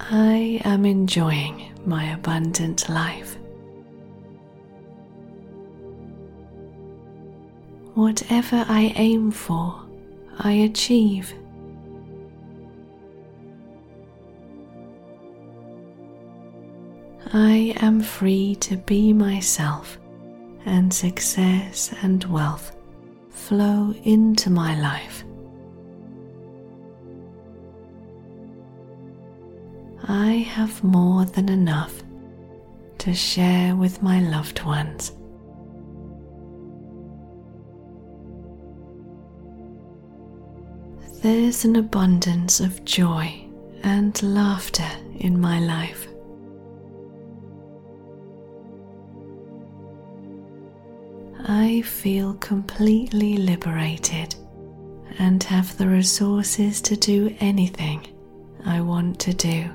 I 0.00 0.62
am 0.64 0.86
enjoying 0.86 1.70
my 1.84 2.12
abundant 2.14 2.88
life. 2.88 3.36
Whatever 7.92 8.64
I 8.68 8.94
aim 8.96 9.30
for, 9.30 9.82
I 10.38 10.52
achieve. 10.52 11.34
I 17.32 17.74
am 17.80 18.00
free 18.02 18.54
to 18.56 18.76
be 18.76 19.12
myself, 19.12 19.98
and 20.64 20.92
success 20.92 21.92
and 22.02 22.24
wealth 22.24 22.76
flow 23.30 23.94
into 24.04 24.48
my 24.48 24.80
life. 24.80 25.24
I 30.08 30.46
have 30.54 30.82
more 30.84 31.24
than 31.24 31.48
enough 31.48 32.02
to 32.98 33.12
share 33.12 33.74
with 33.74 34.02
my 34.02 34.20
loved 34.20 34.62
ones. 34.64 35.12
There's 41.22 41.64
an 41.64 41.74
abundance 41.74 42.60
of 42.60 42.84
joy 42.84 43.44
and 43.82 44.22
laughter 44.22 44.88
in 45.18 45.40
my 45.40 45.58
life. 45.58 46.06
I 51.48 51.82
feel 51.82 52.34
completely 52.34 53.36
liberated 53.36 54.34
and 55.20 55.40
have 55.44 55.78
the 55.78 55.86
resources 55.86 56.80
to 56.82 56.96
do 56.96 57.36
anything 57.38 58.04
I 58.64 58.80
want 58.80 59.20
to 59.20 59.32
do. 59.32 59.70